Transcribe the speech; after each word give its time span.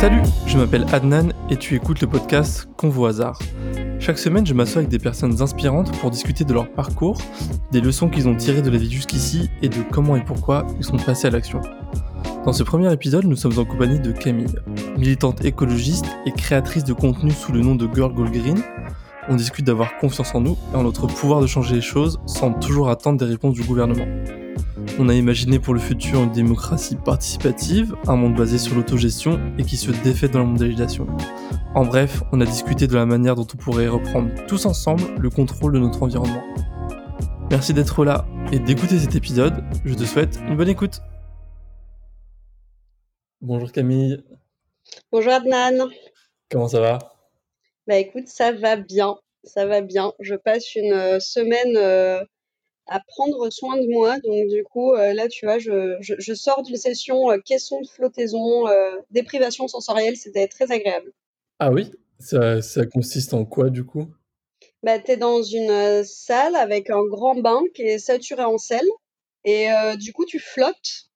Salut, 0.00 0.22
je 0.46 0.56
m'appelle 0.56 0.86
Adnan 0.94 1.28
et 1.50 1.58
tu 1.58 1.76
écoutes 1.76 2.00
le 2.00 2.06
podcast 2.06 2.66
Convo 2.78 3.04
hasard. 3.04 3.38
Chaque 3.98 4.16
semaine, 4.16 4.46
je 4.46 4.54
m'assois 4.54 4.78
avec 4.78 4.88
des 4.88 4.98
personnes 4.98 5.42
inspirantes 5.42 5.92
pour 5.98 6.10
discuter 6.10 6.42
de 6.42 6.54
leur 6.54 6.72
parcours, 6.72 7.18
des 7.70 7.82
leçons 7.82 8.08
qu'ils 8.08 8.26
ont 8.26 8.34
tirées 8.34 8.62
de 8.62 8.70
la 8.70 8.78
vie 8.78 8.90
jusqu'ici 8.90 9.50
et 9.60 9.68
de 9.68 9.82
comment 9.92 10.16
et 10.16 10.24
pourquoi 10.24 10.66
ils 10.78 10.84
sont 10.84 10.96
passés 10.96 11.26
à 11.26 11.30
l'action. 11.30 11.60
Dans 12.46 12.54
ce 12.54 12.62
premier 12.62 12.90
épisode, 12.90 13.26
nous 13.26 13.36
sommes 13.36 13.58
en 13.58 13.66
compagnie 13.66 14.00
de 14.00 14.10
Camille, 14.10 14.56
militante 14.96 15.44
écologiste 15.44 16.06
et 16.24 16.32
créatrice 16.32 16.84
de 16.84 16.94
contenu 16.94 17.30
sous 17.30 17.52
le 17.52 17.60
nom 17.60 17.74
de 17.74 17.86
Girl 17.94 18.14
Gold 18.14 18.32
Green. 18.32 18.62
On 19.28 19.36
discute 19.36 19.66
d'avoir 19.66 19.98
confiance 19.98 20.34
en 20.34 20.40
nous 20.40 20.56
et 20.72 20.76
en 20.76 20.82
notre 20.82 21.08
pouvoir 21.08 21.42
de 21.42 21.46
changer 21.46 21.74
les 21.74 21.82
choses 21.82 22.18
sans 22.24 22.54
toujours 22.54 22.88
attendre 22.88 23.18
des 23.18 23.26
réponses 23.26 23.52
du 23.52 23.64
gouvernement. 23.64 24.06
On 25.02 25.08
a 25.08 25.14
imaginé 25.14 25.58
pour 25.58 25.72
le 25.72 25.80
futur 25.80 26.22
une 26.22 26.30
démocratie 26.30 26.94
participative, 26.94 27.96
un 28.06 28.16
monde 28.16 28.34
basé 28.34 28.58
sur 28.58 28.76
l'autogestion 28.76 29.40
et 29.58 29.64
qui 29.64 29.78
se 29.78 29.90
défait 30.04 30.28
dans 30.28 30.40
la 30.40 30.44
mondialisation. 30.44 31.06
En 31.74 31.86
bref, 31.86 32.22
on 32.32 32.40
a 32.42 32.44
discuté 32.44 32.86
de 32.86 32.94
la 32.94 33.06
manière 33.06 33.34
dont 33.34 33.46
on 33.54 33.56
pourrait 33.56 33.88
reprendre 33.88 34.28
tous 34.46 34.66
ensemble 34.66 35.04
le 35.18 35.30
contrôle 35.30 35.72
de 35.72 35.78
notre 35.78 36.02
environnement. 36.02 36.42
Merci 37.50 37.72
d'être 37.72 38.04
là 38.04 38.26
et 38.52 38.58
d'écouter 38.58 38.98
cet 38.98 39.14
épisode. 39.14 39.64
Je 39.86 39.94
te 39.94 40.04
souhaite 40.04 40.38
une 40.46 40.58
bonne 40.58 40.68
écoute. 40.68 41.00
Bonjour 43.40 43.72
Camille. 43.72 44.22
Bonjour 45.10 45.32
Adnan. 45.32 45.88
Comment 46.50 46.68
ça 46.68 46.80
va? 46.80 46.98
Bah 47.86 47.96
écoute, 47.96 48.26
ça 48.26 48.52
va 48.52 48.76
bien. 48.76 49.16
Ça 49.44 49.64
va 49.64 49.80
bien. 49.80 50.12
Je 50.20 50.34
passe 50.34 50.74
une 50.74 50.92
euh, 50.92 51.20
semaine 51.20 51.78
euh, 51.78 52.22
à 52.90 53.00
prendre 53.00 53.50
soin 53.50 53.78
de 53.78 53.86
moi. 53.88 54.18
Donc 54.20 54.48
du 54.48 54.62
coup, 54.64 54.92
euh, 54.92 55.14
là, 55.14 55.28
tu 55.28 55.46
vois, 55.46 55.58
je, 55.58 55.96
je, 56.00 56.34
sors 56.34 56.62
d'une 56.62 56.76
session 56.76 57.26
caisson 57.44 57.80
de 57.80 57.86
flottaison, 57.86 58.66
déprivation 59.10 59.68
sensorielle. 59.68 60.16
C'était 60.16 60.48
très 60.48 60.70
agréable. 60.70 61.12
Ah 61.58 61.72
oui? 61.72 61.90
Ça, 62.18 62.60
ça 62.60 62.84
consiste 62.84 63.32
en 63.32 63.46
quoi 63.46 63.70
du 63.70 63.84
coup? 63.84 64.08
Bah, 64.82 64.98
Tu 64.98 65.12
es 65.12 65.16
dans 65.16 65.42
une 65.42 66.04
salle 66.04 66.54
avec 66.54 66.90
un 66.90 67.04
grand 67.04 67.36
bain 67.36 67.62
qui 67.74 67.82
est 67.82 67.98
saturé 67.98 68.44
en 68.44 68.58
sel. 68.58 68.84
Et 69.44 69.68
du 69.98 70.12
coup, 70.12 70.26
tu 70.26 70.38
flottes 70.38 71.10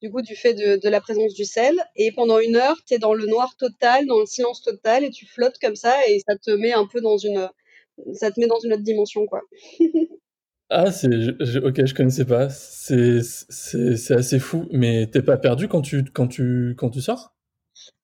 du 0.00 0.10
coup, 0.10 0.22
du 0.22 0.36
fait 0.36 0.54
de, 0.54 0.88
la 0.88 1.00
présence 1.00 1.34
du 1.34 1.44
sel. 1.44 1.82
Et 1.96 2.12
pendant 2.12 2.38
une 2.38 2.56
heure, 2.56 2.76
tu 2.86 2.94
es 2.94 2.98
dans 2.98 3.14
le 3.14 3.26
noir 3.26 3.56
total, 3.56 4.06
dans 4.06 4.20
le 4.20 4.26
silence 4.26 4.62
total, 4.62 5.04
et 5.04 5.10
tu 5.10 5.26
flottes 5.26 5.58
comme 5.60 5.76
ça, 5.76 5.94
et 6.08 6.20
ça 6.26 6.36
te 6.36 6.50
met 6.50 6.72
un 6.72 6.86
peu 6.86 7.00
dans 7.00 7.18
une, 7.18 7.48
ça 8.14 8.30
te 8.30 8.38
met 8.40 8.46
dans 8.46 8.60
une 8.60 8.72
autre 8.72 8.82
dimension, 8.82 9.26
quoi. 9.26 9.42
ah, 10.70 10.92
c'est, 10.92 11.08
ok, 11.08 11.86
je 11.86 11.94
connaissais 11.94 12.26
pas. 12.26 12.50
C'est, 12.50 13.20
c'est, 13.22 14.14
assez 14.14 14.38
fou. 14.38 14.66
Mais 14.70 15.06
t'es 15.06 15.22
pas 15.22 15.38
perdu 15.38 15.66
quand 15.66 15.80
tu, 15.80 16.04
quand 16.04 16.28
tu, 16.28 16.74
quand 16.76 16.90
tu 16.90 17.00
sors? 17.00 17.34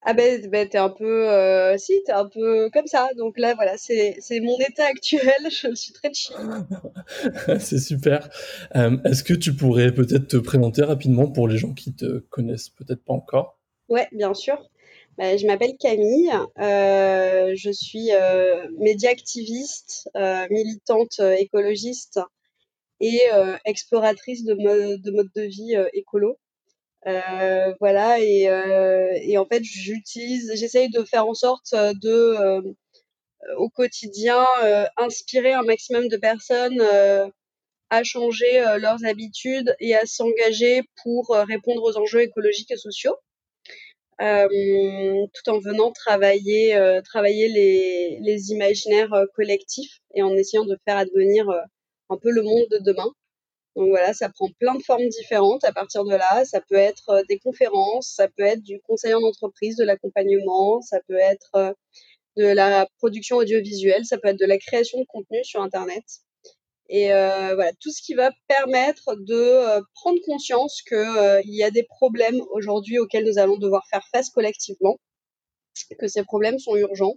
Ah 0.00 0.14
ben, 0.14 0.48
ben 0.48 0.66
t'es 0.68 0.78
un 0.78 0.88
peu, 0.88 1.30
euh, 1.30 1.76
si, 1.76 1.92
t'es 2.06 2.12
un 2.12 2.26
peu 2.26 2.70
comme 2.70 2.86
ça. 2.86 3.08
Donc 3.18 3.38
là, 3.38 3.54
voilà, 3.54 3.76
c'est, 3.76 4.16
c'est 4.20 4.40
mon 4.40 4.58
état 4.58 4.84
actuel. 4.86 5.30
Je 5.50 5.74
suis 5.74 5.92
très 5.92 6.12
chill. 6.14 6.36
c'est 7.58 7.78
super. 7.78 8.30
Euh, 8.76 8.96
est-ce 9.04 9.24
que 9.24 9.34
tu 9.34 9.54
pourrais 9.54 9.92
peut-être 9.92 10.28
te 10.28 10.36
présenter 10.38 10.82
rapidement 10.82 11.30
pour 11.30 11.48
les 11.48 11.58
gens 11.58 11.74
qui 11.74 11.94
te 11.94 12.20
connaissent 12.30 12.70
peut-être 12.70 13.04
pas 13.04 13.12
encore? 13.12 13.58
Ouais, 13.90 14.08
bien 14.12 14.32
sûr. 14.32 14.70
Ben, 15.18 15.38
je 15.38 15.46
m'appelle 15.46 15.76
Camille. 15.78 16.32
Euh, 16.58 17.52
je 17.56 17.70
suis 17.70 18.08
média 18.78 19.10
activiste, 19.10 20.08
militante 20.50 21.20
écologiste 21.38 22.20
et 23.00 23.20
exploratrice 23.64 24.44
de, 24.44 24.54
mode, 24.54 25.02
de 25.02 25.10
mode 25.10 25.30
de 25.34 25.42
vie 25.42 25.74
écolo. 25.92 26.38
Euh, 27.06 27.74
voilà, 27.80 28.18
et, 28.20 28.48
euh, 28.48 29.10
et, 29.22 29.36
en 29.36 29.44
fait, 29.44 29.62
j'utilise, 29.62 30.52
j'essaye 30.56 30.88
de 30.88 31.04
faire 31.04 31.26
en 31.26 31.34
sorte 31.34 31.74
de, 31.74 32.08
euh, 32.08 32.62
au 33.58 33.68
quotidien, 33.68 34.44
inspirer 34.96 35.52
un 35.52 35.62
maximum 35.62 36.08
de 36.08 36.16
personnes 36.16 36.82
à 37.90 38.02
changer 38.02 38.64
leurs 38.80 39.04
habitudes 39.04 39.76
et 39.80 39.94
à 39.94 40.06
s'engager 40.06 40.82
pour 41.02 41.28
répondre 41.28 41.82
aux 41.82 41.96
enjeux 41.98 42.22
écologiques 42.22 42.70
et 42.70 42.76
sociaux. 42.76 43.16
Euh, 44.20 45.26
tout 45.34 45.50
en 45.50 45.58
venant 45.58 45.90
travailler, 45.90 46.76
euh, 46.76 47.02
travailler 47.02 47.48
les, 47.48 48.18
les 48.20 48.50
imaginaires 48.52 49.12
collectifs 49.34 50.00
et 50.14 50.22
en 50.22 50.34
essayant 50.36 50.64
de 50.64 50.78
faire 50.86 50.96
advenir 50.98 51.46
un 52.14 52.18
peu 52.18 52.30
le 52.30 52.42
monde 52.42 52.66
de 52.70 52.78
demain. 52.78 53.12
Donc 53.76 53.88
voilà, 53.88 54.12
ça 54.14 54.28
prend 54.28 54.48
plein 54.60 54.74
de 54.76 54.82
formes 54.82 55.08
différentes 55.08 55.64
à 55.64 55.72
partir 55.72 56.04
de 56.04 56.14
là. 56.14 56.44
Ça 56.44 56.60
peut 56.60 56.76
être 56.76 57.10
euh, 57.10 57.22
des 57.28 57.38
conférences, 57.38 58.12
ça 58.14 58.28
peut 58.28 58.44
être 58.44 58.62
du 58.62 58.80
conseil 58.82 59.14
en 59.14 59.22
entreprise, 59.22 59.76
de 59.76 59.84
l'accompagnement, 59.84 60.80
ça 60.80 61.00
peut 61.08 61.18
être 61.18 61.50
euh, 61.56 61.72
de 62.36 62.46
la 62.46 62.88
production 62.98 63.36
audiovisuelle, 63.36 64.04
ça 64.04 64.18
peut 64.18 64.28
être 64.28 64.38
de 64.38 64.46
la 64.46 64.58
création 64.58 65.00
de 65.00 65.06
contenu 65.06 65.42
sur 65.44 65.60
Internet. 65.62 66.04
Et 66.88 67.12
euh, 67.12 67.54
voilà, 67.54 67.72
tout 67.80 67.90
ce 67.90 68.02
qui 68.02 68.14
va 68.14 68.30
permettre 68.46 69.16
de 69.16 69.34
euh, 69.34 69.80
prendre 69.94 70.20
conscience 70.26 70.82
qu'il 70.82 71.42
il 71.44 71.54
y 71.56 71.64
a 71.64 71.70
des 71.70 71.84
problèmes 71.84 72.40
aujourd'hui 72.52 72.98
auxquels 72.98 73.24
nous 73.24 73.38
allons 73.38 73.56
devoir 73.58 73.84
faire 73.90 74.06
face 74.12 74.30
collectivement, 74.30 74.98
que 75.98 76.06
ces 76.08 76.22
problèmes 76.24 76.58
sont 76.58 76.76
urgents 76.76 77.16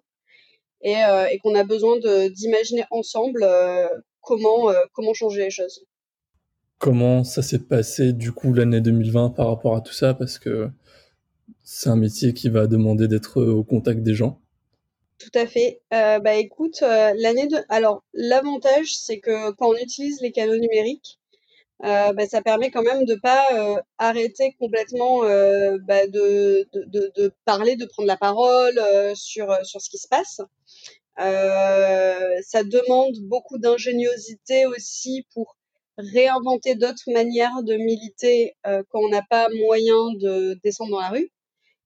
et, 0.81 0.95
et 1.31 1.39
qu'on 1.39 1.55
a 1.55 1.63
besoin 1.63 1.97
d'imaginer 2.29 2.85
ensemble 2.91 3.43
comment, 4.27 4.71
comment 4.93 5.13
changer 5.13 5.43
les 5.45 5.49
choses 5.49 5.85
comment 6.79 7.23
ça 7.23 7.41
s'est 7.41 7.59
passé 7.59 8.13
du 8.13 8.31
coup 8.31 8.53
l'année 8.53 8.81
2020 8.81 9.31
par 9.31 9.47
rapport 9.47 9.75
à 9.75 9.81
tout 9.81 9.93
ça? 9.93 10.13
Parce 10.13 10.39
que 10.39 10.69
c'est 11.63 11.89
un 11.89 11.95
métier 11.95 12.33
qui 12.33 12.49
va 12.49 12.67
demander 12.67 13.07
d'être 13.07 13.41
au 13.41 13.63
contact 13.63 14.01
des 14.03 14.13
gens. 14.13 14.39
Tout 15.19 15.31
à 15.33 15.47
fait. 15.47 15.81
Euh, 15.93 16.19
bah 16.19 16.35
écoute, 16.35 16.79
euh, 16.83 17.13
l'année 17.17 17.47
de. 17.47 17.57
Alors 17.69 18.03
l'avantage 18.13 18.95
c'est 18.95 19.19
que 19.19 19.51
quand 19.51 19.69
on 19.69 19.75
utilise 19.75 20.21
les 20.21 20.31
canaux 20.31 20.57
numériques, 20.57 21.19
euh, 21.83 22.13
bah, 22.13 22.27
ça 22.27 22.41
permet 22.41 22.71
quand 22.71 22.83
même 22.83 23.05
de 23.05 23.15
pas 23.15 23.47
arrêter 23.97 24.55
complètement 24.59 25.21
bah, 25.21 26.07
de, 26.07 26.67
de, 26.73 27.11
de, 27.15 27.33
parler, 27.45 27.75
de 27.75 27.85
prendre 27.85 28.07
la 28.07 28.17
parole 28.17 28.79
sur 29.15 29.55
sur 29.63 29.81
ce 29.81 29.89
qui 29.89 29.97
se 29.97 30.07
passe. 30.07 30.41
Ça 31.17 32.63
demande 32.63 33.15
beaucoup 33.23 33.57
d'ingéniosité 33.57 34.65
aussi 34.65 35.25
pour 35.33 35.57
réinventer 35.97 36.75
d'autres 36.75 37.11
manières 37.11 37.63
de 37.63 37.75
militer 37.75 38.55
euh, 38.65 38.83
quand 38.89 38.99
on 38.99 39.09
n'a 39.09 39.23
pas 39.29 39.49
moyen 39.49 40.13
de 40.19 40.57
descendre 40.63 40.91
dans 40.91 41.01
la 41.01 41.09
rue, 41.09 41.31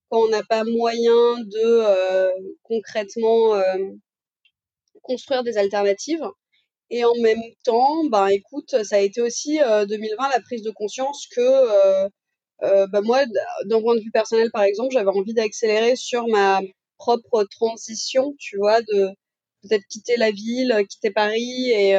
quand 0.10 0.20
on 0.22 0.30
n'a 0.30 0.44
pas 0.44 0.64
moyen 0.64 1.40
de 1.40 1.62
euh, 1.64 2.30
concrètement 2.64 3.56
euh, 3.56 3.78
construire 5.02 5.44
des 5.44 5.58
alternatives. 5.58 6.26
Et 6.90 7.06
en 7.06 7.16
même 7.22 7.42
temps, 7.64 8.04
ben 8.10 8.28
écoute, 8.28 8.84
ça 8.84 8.98
a 8.98 9.00
été 9.00 9.22
aussi 9.22 9.60
2020 9.60 10.30
la 10.30 10.42
prise 10.42 10.62
de 10.62 10.72
conscience 10.72 11.26
que 11.34 12.10
ben 12.60 13.02
moi, 13.02 13.24
d'un 13.66 13.82
point 13.82 13.96
de 13.96 14.02
vue 14.02 14.12
personnel 14.12 14.52
par 14.52 14.64
exemple, 14.64 14.92
j'avais 14.92 15.10
envie 15.10 15.34
d'accélérer 15.34 15.96
sur 15.96 16.28
ma 16.28 16.60
propre 16.98 17.46
transition, 17.46 18.36
tu 18.40 18.58
vois, 18.58 18.82
de 18.82 19.10
peut-être 19.62 19.86
quitter 19.88 20.18
la 20.18 20.32
ville, 20.32 20.86
quitter 20.90 21.12
Paris 21.12 21.70
et 21.72 21.96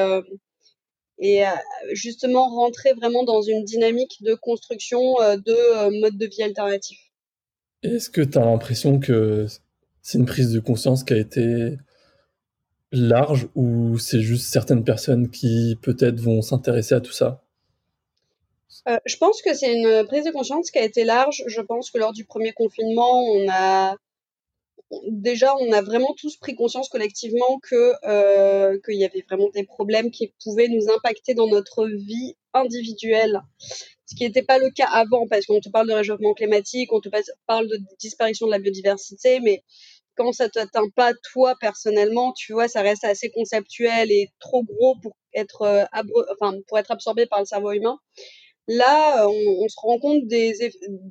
et 1.23 1.47
euh, 1.47 1.51
justement 1.93 2.49
rentrer 2.49 2.93
vraiment 2.95 3.23
dans 3.23 3.43
une 3.43 3.65
dynamique 3.65 4.23
de 4.23 4.35
construction 4.35 5.21
euh, 5.21 5.37
de 5.37 5.53
euh, 5.53 6.01
modes 6.01 6.19
de 6.19 6.27
vie 6.27 6.43
alternatifs. 6.43 7.01
Est-ce 7.85 8.11
que 8.11 8.21
tu 8.21 8.39
as 8.39 8.45
l'impression 8.45 8.99
que 8.99 9.47
c'est 10.03 10.19
une 10.19 10.27
prise 10.27 10.53
de 10.53 10.59
conscience 10.59 11.05
qui 11.05 11.13
a 11.15 11.17
été 11.17 11.77
large 12.91 13.49
ou 13.55 13.99
c'est 13.99 14.21
juste 14.21 14.53
certaines 14.53 14.85
personnes 14.85 15.31
qui 15.31 15.79
peut-être 15.81 16.21
vont 16.21 16.43
s'intéresser 16.43 16.97
à 16.97 17.01
tout 17.01 17.13
ça? 17.13 17.45
Euh, 18.89 18.99
Je 19.07 19.17
pense 19.17 19.43
que 19.43 19.55
c'est 19.55 19.73
une 19.73 20.05
prise 20.07 20.25
de 20.25 20.33
conscience 20.33 20.73
qui 20.73 20.79
a 20.81 20.85
été 20.85 21.05
large. 21.05 21.45
Je 21.47 21.61
pense 21.61 21.91
que 21.93 21.99
lors 21.99 22.13
du 22.13 22.25
premier 22.25 22.53
confinement, 22.53 23.23
on 23.23 23.47
a 23.49 23.97
déjà, 25.09 25.55
on 25.57 25.73
a 25.73 25.83
vraiment 25.83 26.15
tous 26.17 26.37
pris 26.37 26.55
conscience 26.55 26.89
collectivement 26.89 27.59
que 27.63 27.93
euh, 28.05 28.79
qu'il 28.85 28.99
y 28.99 29.05
avait 29.05 29.25
vraiment 29.29 29.49
des 29.51 29.65
problèmes 29.65 30.11
qui 30.11 30.35
pouvaient 30.43 30.69
nous 30.69 30.91
impacter 30.91 31.35
dans 31.35 31.49
notre 31.49 31.87
vie 31.87 32.37
individuelle, 32.55 33.41
ce 34.07 34.15
qui 34.15 34.25
n'était 34.25 34.43
pas 34.43 34.59
le 34.59 34.71
cas 34.71 34.89
avant, 34.89 35.27
parce 35.27 35.47
qu'on 35.47 35.61
te 35.61 35.71
parle 35.71 35.89
de 35.89 35.95
réchauffement 35.95 36.35
climatique, 36.35 36.93
on 36.93 37.01
te 37.01 37.09
parle 37.47 37.69
de 37.69 37.79
disparition 37.99 38.47
de 38.47 38.53
la 38.53 38.59
biodiversité, 38.59 39.41
mais 39.41 39.63
quand 40.17 40.33
ça 40.33 40.49
t'atteint 40.49 40.89
pas 40.95 41.13
toi 41.33 41.55
personnellement, 41.59 42.33
tu 42.33 42.53
vois, 42.53 42.69
ça 42.69 42.83
reste 42.83 43.05
assez 43.05 43.31
conceptuel 43.31 44.11
et 44.11 44.29
trop 44.41 44.63
gros 44.63 44.97
pour 45.03 45.17
être, 45.35 45.63
euh, 45.63 45.85
pour 46.69 46.79
être 46.79 46.91
absorbé 46.91 47.27
par 47.27 47.41
le 47.41 47.47
cerveau 47.47 47.73
humain. 47.73 47.99
Là, 48.69 49.29
on, 49.29 49.69
se 49.69 49.75
rend 49.79 49.99
compte 49.99 50.27
des 50.29 50.55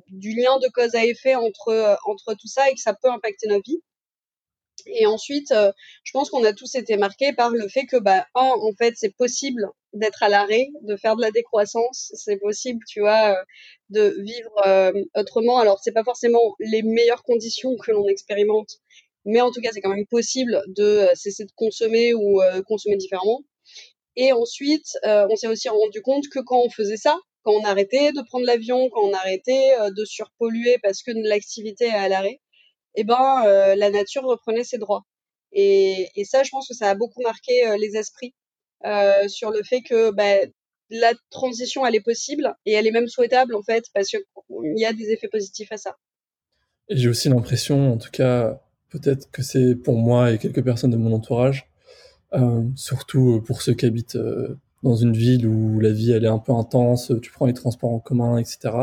du 0.08 0.34
lien 0.34 0.58
de 0.58 0.68
cause 0.72 0.94
à 0.94 1.04
effet 1.04 1.34
entre, 1.34 1.68
euh, 1.68 1.94
entre 2.06 2.34
tout 2.34 2.46
ça 2.48 2.70
et 2.70 2.74
que 2.74 2.80
ça 2.80 2.94
peut 2.94 3.10
impacter 3.10 3.46
nos 3.48 3.60
vies. 3.60 3.82
Et 4.86 5.06
ensuite, 5.06 5.52
euh, 5.52 5.70
je 6.04 6.12
pense 6.12 6.30
qu'on 6.30 6.44
a 6.44 6.52
tous 6.54 6.74
été 6.74 6.96
marqués 6.96 7.32
par 7.34 7.50
le 7.50 7.68
fait 7.68 7.86
que, 7.86 7.98
bah, 7.98 8.26
un, 8.34 8.52
en 8.60 8.72
fait, 8.78 8.94
c'est 8.96 9.14
possible 9.14 9.68
d'être 9.92 10.22
à 10.22 10.28
l'arrêt, 10.28 10.68
de 10.82 10.96
faire 10.96 11.14
de 11.16 11.22
la 11.22 11.30
décroissance. 11.30 12.10
C'est 12.14 12.38
possible, 12.38 12.80
tu 12.88 13.00
vois, 13.00 13.34
euh, 13.36 13.44
de 13.90 14.16
vivre 14.22 15.02
autrement. 15.14 15.58
Alors, 15.58 15.78
c'est 15.82 15.92
pas 15.92 16.04
forcément 16.04 16.54
les 16.58 16.82
meilleures 16.82 17.22
conditions 17.22 17.76
que 17.76 17.92
l'on 17.92 18.08
expérimente, 18.08 18.78
mais 19.24 19.40
en 19.40 19.52
tout 19.52 19.60
cas, 19.60 19.70
c'est 19.72 19.80
quand 19.82 19.94
même 19.94 20.06
possible 20.06 20.62
de 20.68 21.08
cesser 21.14 21.44
de 21.44 21.52
consommer 21.56 22.14
ou 22.14 22.40
consommer 22.66 22.96
différemment. 22.96 23.42
Et 24.16 24.32
ensuite, 24.32 24.98
on 25.04 25.36
s'est 25.36 25.48
aussi 25.48 25.68
rendu 25.68 26.02
compte 26.02 26.24
que 26.28 26.40
quand 26.40 26.60
on 26.64 26.70
faisait 26.70 26.96
ça, 26.96 27.18
quand 27.42 27.52
on 27.52 27.64
arrêtait 27.64 28.12
de 28.12 28.22
prendre 28.22 28.46
l'avion, 28.46 28.88
quand 28.90 29.02
on 29.02 29.12
arrêtait 29.12 29.74
de 29.96 30.04
surpolluer 30.04 30.78
parce 30.82 31.02
que 31.02 31.10
l'activité 31.10 31.86
est 31.86 31.90
à 31.90 32.08
l'arrêt, 32.08 32.40
eh 32.94 33.04
ben, 33.04 33.44
la 33.76 33.90
nature 33.90 34.22
reprenait 34.22 34.64
ses 34.64 34.78
droits. 34.78 35.04
Et, 35.52 36.08
ça, 36.24 36.42
je 36.42 36.50
pense 36.50 36.68
que 36.68 36.74
ça 36.74 36.90
a 36.90 36.94
beaucoup 36.94 37.22
marqué 37.22 37.52
les 37.78 37.96
esprits 37.96 38.34
euh, 38.84 39.28
sur 39.28 39.50
le 39.50 39.62
fait 39.62 39.82
que 39.82 40.10
bah, 40.10 40.46
la 40.90 41.12
transition, 41.30 41.86
elle 41.86 41.94
est 41.94 42.00
possible 42.00 42.54
et 42.66 42.72
elle 42.72 42.86
est 42.86 42.90
même 42.90 43.06
souhaitable 43.06 43.54
en 43.54 43.62
fait 43.62 43.84
parce 43.94 44.08
qu'il 44.08 44.20
y 44.76 44.84
a 44.84 44.92
des 44.92 45.10
effets 45.10 45.28
positifs 45.28 45.70
à 45.70 45.76
ça. 45.76 45.96
Et 46.88 46.96
j'ai 46.96 47.08
aussi 47.08 47.28
l'impression, 47.28 47.92
en 47.92 47.98
tout 47.98 48.10
cas, 48.10 48.60
peut-être 48.90 49.30
que 49.30 49.42
c'est 49.42 49.76
pour 49.76 49.96
moi 49.96 50.32
et 50.32 50.38
quelques 50.38 50.64
personnes 50.64 50.90
de 50.90 50.96
mon 50.96 51.12
entourage, 51.12 51.70
euh, 52.34 52.64
surtout 52.74 53.40
pour 53.46 53.62
ceux 53.62 53.74
qui 53.74 53.86
habitent 53.86 54.16
euh, 54.16 54.58
dans 54.82 54.96
une 54.96 55.12
ville 55.12 55.46
où 55.46 55.80
la 55.80 55.92
vie 55.92 56.12
elle 56.12 56.24
est 56.24 56.28
un 56.28 56.38
peu 56.38 56.52
intense, 56.52 57.12
tu 57.22 57.30
prends 57.32 57.46
les 57.46 57.54
transports 57.54 57.92
en 57.92 58.00
commun, 58.00 58.38
etc. 58.38 58.74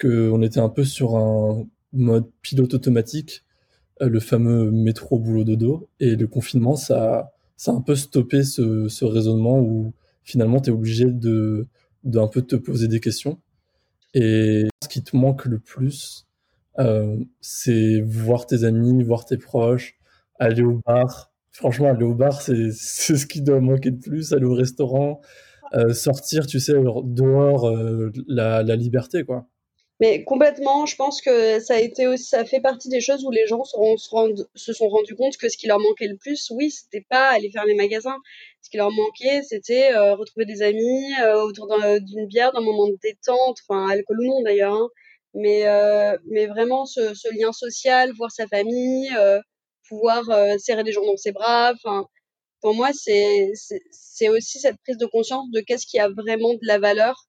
Qu'on 0.00 0.42
était 0.42 0.60
un 0.60 0.68
peu 0.68 0.84
sur 0.84 1.16
un 1.16 1.66
mode 1.92 2.30
pilote 2.42 2.74
automatique, 2.74 3.44
euh, 4.02 4.08
le 4.08 4.20
fameux 4.20 4.70
métro 4.70 5.18
boulot 5.18 5.44
dodo, 5.44 5.88
et 6.00 6.16
le 6.16 6.26
confinement 6.26 6.76
ça 6.76 7.32
ça 7.56 7.72
a 7.72 7.74
un 7.74 7.82
peu 7.82 7.94
stoppé 7.96 8.42
ce, 8.44 8.88
ce 8.88 9.04
raisonnement 9.04 9.60
où 9.60 9.92
finalement 10.24 10.60
tu 10.60 10.70
es 10.70 10.72
obligé 10.72 11.06
de, 11.06 11.68
de 12.04 12.18
un 12.18 12.28
peu 12.28 12.42
te 12.42 12.56
poser 12.56 12.88
des 12.88 13.00
questions. 13.00 13.38
Et 14.14 14.66
ce 14.82 14.88
qui 14.88 15.02
te 15.04 15.16
manque 15.16 15.44
le 15.46 15.58
plus, 15.58 16.26
euh, 16.78 17.16
c'est 17.40 18.00
voir 18.00 18.46
tes 18.46 18.64
amis, 18.64 19.02
voir 19.02 19.24
tes 19.24 19.36
proches, 19.36 19.98
aller 20.38 20.62
au 20.62 20.80
bar. 20.86 21.29
Franchement, 21.52 21.90
aller 21.90 22.04
au 22.04 22.14
bar, 22.14 22.40
c'est 22.42 22.70
ce 22.72 23.26
qui 23.26 23.42
doit 23.42 23.60
manquer 23.60 23.90
le 23.90 23.98
plus, 23.98 24.32
aller 24.32 24.44
au 24.44 24.54
restaurant, 24.54 25.20
euh, 25.74 25.92
sortir, 25.92 26.46
tu 26.46 26.60
sais, 26.60 26.74
dehors, 27.04 27.68
euh, 27.68 28.10
la, 28.26 28.62
la 28.62 28.76
liberté, 28.76 29.24
quoi. 29.24 29.46
Mais 30.00 30.24
complètement, 30.24 30.86
je 30.86 30.96
pense 30.96 31.20
que 31.20 31.60
ça 31.60 31.74
a 31.74 31.78
été 31.78 32.06
aussi, 32.06 32.24
ça 32.24 32.46
fait 32.46 32.60
partie 32.60 32.88
des 32.88 33.02
choses 33.02 33.22
où 33.26 33.30
les 33.30 33.46
gens 33.46 33.64
se, 33.64 34.72
sont 34.72 34.88
rendus 34.88 35.14
compte 35.14 35.36
que 35.36 35.50
ce 35.50 35.58
qui 35.58 35.66
leur 35.66 35.78
manquait 35.78 36.06
le 36.06 36.16
plus, 36.16 36.50
oui, 36.56 36.70
c'était 36.70 37.04
pas 37.10 37.28
aller 37.28 37.50
faire 37.50 37.66
les 37.66 37.74
magasins. 37.74 38.16
Ce 38.62 38.70
qui 38.70 38.78
leur 38.78 38.90
manquait, 38.90 39.42
c'était 39.42 39.92
euh, 39.92 40.14
retrouver 40.14 40.46
des 40.46 40.62
amis 40.62 41.12
autour 41.44 41.68
d'une 42.00 42.26
bière, 42.26 42.52
d'un 42.52 42.62
moment 42.62 42.88
de 42.88 42.96
détente, 43.02 43.58
enfin 43.68 43.90
alcool 43.90 44.20
ou 44.20 44.24
non 44.24 44.42
d'ailleurs, 44.42 44.72
hein. 44.72 44.88
mais 45.34 45.64
mais 46.30 46.46
vraiment 46.46 46.86
ce, 46.86 47.38
lien 47.38 47.52
social, 47.52 48.10
voir 48.16 48.30
sa 48.30 48.46
famille, 48.46 49.10
pouvoir 49.90 50.24
serrer 50.58 50.84
des 50.84 50.92
gens 50.92 51.04
dans 51.04 51.18
ses 51.18 51.32
bras. 51.32 51.72
Enfin, 51.74 52.06
pour 52.62 52.74
moi, 52.74 52.90
c'est 52.94 53.52
c'est 53.90 54.28
aussi 54.30 54.58
cette 54.60 54.78
prise 54.84 54.96
de 54.98 55.06
conscience 55.06 55.50
de 55.50 55.60
qu'est-ce 55.60 55.86
qui 55.86 55.98
a 55.98 56.08
vraiment 56.08 56.54
de 56.54 56.66
la 56.66 56.78
valeur 56.78 57.26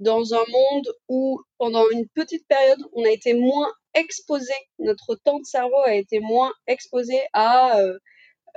dans 0.00 0.34
un 0.34 0.44
monde 0.50 0.88
où, 1.08 1.40
pendant 1.58 1.88
une 1.90 2.06
petite 2.14 2.46
période, 2.48 2.82
on 2.92 3.04
a 3.04 3.10
été 3.10 3.34
moins 3.34 3.72
exposé, 3.94 4.52
notre 4.78 5.14
temps 5.24 5.38
de 5.38 5.44
cerveau 5.44 5.80
a 5.84 5.94
été 5.94 6.20
moins 6.20 6.52
exposé 6.66 7.20
à 7.32 7.80
euh, 7.80 7.98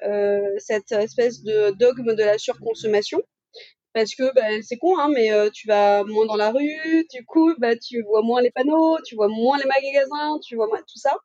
euh, 0.04 0.42
cette 0.58 0.92
espèce 0.92 1.42
de 1.44 1.72
dogme 1.72 2.16
de 2.16 2.24
la 2.24 2.38
surconsommation. 2.38 3.22
Parce 3.94 4.14
que 4.16 4.32
bah, 4.36 4.62
c'est 4.62 4.78
con, 4.78 4.98
hein, 5.00 5.10
mais 5.14 5.32
euh, 5.32 5.50
tu 5.52 5.68
vas 5.68 6.04
moins 6.04 6.26
dans 6.28 6.36
la 6.36 6.52
rue, 6.52 7.08
du 7.12 7.26
coup, 7.26 7.54
bah, 7.58 7.76
tu 7.76 8.04
vois 8.04 8.22
moins 8.22 8.42
les 8.42 8.52
panneaux, 8.52 9.00
tu 9.06 9.16
vois 9.16 9.30
moins 9.30 9.58
les 9.58 9.66
magasins, 9.66 10.40
tu 10.46 10.56
vois 10.56 10.68
moins 10.68 10.80
tout 10.80 11.00
ça. 11.00 11.18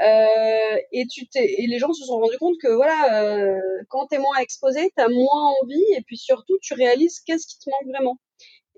Euh, 0.00 0.76
et 0.92 1.06
tu 1.06 1.26
et 1.34 1.66
les 1.66 1.78
gens 1.78 1.92
se 1.92 2.04
sont 2.04 2.18
rendus 2.18 2.38
compte 2.38 2.56
que 2.62 2.68
voilà, 2.68 3.22
euh, 3.22 3.60
quand 3.88 4.06
t'es 4.06 4.18
moins 4.18 4.38
exposé, 4.38 4.90
t'as 4.96 5.08
moins 5.08 5.52
envie, 5.62 5.84
et 5.96 6.02
puis 6.02 6.16
surtout, 6.16 6.58
tu 6.62 6.74
réalises 6.74 7.20
qu'est-ce 7.20 7.46
qui 7.46 7.58
te 7.58 7.70
manque 7.70 7.94
vraiment. 7.94 8.18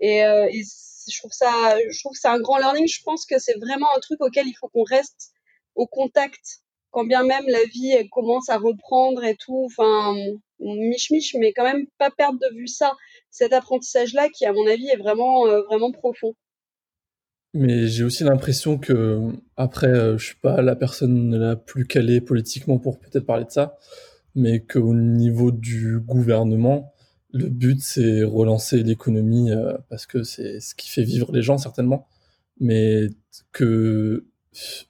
Et, 0.00 0.24
euh, 0.24 0.48
et 0.50 0.62
je 1.10 1.19
trouve 1.19 1.32
ça, 1.32 1.76
je 1.90 2.00
trouve 2.00 2.12
que 2.12 2.19
c'est 2.20 2.28
un 2.28 2.40
grand 2.40 2.58
learning. 2.58 2.88
Je 2.88 3.02
pense 3.04 3.26
que 3.26 3.38
c'est 3.38 3.58
vraiment 3.58 3.88
un 3.96 4.00
truc 4.00 4.20
auquel 4.20 4.46
il 4.48 4.54
faut 4.54 4.69
qu'on 4.69 4.84
reste 4.84 5.32
au 5.74 5.86
contact, 5.86 6.60
quand 6.90 7.04
bien 7.04 7.25
même 7.25 7.46
la 7.46 7.64
vie 7.64 8.08
commence 8.10 8.48
à 8.48 8.58
reprendre 8.58 9.25
et 9.25 9.36
tout. 9.36 9.64
Enfin, 9.66 10.16
mich-mich, 10.60 11.34
mais 11.38 11.52
quand 11.52 11.64
même 11.64 11.86
pas 11.98 12.10
perdre 12.10 12.38
de 12.38 12.56
vue 12.56 12.68
ça, 12.68 12.94
cet 13.30 13.52
apprentissage-là 13.52 14.28
qui, 14.30 14.44
à 14.46 14.52
mon 14.52 14.66
avis, 14.66 14.88
est 14.88 14.96
vraiment, 14.96 15.46
euh, 15.46 15.62
vraiment 15.62 15.92
profond. 15.92 16.34
Mais 17.54 17.87
j'ai 17.87 18.04
aussi 18.04 18.25
l'impression 18.25 18.78
que, 18.78 19.20
après, 19.56 19.88
euh, 19.88 20.16
je 20.16 20.26
suis 20.26 20.37
pas 20.37 20.62
la 20.62 20.75
personne 20.75 21.37
la 21.37 21.56
plus 21.56 21.87
calée 21.87 22.20
politiquement 22.20 22.78
pour 22.78 22.99
peut-être 22.99 23.26
parler 23.26 23.44
de 23.44 23.50
ça, 23.50 23.76
mais 24.34 24.60
qu'au 24.60 24.94
niveau 24.94 25.52
du 25.52 26.00
gouvernement, 26.00 26.93
le 27.32 27.49
but, 27.49 27.81
c'est 27.81 28.22
relancer 28.22 28.82
l'économie 28.82 29.50
euh, 29.50 29.76
parce 29.90 30.06
que 30.06 30.22
c'est 30.22 30.60
ce 30.60 30.75
qui 30.75 30.88
fait 30.88 31.02
vivre 31.02 31.32
les 31.32 31.43
gens, 31.43 31.58
certainement. 31.58 32.06
Mais 32.60 33.08
que 33.52 34.26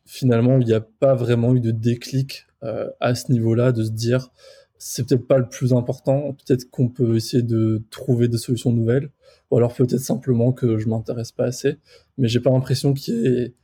finalement, 0.04 0.58
il 0.58 0.66
n'y 0.66 0.72
a 0.72 0.80
pas 0.80 1.14
vraiment 1.14 1.54
eu 1.54 1.60
de 1.60 1.70
déclic 1.70 2.46
euh, 2.62 2.90
à 3.00 3.14
ce 3.14 3.32
niveau-là, 3.32 3.72
de 3.72 3.84
se 3.84 3.90
dire, 3.90 4.30
c'est 4.78 5.06
peut-être 5.06 5.26
pas 5.26 5.38
le 5.38 5.48
plus 5.48 5.72
important, 5.72 6.32
peut-être 6.32 6.70
qu'on 6.70 6.88
peut 6.88 7.16
essayer 7.16 7.42
de 7.42 7.82
trouver 7.90 8.28
des 8.28 8.38
solutions 8.38 8.72
nouvelles, 8.72 9.10
ou 9.50 9.56
alors 9.56 9.74
peut-être 9.74 9.98
simplement 9.98 10.52
que 10.52 10.78
je 10.78 10.88
m'intéresse 10.88 11.32
pas 11.32 11.44
assez. 11.44 11.78
Mais 12.18 12.28
j'ai 12.28 12.40
pas 12.40 12.50
l'impression 12.50 12.94
qu'il 12.94 13.14
y, 13.14 13.26
ait, 13.26 13.54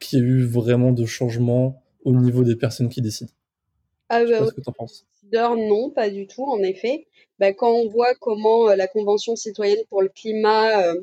qu'il 0.00 0.18
y 0.18 0.22
ait 0.22 0.24
eu 0.24 0.44
vraiment 0.44 0.92
de 0.92 1.04
changement 1.04 1.82
au 2.04 2.12
niveau 2.12 2.44
des 2.44 2.56
personnes 2.56 2.88
qui 2.88 3.02
décident. 3.02 3.32
Ah, 4.08 4.24
bah, 4.24 4.46
ce 4.46 4.52
que 4.52 4.60
tu 4.60 4.68
en 4.68 4.72
penses. 4.72 5.06
Non, 5.32 5.90
pas 5.90 6.08
du 6.10 6.26
tout, 6.26 6.44
en 6.44 6.62
effet. 6.62 7.06
Bah, 7.38 7.52
quand 7.52 7.70
on 7.70 7.88
voit 7.88 8.14
comment 8.14 8.70
euh, 8.70 8.76
la 8.76 8.88
Convention 8.88 9.36
citoyenne 9.36 9.82
pour 9.90 10.02
le 10.02 10.08
climat, 10.08 10.82
euh, 10.82 10.94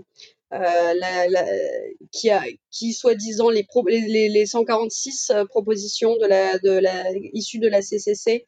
euh, 0.54 0.94
la, 1.00 1.28
la, 1.28 1.46
qui, 2.12 2.30
a, 2.30 2.44
qui 2.72 2.94
soi-disant 2.94 3.50
les, 3.50 3.66
les, 3.88 4.30
les, 4.30 4.46
146 4.46 5.32
propositions 5.50 6.18
de 6.18 6.26
la, 6.26 6.58
de 6.60 6.72
la, 6.72 7.12
issues 7.34 7.60
de 7.60 7.68
la 7.68 7.82
CCC, 7.82 8.48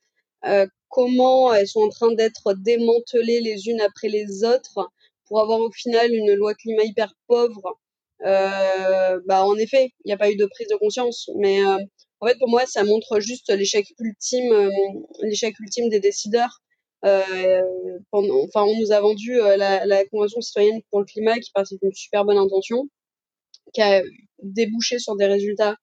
comment 0.89 1.53
elles 1.53 1.67
sont 1.67 1.81
en 1.81 1.89
train 1.89 2.13
d'être 2.13 2.53
démantelées 2.53 3.41
les 3.41 3.67
unes 3.67 3.81
après 3.81 4.07
les 4.07 4.43
autres 4.43 4.89
pour 5.27 5.41
avoir 5.41 5.59
au 5.59 5.71
final 5.71 6.13
une 6.13 6.33
loi 6.33 6.53
climat 6.55 6.83
hyper 6.83 7.13
pauvre. 7.27 7.79
bah 8.21 9.45
en 9.45 9.55
effet, 9.55 9.91
il 10.05 10.07
n'y 10.07 10.13
a 10.13 10.17
pas 10.17 10.31
eu 10.31 10.35
de 10.35 10.45
prise 10.45 10.67
de 10.69 10.75
conscience, 10.75 11.29
mais 11.37 11.63
en 11.63 12.27
fait 12.27 12.37
pour 12.39 12.49
moi 12.49 12.65
ça 12.65 12.83
montre 12.83 13.19
juste 13.19 13.49
l'échec 13.49 13.85
ultime, 13.99 14.71
l'échec 15.21 15.55
ultime 15.59 15.89
des 15.89 15.99
décideurs 15.99 16.61
euh, 17.05 17.61
pendant, 18.11 18.43
enfin, 18.45 18.63
on 18.63 18.79
nous 18.79 18.91
a 18.91 18.99
vendu 18.99 19.39
euh, 19.39 19.55
la, 19.55 19.85
la, 19.85 20.05
Convention 20.05 20.41
citoyenne 20.41 20.81
pour 20.89 20.99
le 20.99 21.05
climat 21.05 21.37
qui 21.39 21.51
partait 21.51 21.75
d'une 21.81 21.93
super 21.93 22.25
bonne 22.25 22.37
intention, 22.37 22.89
qui 23.73 23.81
a 23.81 24.01
débouché 24.41 24.99
sur 24.99 25.15
des 25.15 25.25
résultats 25.25 25.75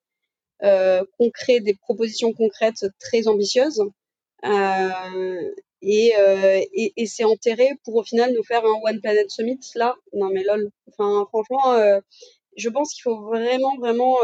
euh, 0.64 1.04
concrets, 1.18 1.60
des 1.60 1.74
propositions 1.74 2.32
concrètes 2.32 2.86
très 3.00 3.28
ambitieuses. 3.28 3.82
Euh, 5.84 6.60
et, 6.72 6.92
euh, 6.98 7.04
c'est 7.06 7.24
enterré 7.24 7.70
pour 7.84 7.96
au 7.96 8.04
final 8.04 8.32
nous 8.34 8.42
faire 8.44 8.64
un 8.64 8.80
One 8.84 9.00
Planet 9.00 9.30
Summit 9.30 9.60
là. 9.74 9.96
Non 10.12 10.30
mais 10.30 10.42
lol. 10.44 10.70
Enfin 10.88 11.26
franchement, 11.28 12.00
je 12.56 12.68
pense 12.70 12.94
qu'il 12.94 13.02
faut 13.02 13.20
vraiment 13.26 13.76
vraiment 13.78 14.18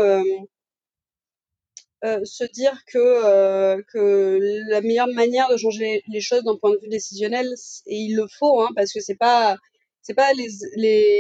euh, 2.02 2.24
se 2.24 2.44
dire 2.44 2.72
que, 2.86 2.98
euh, 2.98 3.82
que 3.92 4.38
la 4.70 4.80
meilleure 4.80 5.08
manière 5.08 5.50
de 5.50 5.58
changer 5.58 6.02
les 6.08 6.20
choses 6.22 6.42
d'un 6.44 6.56
point 6.56 6.70
de 6.70 6.78
vue 6.78 6.88
décisionnel, 6.88 7.46
et 7.86 7.96
il 7.96 8.16
le 8.16 8.26
faut, 8.38 8.62
hein, 8.62 8.70
parce 8.74 8.92
que 8.92 9.00
c'est 9.00 9.16
pas 9.16 9.56
c'est 10.02 10.14
pas 10.14 10.32
les, 10.32 10.48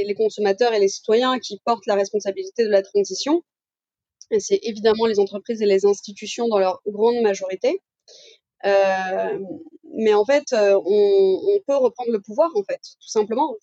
les, 0.04 0.14
consommateurs 0.14 0.72
et 0.72 0.80
les 0.80 0.88
citoyens 0.88 1.38
qui 1.38 1.60
portent 1.66 1.86
la 1.86 1.96
responsabilité 1.96 2.64
de 2.64 2.70
la 2.70 2.82
transition, 2.82 3.42
c'est 4.38 4.58
évidemment 4.62 5.06
les 5.06 5.20
entreprises 5.20 5.60
et 5.62 5.66
les 5.66 5.84
institutions 5.86 6.48
dans 6.48 6.58
leur 6.58 6.80
grande 6.86 7.20
majorité. 7.22 7.82
Euh, 8.64 9.38
mais 9.94 10.14
en 10.14 10.24
fait, 10.24 10.52
euh, 10.52 10.80
on, 10.84 11.58
peut 11.66 11.76
reprendre 11.76 12.12
le 12.12 12.20
pouvoir, 12.20 12.50
en 12.54 12.62
fait, 12.62 12.80
tout 13.00 13.08
simplement. 13.08 13.54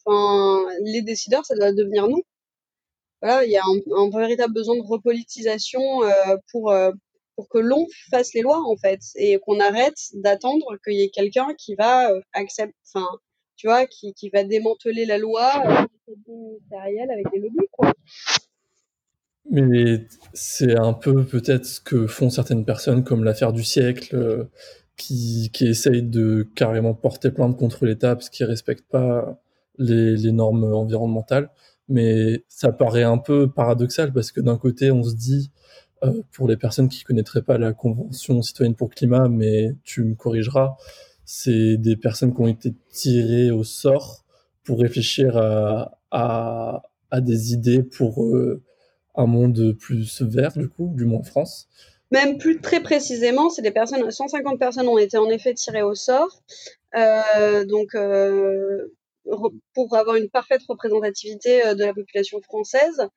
Les 0.84 1.02
décideurs, 1.02 1.46
ça 1.46 1.56
doit 1.56 1.72
devenir 1.72 2.08
nous. 2.08 2.22
Voilà, 3.22 3.46
il 3.46 3.52
y 3.52 3.58
a 3.58 3.64
un, 3.64 4.10
véritable 4.10 4.54
besoin 4.54 4.76
de 4.76 4.84
repolitisation 4.84 6.04
euh, 6.04 6.38
pour 6.52 6.72
pour 7.38 7.48
que 7.48 7.60
l'on 7.60 7.86
fasse 8.10 8.34
les 8.34 8.42
lois 8.42 8.62
en 8.68 8.76
fait 8.76 9.00
et 9.16 9.38
qu'on 9.40 9.60
arrête 9.60 9.98
d'attendre 10.16 10.76
qu'il 10.84 10.96
y 10.96 11.04
ait 11.04 11.10
quelqu'un 11.10 11.54
qui 11.58 11.76
va 11.76 12.12
euh, 12.12 12.20
accepter, 12.34 12.76
enfin, 12.94 13.08
tu 13.56 13.68
vois, 13.68 13.86
qui, 13.86 14.14
qui 14.14 14.30
va 14.30 14.44
démanteler 14.44 15.06
la 15.06 15.20
loi 15.20 15.54
euh, 15.66 15.86
avec 16.74 17.26
des 17.32 17.40
lobbies 17.40 17.68
quoi. 17.72 17.94
Mais 19.50 20.08
c'est 20.34 20.78
un 20.78 20.94
peu 20.94 21.24
peut-être 21.24 21.66
ce 21.66 21.80
que 21.80 22.08
font 22.08 22.30
certaines 22.30 22.66
personnes 22.66 23.04
comme 23.04 23.24
l'affaire 23.24 23.54
du 23.54 23.64
siècle 23.64 24.16
euh, 24.16 24.44
qui, 24.98 25.50
qui 25.54 25.68
essayent 25.68 26.04
de 26.04 26.48
carrément 26.56 26.94
porter 26.94 27.32
plainte 27.32 27.58
contre 27.58 27.86
l'État 27.86 28.16
parce 28.16 28.30
qu'ils 28.30 28.46
respectent 28.46 28.90
pas 28.90 29.40
les, 29.78 30.32
normes 30.32 30.64
environnementales. 30.74 31.50
Mais 31.88 32.44
ça 32.50 32.72
paraît 32.72 33.04
un 33.04 33.18
peu 33.18 33.50
paradoxal 33.50 34.12
parce 34.12 34.32
que 34.32 34.42
d'un 34.42 34.58
côté, 34.58 34.92
on 34.92 35.04
se 35.04 35.16
dit, 35.16 35.52
euh, 36.04 36.22
pour 36.34 36.48
les 36.48 36.58
personnes 36.58 36.90
qui 36.90 37.04
connaîtraient 37.04 37.44
pas 37.44 37.58
la 37.58 37.74
Convention 37.74 38.42
citoyenne 38.42 38.76
pour 38.76 38.90
le 38.90 38.96
climat, 38.96 39.30
mais 39.30 39.76
tu 39.84 40.04
me 40.04 40.16
corrigeras, 40.16 40.76
c'est 41.24 41.78
des 41.78 41.96
personnes 41.96 42.34
qui 42.34 42.42
ont 42.42 42.48
été 42.48 42.74
tirées 42.92 43.52
au 43.52 43.64
sort 43.64 44.26
pour 44.64 44.80
réfléchir 44.80 45.38
à, 45.38 45.98
à, 46.12 46.84
à 47.12 47.22
des 47.22 47.54
idées 47.54 47.84
pour 47.84 48.26
euh, 48.26 48.64
un 49.16 49.28
monde 49.28 49.74
plus 49.74 50.22
vert, 50.22 50.54
du 50.58 50.68
coup, 50.70 50.92
du 50.96 51.06
moins 51.06 51.20
en 51.20 51.24
France. 51.24 51.68
Même 52.12 52.38
plus 52.38 52.62
très 52.62 52.82
précisément, 52.82 53.50
c'est 53.50 53.62
des 53.62 53.72
personnes, 53.72 54.10
150 54.10 54.60
personnes 54.60 54.88
ont 54.88 54.98
été 54.98 55.18
en 55.18 55.30
effet 55.30 55.54
tirées 55.54 55.84
au 55.84 55.94
sort. 55.94 56.42
Euh, 56.96 57.66
donc, 57.66 57.96
euh, 57.96 58.88
pour 59.74 59.96
avoir 59.96 60.16
une 60.16 60.30
parfaite 60.30 60.62
représentativité 60.68 61.66
euh, 61.66 61.76
de 61.76 61.84
la 61.84 61.94
population 61.94 62.42
française, 62.42 63.08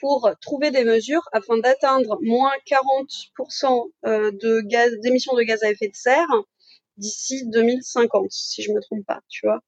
pour 0.00 0.30
trouver 0.40 0.70
des 0.70 0.84
mesures 0.84 1.28
afin 1.32 1.58
d'atteindre 1.58 2.18
moins 2.22 2.52
40% 2.66 3.90
euh, 4.06 4.30
de 4.30 4.60
gaz, 4.60 4.92
d'émissions 5.00 5.34
de 5.34 5.42
gaz 5.42 5.62
à 5.64 5.70
effet 5.70 5.88
de 5.88 5.96
serre 5.96 6.28
d'ici 6.96 7.48
2050, 7.48 8.26
si 8.30 8.62
je 8.62 8.72
me 8.72 8.80
trompe 8.80 9.04
pas, 9.06 9.20
tu 9.28 9.46
vois. 9.46 9.60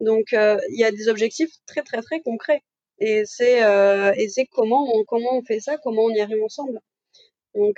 Donc, 0.00 0.32
euh, 0.32 0.58
il 0.70 0.80
y 0.80 0.84
a 0.84 0.90
des 0.92 1.08
objectifs 1.08 1.50
très, 1.66 1.82
très, 1.82 2.02
très 2.02 2.20
concrets. 2.20 2.62
Et 3.00 3.24
c'est, 3.26 3.60
et 4.16 4.28
c'est 4.28 4.46
comment 4.46 4.84
on, 4.92 5.04
comment 5.04 5.34
on 5.34 5.42
fait 5.44 5.60
ça, 5.60 5.76
comment 5.78 6.04
on 6.04 6.10
y 6.10 6.20
arrive 6.20 6.42
ensemble. 6.42 6.80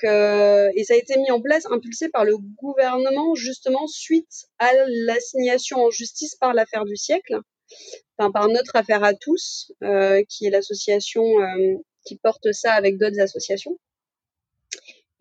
Euh, 0.04 0.70
et 0.75 0.84
ça 0.84 0.94
a 0.94 0.96
été 0.96 1.16
mis 1.18 1.30
en 1.30 1.40
place, 1.40 1.66
impulsé 1.70 2.08
par 2.08 2.25
le 2.25 2.37
gouvernement, 2.37 3.34
justement, 3.34 3.87
suite 3.87 4.46
à 4.58 4.70
l'assignation 5.06 5.78
en 5.78 5.90
justice 5.90 6.37
par 6.37 6.54
l'affaire 6.54 6.84
du 6.84 6.96
siècle, 6.96 7.38
enfin, 8.18 8.30
par 8.30 8.49
notre 8.49 8.76
affaire 8.76 9.04
à 9.04 9.14
tous, 9.14 9.72
euh, 9.82 10.22
qui 10.28 10.46
est 10.46 10.50
l'association 10.50 11.22
euh, 11.40 11.76
qui 12.04 12.16
porte 12.16 12.52
ça 12.52 12.72
avec 12.72 12.99
d'autres 12.99 13.20
associations. 13.20 13.78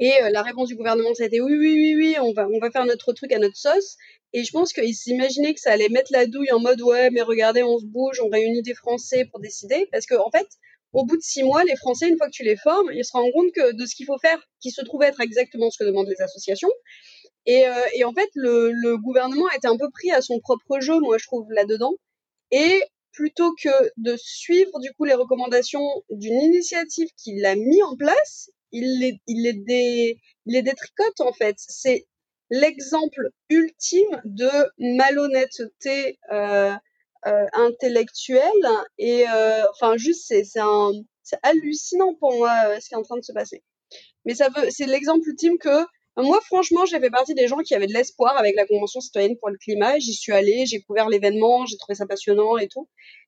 Et 0.02 0.14
la 0.32 0.44
réponse 0.44 0.70
du 0.70 0.78
gouvernement, 0.78 1.14
ça 1.14 1.24
a 1.24 1.26
été 1.26 1.42
oui, 1.42 1.58
oui, 1.58 1.74
oui, 1.74 1.96
oui, 1.98 2.16
on 2.22 2.32
va, 2.32 2.48
on 2.48 2.60
va 2.60 2.72
faire 2.72 2.86
notre 2.86 3.12
truc 3.12 3.34
à 3.34 3.38
notre 3.38 3.58
sauce. 3.58 3.98
Et 4.32 4.46
je 4.46 4.52
pense 4.52 4.72
qu'ils 4.72 4.96
s'imaginaient 4.96 5.54
que 5.54 5.60
ça 5.60 5.72
allait 5.74 5.90
mettre 5.90 6.14
la 6.14 6.26
douille 6.26 6.54
en 6.54 6.60
mode 6.60 6.82
ouais, 6.82 7.10
mais 7.10 7.22
regardez, 7.22 7.64
on 7.64 7.78
se 7.80 7.86
bouge, 7.86 8.22
on 8.24 8.30
réunit 8.30 8.62
des 8.62 8.76
Français 8.76 9.26
pour 9.26 9.42
décider. 9.42 9.90
Parce 9.92 10.06
que, 10.06 10.16
en 10.16 10.32
fait, 10.32 10.48
au 10.94 11.06
bout 11.06 11.18
de 11.18 11.22
six 11.22 11.44
mois, 11.44 11.64
les 11.64 11.76
Français, 11.76 12.10
une 12.10 12.18
fois 12.18 12.28
que 12.28 12.34
tu 12.34 12.44
les 12.44 12.58
formes, 12.58 12.90
ils 12.94 13.06
se 13.06 13.12
rendent 13.14 13.32
compte 13.32 13.52
que 13.54 13.74
de 13.74 13.86
ce 13.86 13.96
qu'il 13.96 14.06
faut 14.06 14.18
faire, 14.20 14.40
qui 14.62 14.72
se 14.72 14.82
trouve 14.82 15.04
être 15.04 15.22
exactement 15.22 15.70
ce 15.70 15.78
que 15.78 15.88
demandent 15.88 16.10
les 16.10 16.22
associations. 16.22 16.72
Et, 17.46 17.68
euh, 17.68 17.74
et 17.96 18.04
en 18.04 18.14
fait, 18.14 18.30
le, 18.36 18.72
le, 18.72 18.98
gouvernement 18.98 19.48
a 19.48 19.56
été 19.56 19.68
un 19.68 19.78
peu 19.78 19.90
pris 19.92 20.12
à 20.12 20.22
son 20.22 20.40
propre 20.40 20.80
jeu, 20.80 21.00
moi 21.00 21.18
je 21.18 21.26
trouve 21.26 21.46
là-dedans. 21.52 21.94
Et 22.52 22.84
plutôt 23.12 23.54
que 23.62 23.70
de 23.98 24.16
suivre 24.18 24.80
du 24.80 24.92
coup 24.94 25.06
les 25.06 25.14
recommandations 25.14 25.86
d'une 26.10 26.40
initiative 26.42 27.10
qu'il 27.18 27.46
a 27.46 27.56
mis 27.56 27.82
en 27.84 27.96
place, 27.96 28.50
il 28.72 29.00
les, 29.00 29.20
il 29.28 29.44
les, 29.44 30.18
il 30.46 30.64
détricote 30.64 31.20
en 31.22 31.34
fait. 31.34 31.56
C'est 31.58 32.08
l'exemple 32.50 33.30
ultime 33.50 34.22
de 34.26 34.50
malhonnêteté 34.78 36.20
euh, 36.32 36.74
intellectuelle 37.24 38.42
et 38.98 39.26
euh, 39.30 39.64
enfin 39.72 39.98
juste 39.98 40.26
c'est 40.28 40.44
c'est 40.44 41.38
hallucinant 41.44 42.16
pour 42.16 42.34
moi 42.36 42.52
euh, 42.66 42.80
ce 42.80 42.88
qui 42.88 42.94
est 42.94 42.98
en 42.98 43.04
train 43.04 43.18
de 43.18 43.24
se 43.24 43.34
passer. 43.34 43.64
Mais 44.26 44.36
ça 44.36 44.50
veut 44.50 44.70
c'est 44.70 44.86
l'exemple 44.86 45.28
ultime 45.28 45.58
que 45.58 45.86
moi 46.18 46.40
franchement 46.46 46.86
j'ai 46.86 47.00
fait 47.00 47.10
partie 47.10 47.34
des 47.34 47.48
gens 47.48 47.60
qui 47.60 47.76
avaient 47.76 47.88
de 47.88 47.94
l'espoir 47.94 48.38
avec 48.38 48.56
la 48.56 48.66
convention 48.66 49.02
citoyenne 49.02 49.38
pour 49.38 49.50
le 49.50 49.58
climat. 49.58 50.00
J'y 50.00 50.14
suis 50.14 50.32
allée, 50.32 50.66
j'ai 50.66 50.82
couvert 50.82 51.10
l'événement, 51.10 51.66
j'ai 51.66 51.78
trouvé 51.78 51.96
ça 51.96 52.06
passionnant 52.06 52.58
et 52.58 52.68
tout. 52.68 52.88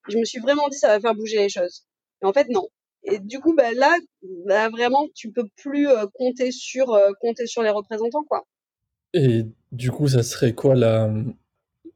je 0.10 0.18
me 0.18 0.26
suis 0.26 0.40
vraiment 0.40 0.68
dit 0.70 0.78
ça 0.78 0.88
va 0.88 1.00
faire 1.00 1.16
bouger 1.16 1.38
les 1.38 1.50
choses. 1.50 1.86
Et 2.24 2.26
en 2.26 2.34
fait 2.34 2.48
non. 2.50 2.68
Et 3.04 3.20
du 3.20 3.40
coup 3.40 3.54
bah 3.56 3.74
là 3.74 3.98
bah, 4.46 4.70
vraiment 4.70 5.08
tu 5.16 5.32
peux 5.32 5.48
plus 5.58 5.88
compter 6.14 6.52
sur 6.52 6.98
compter 7.20 7.48
sur 7.48 7.64
les 7.64 7.72
représentants 7.72 8.24
quoi. 8.24 8.46
Et 9.14 9.44
du 9.72 9.92
coup 9.92 10.08
ça 10.08 10.24
serait 10.24 10.54
quoi 10.54 10.76
la 10.76 11.12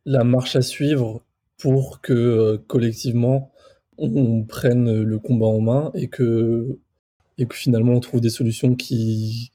la 0.05 0.23
marche 0.23 0.55
à 0.55 0.61
suivre 0.61 1.24
pour 1.57 2.01
que 2.01 2.13
euh, 2.13 2.57
collectivement 2.67 3.51
on 3.97 4.43
prenne 4.43 5.03
le 5.03 5.19
combat 5.19 5.45
en 5.45 5.61
main 5.61 5.91
et 5.95 6.07
que, 6.07 6.79
et 7.37 7.45
que 7.45 7.55
finalement 7.55 7.93
on 7.93 7.99
trouve 7.99 8.19
des 8.19 8.29
solutions 8.29 8.75
qui, 8.75 9.51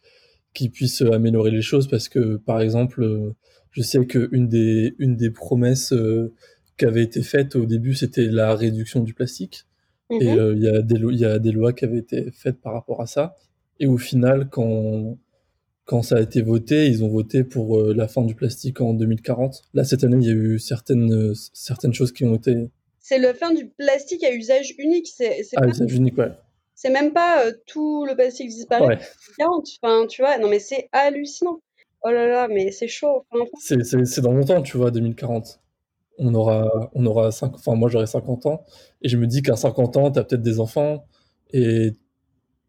qui 0.54 0.70
puissent 0.70 1.02
améliorer 1.02 1.50
les 1.50 1.62
choses. 1.62 1.88
Parce 1.88 2.08
que 2.08 2.36
par 2.36 2.60
exemple 2.60 3.34
je 3.70 3.82
sais 3.82 4.04
qu'une 4.06 4.48
des, 4.48 4.94
une 4.98 5.16
des 5.16 5.30
promesses 5.30 5.92
euh, 5.92 6.32
qui 6.78 6.86
avait 6.86 7.02
été 7.02 7.22
faite 7.22 7.54
au 7.56 7.66
début 7.66 7.94
c'était 7.94 8.26
la 8.26 8.54
réduction 8.54 9.00
du 9.00 9.14
plastique. 9.14 9.66
Et 10.10 10.24
mm-hmm. 10.24 10.38
euh, 10.38 10.54
il 10.56 10.62
y, 10.62 10.68
a 10.68 10.82
des 10.82 10.96
il 10.96 11.18
y 11.18 11.24
a 11.24 11.38
des 11.38 11.52
lois 11.52 11.72
qui 11.72 11.84
avaient 11.84 11.98
été 11.98 12.30
faites 12.32 12.60
par 12.60 12.72
rapport 12.72 13.00
à 13.00 13.06
ça. 13.06 13.36
Et 13.78 13.86
au 13.86 13.98
final 13.98 14.48
quand 14.48 15.18
quand 15.90 16.02
ça 16.02 16.18
a 16.18 16.20
été 16.20 16.40
voté, 16.40 16.86
ils 16.86 17.02
ont 17.02 17.08
voté 17.08 17.42
pour 17.42 17.76
euh, 17.76 17.92
la 17.92 18.06
fin 18.06 18.22
du 18.22 18.36
plastique 18.36 18.80
en 18.80 18.94
2040. 18.94 19.64
Là, 19.74 19.82
cette 19.82 20.04
année, 20.04 20.18
il 20.20 20.24
y 20.24 20.30
a 20.30 20.34
eu 20.34 20.60
certaines, 20.60 21.12
euh, 21.12 21.34
certaines 21.52 21.92
choses 21.92 22.12
qui 22.12 22.24
ont 22.24 22.36
été. 22.36 22.70
C'est 23.00 23.18
la 23.18 23.34
fin 23.34 23.52
du 23.52 23.66
plastique 23.70 24.22
à 24.22 24.32
usage 24.32 24.72
unique. 24.78 25.08
C'est, 25.08 25.42
ah, 25.56 25.66
usage 25.66 25.92
unique, 25.92 26.16
ouais. 26.16 26.30
C'est 26.76 26.90
même 26.90 27.12
pas 27.12 27.44
euh, 27.44 27.52
tout 27.66 28.06
le 28.06 28.14
plastique 28.14 28.50
disparaît 28.50 28.86
ouais. 28.86 28.98
40. 29.38 29.66
Enfin, 29.82 30.06
tu 30.06 30.22
vois, 30.22 30.38
non, 30.38 30.48
mais 30.48 30.60
c'est 30.60 30.88
hallucinant. 30.92 31.60
Oh 32.04 32.10
là 32.10 32.28
là, 32.28 32.46
mais 32.46 32.70
c'est 32.70 32.86
chaud. 32.86 33.26
c'est 33.58 34.20
dans 34.20 34.32
longtemps, 34.32 34.62
tu 34.62 34.76
vois, 34.76 34.92
2040. 34.92 35.60
On 36.18 36.32
aura, 36.34 36.88
on 36.94 37.04
aura 37.04 37.32
5, 37.32 37.52
enfin, 37.54 37.74
moi 37.74 37.88
j'aurai 37.88 38.06
50 38.06 38.46
ans, 38.46 38.64
et 39.02 39.08
je 39.08 39.16
me 39.16 39.26
dis 39.26 39.42
qu'à 39.42 39.56
50 39.56 39.96
ans, 39.96 40.10
t'as 40.12 40.22
peut-être 40.22 40.42
des 40.42 40.60
enfants, 40.60 41.04
et 41.52 41.94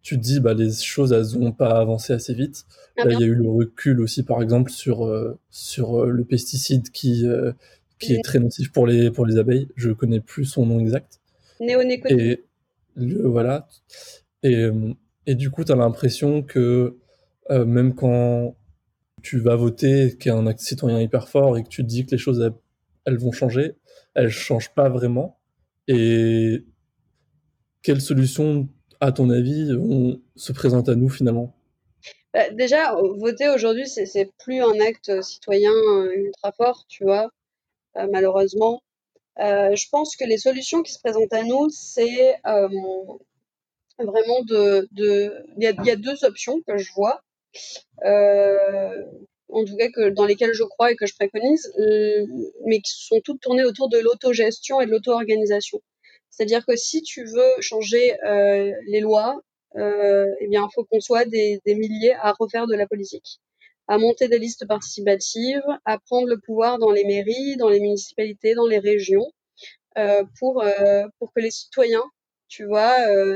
tu 0.01 0.17
te 0.17 0.21
dis 0.21 0.39
bah 0.39 0.53
les 0.53 0.71
choses 0.71 1.13
elles 1.13 1.37
ont 1.37 1.51
pas 1.51 1.79
avancé 1.79 2.13
assez 2.13 2.33
vite. 2.33 2.65
Ah 2.97 3.05
Là, 3.05 3.13
il 3.13 3.19
y 3.19 3.23
a 3.23 3.27
eu 3.27 3.35
le 3.35 3.49
recul 3.49 4.01
aussi 4.01 4.23
par 4.23 4.41
exemple 4.41 4.71
sur 4.71 5.05
euh, 5.05 5.37
sur 5.49 6.01
euh, 6.03 6.09
le 6.09 6.23
pesticide 6.23 6.89
qui 6.89 7.27
euh, 7.27 7.53
qui 7.99 8.13
est 8.13 8.23
très 8.23 8.39
nocif 8.39 8.71
pour 8.71 8.87
les 8.87 9.11
pour 9.11 9.25
les 9.25 9.37
abeilles. 9.37 9.67
Je 9.75 9.91
connais 9.91 10.19
plus 10.19 10.45
son 10.45 10.65
nom 10.65 10.79
exact. 10.79 11.19
Néonicotine. 11.59 12.19
Et 12.19 12.43
le, 12.95 13.27
voilà. 13.27 13.67
Et 14.43 14.67
et 15.27 15.35
du 15.35 15.51
coup, 15.51 15.63
tu 15.63 15.71
as 15.71 15.75
l'impression 15.75 16.41
que 16.41 16.97
même 17.49 17.93
quand 17.93 18.55
tu 19.21 19.39
vas 19.39 19.55
voter, 19.55 20.17
qu'il 20.17 20.31
y 20.31 20.35
a 20.35 20.37
un 20.37 20.57
citoyen 20.57 20.99
hyper 20.99 21.29
fort 21.29 21.57
et 21.57 21.63
que 21.63 21.69
tu 21.69 21.83
te 21.83 21.87
dis 21.87 22.05
que 22.05 22.11
les 22.11 22.17
choses 22.17 22.41
elles, 22.41 22.53
elles 23.05 23.17
vont 23.17 23.31
changer, 23.31 23.75
elles 24.15 24.31
changent 24.31 24.73
pas 24.73 24.89
vraiment. 24.89 25.37
Et 25.87 26.65
quelle 27.83 28.01
solution 28.01 28.67
à 29.01 29.11
ton 29.11 29.29
avis, 29.31 29.73
on 29.73 30.21
se 30.35 30.53
présente 30.53 30.87
à 30.87 30.95
nous 30.95 31.09
finalement? 31.09 31.53
Bah, 32.33 32.49
Déjà, 32.51 32.95
voter 33.17 33.49
aujourd'hui, 33.49 33.87
c'est 33.87 34.31
plus 34.39 34.61
un 34.61 34.79
acte 34.79 35.21
citoyen 35.21 35.71
euh, 35.71 36.13
ultra 36.13 36.51
fort, 36.51 36.85
tu 36.87 37.03
vois, 37.03 37.29
euh, 37.97 38.07
malheureusement. 38.11 38.81
Euh, 39.39 39.75
je 39.75 39.89
pense 39.89 40.15
que 40.15 40.23
les 40.23 40.37
solutions 40.37 40.83
qui 40.83 40.93
se 40.93 40.99
présentent 40.99 41.33
à 41.33 41.43
nous, 41.43 41.69
c'est 41.69 42.35
vraiment 43.97 44.43
de. 44.43 44.87
Il 45.57 45.63
y, 45.63 45.89
a, 45.89 45.95
deux 45.95 46.23
options 46.23 46.61
que 46.67 46.77
je 46.77 46.91
vois, 46.93 47.21
en 49.49 49.65
tout 49.65 49.75
cas 49.77 50.09
dans 50.11 50.25
lesquelles 50.25 50.53
je 50.53 50.63
crois 50.63 50.91
et 50.91 50.95
que 50.95 51.07
je 51.07 51.15
préconise, 51.15 51.73
mais 52.65 52.81
qui 52.81 52.93
sont 52.93 53.19
toutes 53.23 53.41
tournées 53.41 53.65
autour 53.65 53.89
de 53.89 53.97
l'autogestion 53.97 54.79
et 54.79 54.85
de 54.85 54.91
l'auto-organisation. 54.91 55.81
C'est-à-dire 56.31 56.65
que 56.65 56.75
si 56.75 57.03
tu 57.03 57.25
veux 57.25 57.61
changer 57.61 58.19
euh, 58.23 58.71
les 58.87 59.01
lois, 59.01 59.39
euh, 59.75 60.25
eh 60.39 60.47
bien, 60.47 60.65
il 60.67 60.73
faut 60.73 60.85
qu'on 60.85 61.01
soit 61.01 61.25
des, 61.25 61.61
milliers 61.67 62.15
à 62.15 62.33
refaire 62.39 62.67
de 62.67 62.75
la 62.75 62.87
politique, 62.87 63.39
à 63.87 63.97
monter 63.97 64.27
des 64.29 64.39
listes 64.39 64.65
participatives, 64.67 65.63
à 65.85 65.99
prendre 65.99 66.27
le 66.27 66.39
pouvoir 66.39 66.79
dans 66.79 66.91
les 66.91 67.03
mairies, 67.05 67.57
dans 67.57 67.69
les 67.69 67.81
municipalités, 67.81 68.55
dans 68.55 68.67
les 68.67 68.79
régions, 68.79 69.27
euh, 69.97 70.23
pour 70.39 70.63
euh, 70.63 71.03
pour 71.19 71.33
que 71.33 71.41
les 71.41 71.51
citoyens, 71.51 72.03
tu 72.47 72.65
vois, 72.65 72.95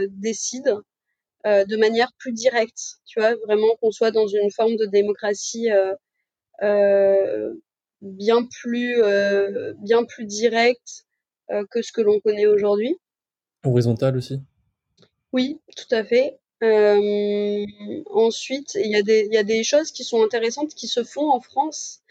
décident 0.10 0.82
de 1.46 1.78
manière 1.78 2.12
plus 2.18 2.34
directe, 2.34 2.98
tu 3.06 3.20
vois, 3.20 3.36
vraiment 3.46 3.76
qu'on 3.80 3.92
soit 3.92 4.12
dans 4.12 4.28
une 4.28 4.52
forme 4.52 4.78
de 4.78 4.86
démocratie 4.86 5.70
bien 8.02 8.48
plus 8.62 9.02
bien 9.80 10.04
plus 10.06 10.26
directe 10.26 11.06
que 11.70 11.82
ce 11.82 11.92
que 11.92 12.02
l'on 12.02 12.20
connaît 12.20 12.48
aujourd'hui. 12.48 12.98
Horizontal 13.64 14.18
aussi 14.18 14.40
Oui, 15.34 15.60
tout 15.76 15.94
à 15.96 16.04
fait. 16.04 16.40
Euh, 16.64 17.66
ensuite, 18.12 18.76
il 18.76 18.90
y, 18.90 18.96
a 18.96 19.02
des, 19.02 19.28
il 19.30 19.34
y 19.34 19.38
a 19.38 19.44
des 19.44 19.64
choses 19.64 19.92
qui 19.92 20.04
sont 20.04 20.24
intéressantes 20.24 20.74
qui 20.74 20.88
se 20.88 21.04
font 21.04 21.30
en 21.30 21.42
France. 21.42 22.02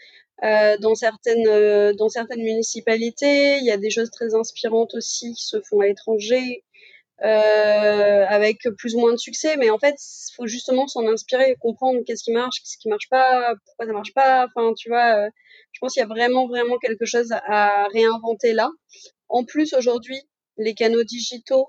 Euh, 0.43 0.77
dans 0.79 0.95
certaines 0.95 1.47
euh, 1.47 1.93
dans 1.93 2.09
certaines 2.09 2.43
municipalités, 2.43 3.57
il 3.57 3.65
y 3.65 3.71
a 3.71 3.77
des 3.77 3.89
choses 3.89 4.11
très 4.11 4.35
inspirantes 4.35 4.93
aussi 4.93 5.33
qui 5.33 5.45
se 5.45 5.61
font 5.61 5.79
à 5.79 5.87
l'étranger, 5.87 6.63
euh, 7.23 8.25
avec 8.27 8.67
plus 8.77 8.95
ou 8.95 8.99
moins 8.99 9.13
de 9.13 9.17
succès. 9.17 9.55
Mais 9.57 9.69
en 9.69 9.79
fait, 9.79 9.95
il 9.95 10.33
faut 10.35 10.47
justement 10.47 10.87
s'en 10.87 11.07
inspirer, 11.07 11.55
comprendre 11.59 12.01
qu'est-ce 12.05 12.23
qui 12.23 12.31
marche, 12.31 12.59
qu'est-ce 12.59 12.77
qui 12.77 12.89
marche 12.89 13.09
pas, 13.09 13.53
pourquoi 13.65 13.85
ça 13.87 13.93
marche 13.93 14.13
pas. 14.13 14.47
Enfin, 14.47 14.73
tu 14.73 14.89
vois, 14.89 15.25
euh, 15.25 15.29
je 15.71 15.79
pense 15.79 15.93
qu'il 15.93 16.01
y 16.01 16.03
a 16.03 16.07
vraiment 16.07 16.47
vraiment 16.47 16.77
quelque 16.77 17.05
chose 17.05 17.31
à 17.31 17.87
réinventer 17.93 18.53
là. 18.53 18.69
En 19.29 19.43
plus, 19.43 19.73
aujourd'hui, 19.73 20.21
les 20.57 20.73
canaux 20.73 21.03
digitaux 21.03 21.67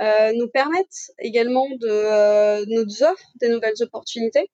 euh, 0.00 0.32
nous 0.34 0.48
permettent 0.48 1.12
également 1.18 1.68
de 1.68 1.88
euh, 1.88 2.64
nous 2.68 3.02
offrent 3.02 3.32
des 3.40 3.48
nouvelles 3.48 3.82
opportunités. 3.82 4.50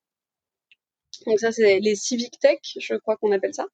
Donc 1.26 1.38
ça, 1.38 1.52
c'est 1.52 1.78
les 1.80 1.94
civic 1.94 2.38
tech, 2.40 2.58
je 2.78 2.94
crois 2.96 3.16
qu'on 3.16 3.32
appelle 3.32 3.54
ça. 3.54 3.66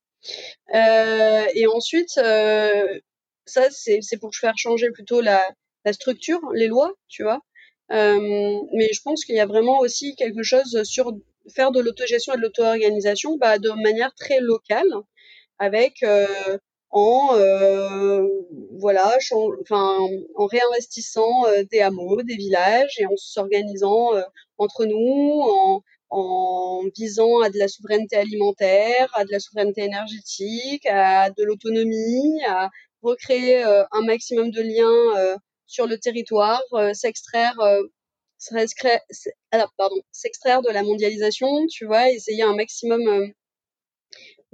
Euh, 0.74 1.46
et 1.54 1.66
ensuite, 1.66 2.10
ça, 2.10 3.70
c'est 3.70 4.18
pour 4.20 4.34
faire 4.34 4.56
changer 4.56 4.90
plutôt 4.90 5.20
la, 5.20 5.42
la 5.84 5.92
structure, 5.92 6.40
les 6.54 6.68
lois, 6.68 6.92
tu 7.08 7.22
vois. 7.22 7.40
mais 7.90 8.88
je 8.92 9.00
pense 9.02 9.24
qu'il 9.24 9.34
y 9.34 9.40
a 9.40 9.46
vraiment 9.46 9.80
aussi 9.80 10.14
quelque 10.16 10.42
chose 10.42 10.82
sur 10.84 11.12
faire 11.52 11.72
de 11.72 11.80
l'autogestion 11.80 12.34
et 12.34 12.36
de 12.36 12.42
l'auto-organisation 12.42 13.36
bah, 13.38 13.58
de 13.58 13.70
manière 13.70 14.14
très 14.14 14.40
locale, 14.40 14.88
avec 15.58 16.04
en 16.92 17.34
euh, 17.36 18.28
voilà, 18.78 19.16
enfin 19.62 19.98
en 20.36 20.46
réinvestissant 20.46 21.46
euh, 21.46 21.64
des 21.70 21.80
hameaux, 21.80 22.22
des 22.22 22.36
villages 22.36 22.98
et 22.98 23.06
en 23.06 23.16
s'organisant 23.16 24.14
euh, 24.14 24.22
entre 24.58 24.84
nous, 24.84 25.40
en, 25.42 25.82
en 26.10 26.82
visant 26.94 27.40
à 27.40 27.50
de 27.50 27.58
la 27.58 27.68
souveraineté 27.68 28.16
alimentaire, 28.16 29.10
à 29.14 29.24
de 29.24 29.30
la 29.32 29.40
souveraineté 29.40 29.82
énergétique, 29.84 30.86
à 30.86 31.30
de 31.30 31.42
l'autonomie, 31.44 32.42
à 32.46 32.68
recréer 33.02 33.62
un 33.64 34.02
maximum 34.06 34.50
de 34.50 34.62
liens 34.62 35.38
sur 35.66 35.86
le 35.86 35.98
territoire, 35.98 36.62
s'extraire 36.92 37.56
alors 39.50 39.72
pardon, 39.76 39.96
s'extraire 40.12 40.62
de 40.62 40.70
la 40.70 40.82
mondialisation, 40.82 41.66
tu 41.68 41.86
vois, 41.86 42.10
essayer 42.10 42.42
un 42.42 42.54
maximum 42.54 43.32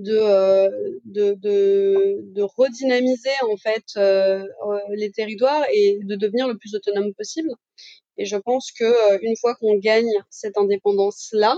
euh, 0.07 0.71
de, 1.05 1.35
de, 1.35 2.21
de, 2.33 2.43
redynamiser 2.43 3.31
en 3.51 3.57
fait 3.57 3.83
euh, 3.97 4.45
euh, 4.69 4.79
les 4.95 5.11
territoires 5.11 5.65
et 5.73 5.99
de 6.05 6.15
devenir 6.15 6.47
le 6.47 6.57
plus 6.57 6.73
autonome 6.77 7.13
possible. 7.15 7.51
Et 8.17 8.25
je 8.25 8.37
pense 8.37 8.71
que 8.71 9.21
une 9.25 9.37
fois 9.37 9.57
qu'on 9.57 9.77
gagne 9.77 10.11
cette 10.31 10.57
indépendance 10.57 11.31
là, 11.33 11.57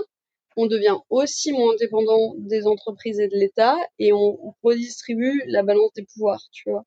on 0.57 0.65
devient 0.65 0.97
aussi 1.11 1.51
moins 1.51 1.75
dépendant 1.79 2.33
des 2.39 2.65
entreprises 2.65 3.19
et 3.19 3.27
de 3.27 3.35
l'État 3.35 3.75
et 3.99 4.11
on, 4.11 4.55
redistribue 4.63 5.43
la 5.45 5.61
balance 5.61 5.93
des 5.95 6.03
pouvoirs, 6.11 6.41
tu 6.51 6.71
vois. 6.71 6.83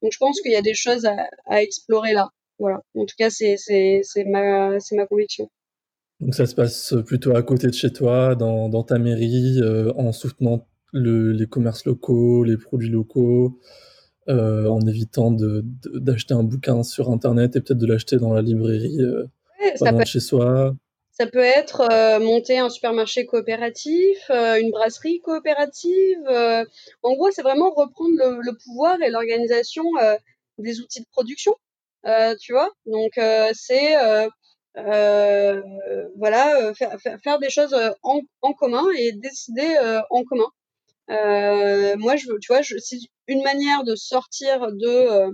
Donc 0.00 0.12
je 0.12 0.18
pense 0.18 0.40
qu'il 0.40 0.52
y 0.52 0.56
a 0.56 0.62
des 0.62 0.74
choses 0.74 1.06
à, 1.06 1.62
explorer 1.62 2.12
là. 2.12 2.30
Voilà. 2.60 2.82
En 2.94 3.04
tout 3.04 3.16
cas, 3.18 3.30
c'est 3.30 3.56
ma, 4.26 4.78
ma 4.92 5.06
conviction. 5.06 5.50
Donc 6.20 6.36
ça 6.36 6.46
se 6.46 6.54
passe 6.54 6.94
plutôt 7.04 7.34
à 7.34 7.42
côté 7.42 7.66
de 7.66 7.74
chez 7.74 7.92
toi, 7.92 8.36
dans, 8.36 8.68
dans 8.68 8.84
ta 8.84 8.98
mairie, 8.98 9.60
en 9.96 10.12
soutenant 10.12 10.64
les 10.94 11.46
commerces 11.46 11.84
locaux, 11.84 12.44
les 12.44 12.56
produits 12.56 12.88
locaux, 12.88 13.58
euh, 14.28 14.66
en 14.68 14.80
évitant 14.86 15.30
d'acheter 15.32 16.32
un 16.32 16.44
bouquin 16.44 16.82
sur 16.82 17.10
Internet 17.10 17.56
et 17.56 17.60
peut-être 17.60 17.78
de 17.78 17.86
l'acheter 17.86 18.16
dans 18.16 18.32
la 18.32 18.40
librairie 18.40 18.98
euh, 19.02 19.26
de 19.60 20.04
chez 20.06 20.20
soi. 20.20 20.74
Ça 21.10 21.26
peut 21.26 21.40
être 21.40 21.82
euh, 21.92 22.18
monter 22.20 22.58
un 22.58 22.70
supermarché 22.70 23.26
coopératif, 23.26 24.30
une 24.30 24.70
brasserie 24.70 25.20
coopérative. 25.20 26.26
en 27.02 27.12
gros, 27.12 27.30
c'est 27.32 27.42
vraiment 27.42 27.70
reprendre 27.70 28.14
le, 28.16 28.56
pouvoir 28.64 28.96
et 29.02 29.10
l'organisation 29.10 29.84
des 30.56 30.80
outils 30.80 31.00
de 31.00 31.06
production. 31.12 31.54
tu 32.40 32.54
vois? 32.54 32.70
Donc, 32.86 33.20
c'est 33.52 33.94
voilà, 36.16 36.72
faire, 36.74 36.96
faire, 37.22 37.38
des 37.40 37.50
choses 37.50 37.76
en, 38.02 38.20
en 38.40 38.52
commun 38.54 38.86
et 38.98 39.12
décider 39.12 39.76
en 40.08 40.24
commun. 40.24 40.48
Euh, 41.10 41.96
moi, 41.96 42.16
je, 42.16 42.26
tu 42.40 42.52
vois, 42.52 42.62
c'est 42.62 42.98
une 43.28 43.42
manière 43.42 43.84
de 43.84 43.94
sortir 43.94 44.72
de 44.72 44.86
euh, 44.86 45.30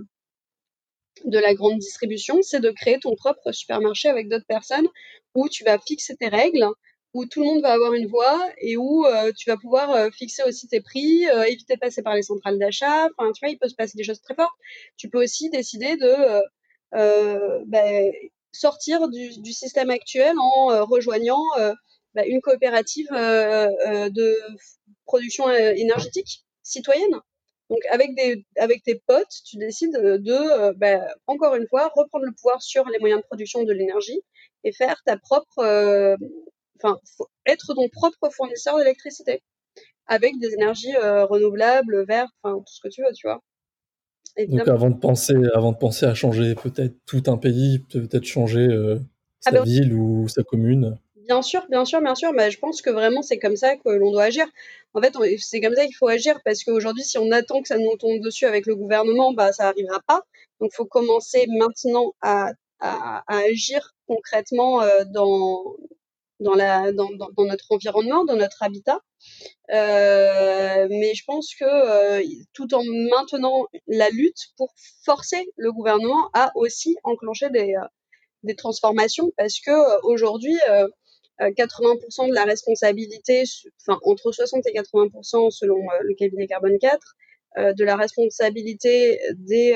de 1.25 1.37
la 1.39 1.53
grande 1.53 1.77
distribution, 1.77 2.39
c'est 2.41 2.59
de 2.59 2.71
créer 2.71 2.99
ton 2.99 3.15
propre 3.15 3.51
supermarché 3.51 4.09
avec 4.09 4.27
d'autres 4.27 4.45
personnes 4.47 4.87
où 5.35 5.47
tu 5.49 5.63
vas 5.63 5.77
fixer 5.79 6.15
tes 6.15 6.29
règles, 6.29 6.65
où 7.13 7.25
tout 7.25 7.41
le 7.41 7.45
monde 7.45 7.61
va 7.61 7.73
avoir 7.73 7.93
une 7.93 8.07
voix 8.07 8.39
et 8.59 8.75
où 8.77 9.05
euh, 9.05 9.31
tu 9.37 9.49
vas 9.49 9.57
pouvoir 9.57 10.11
fixer 10.13 10.43
aussi 10.43 10.67
tes 10.67 10.81
prix, 10.81 11.25
éviter 11.47 11.75
de 11.75 11.79
passer 11.79 12.01
par 12.01 12.15
les 12.15 12.23
centrales 12.23 12.57
d'achat. 12.57 13.07
Enfin, 13.17 13.31
tu 13.33 13.39
vois, 13.41 13.49
il 13.49 13.57
peut 13.59 13.69
se 13.69 13.75
passer 13.75 13.97
des 13.97 14.03
choses 14.03 14.21
très 14.21 14.35
fortes. 14.35 14.55
Tu 14.97 15.09
peux 15.09 15.21
aussi 15.21 15.49
décider 15.49 15.97
de 15.97 17.63
ben, 17.65 18.11
sortir 18.51 19.07
du, 19.09 19.41
du, 19.41 19.53
système 19.53 19.89
actuel 19.89 20.33
en 20.39 20.85
rejoignant 20.85 21.43
ben, 22.15 22.25
une 22.27 22.41
coopérative 22.41 23.07
de 23.11 24.37
production 25.05 25.47
euh, 25.47 25.73
énergétique 25.75 26.45
citoyenne. 26.63 27.13
Donc 27.69 27.79
avec 27.89 28.15
des 28.15 28.45
avec 28.57 28.83
tes 28.83 29.01
potes, 29.07 29.33
tu 29.45 29.57
décides 29.57 29.93
de 29.93 30.31
euh, 30.31 30.73
bah, 30.75 31.07
encore 31.27 31.55
une 31.55 31.67
fois 31.67 31.89
reprendre 31.95 32.25
le 32.25 32.33
pouvoir 32.33 32.61
sur 32.61 32.87
les 32.89 32.99
moyens 32.99 33.21
de 33.21 33.25
production 33.25 33.63
de 33.63 33.71
l'énergie 33.71 34.19
et 34.63 34.73
faire 34.73 35.01
ta 35.05 35.17
propre 35.17 35.59
euh, 35.59 36.15
enfin 36.77 36.99
être 37.45 37.73
ton 37.73 37.87
propre 37.89 38.29
fournisseur 38.31 38.77
d'électricité 38.77 39.41
avec 40.07 40.37
des 40.39 40.53
énergies 40.53 40.95
renouvelables, 40.97 42.05
vertes, 42.05 42.33
enfin 42.43 42.57
tout 42.57 42.73
ce 42.73 42.81
que 42.81 42.89
tu 42.89 43.01
veux, 43.01 43.13
tu 43.15 43.27
vois. 43.27 43.41
Donc 44.49 44.67
avant 44.67 44.89
de 44.89 44.97
penser 44.97 45.35
avant 45.53 45.71
de 45.71 45.77
penser 45.77 46.05
à 46.05 46.13
changer 46.13 46.55
peut-être 46.55 46.95
tout 47.05 47.23
un 47.27 47.37
pays, 47.37 47.79
peut-être 47.89 48.25
changer 48.25 48.67
ah 48.69 48.99
sa 49.39 49.51
ben 49.51 49.63
ville 49.63 49.93
ou 49.93 50.27
sa 50.27 50.43
commune. 50.43 50.97
Bien 51.31 51.41
sûr, 51.41 51.65
bien 51.69 51.85
sûr, 51.85 52.01
bien 52.01 52.13
sûr. 52.13 52.33
Mais 52.33 52.51
je 52.51 52.59
pense 52.59 52.81
que 52.81 52.89
vraiment, 52.89 53.21
c'est 53.21 53.39
comme 53.39 53.55
ça 53.55 53.77
que 53.77 53.87
l'on 53.87 54.11
doit 54.11 54.23
agir. 54.23 54.45
En 54.93 55.01
fait, 55.01 55.15
c'est 55.39 55.61
comme 55.61 55.73
ça 55.75 55.85
qu'il 55.85 55.95
faut 55.95 56.09
agir 56.09 56.41
parce 56.43 56.61
qu'aujourd'hui, 56.65 57.05
si 57.05 57.17
on 57.17 57.31
attend 57.31 57.61
que 57.61 57.69
ça 57.69 57.77
nous 57.77 57.95
tombe 57.95 58.19
dessus 58.19 58.45
avec 58.45 58.65
le 58.65 58.75
gouvernement, 58.75 59.31
bah, 59.31 59.53
ça 59.53 59.63
n'arrivera 59.63 60.01
pas. 60.05 60.23
Donc, 60.59 60.71
il 60.73 60.75
faut 60.75 60.85
commencer 60.85 61.45
maintenant 61.47 62.13
à, 62.21 62.51
agir 63.27 63.95
concrètement 64.07 64.81
euh, 64.81 65.05
dans, 65.05 65.77
notre 66.41 67.71
environnement, 67.71 68.25
dans 68.25 68.35
notre 68.35 68.61
habitat. 68.63 68.99
Euh, 69.71 70.87
mais 70.89 71.13
je 71.13 71.23
pense 71.23 71.55
que 71.55 71.63
euh, 71.63 72.21
tout 72.51 72.73
en 72.73 72.83
maintenant 72.83 73.67
la 73.87 74.09
lutte 74.09 74.49
pour 74.57 74.73
forcer 75.05 75.47
le 75.55 75.71
gouvernement 75.71 76.29
à 76.33 76.51
aussi 76.55 76.97
enclencher 77.05 77.49
des, 77.51 77.73
des 78.43 78.55
transformations 78.55 79.31
parce 79.37 79.61
que 79.61 79.71
aujourd'hui 80.05 80.57
80% 81.49 82.25
euh, 82.25 82.29
de 82.29 82.33
la 82.33 82.43
responsabilité, 82.43 83.43
enfin 83.81 83.99
entre 84.03 84.31
60 84.31 84.65
et 84.67 84.73
80% 84.73 85.51
selon 85.51 85.77
euh, 85.77 85.97
le 86.03 86.15
cabinet 86.15 86.47
Carbone 86.47 86.77
4, 86.79 87.15
euh, 87.57 87.73
de 87.73 87.83
la 87.83 87.95
responsabilité 87.95 89.19
des, 89.37 89.75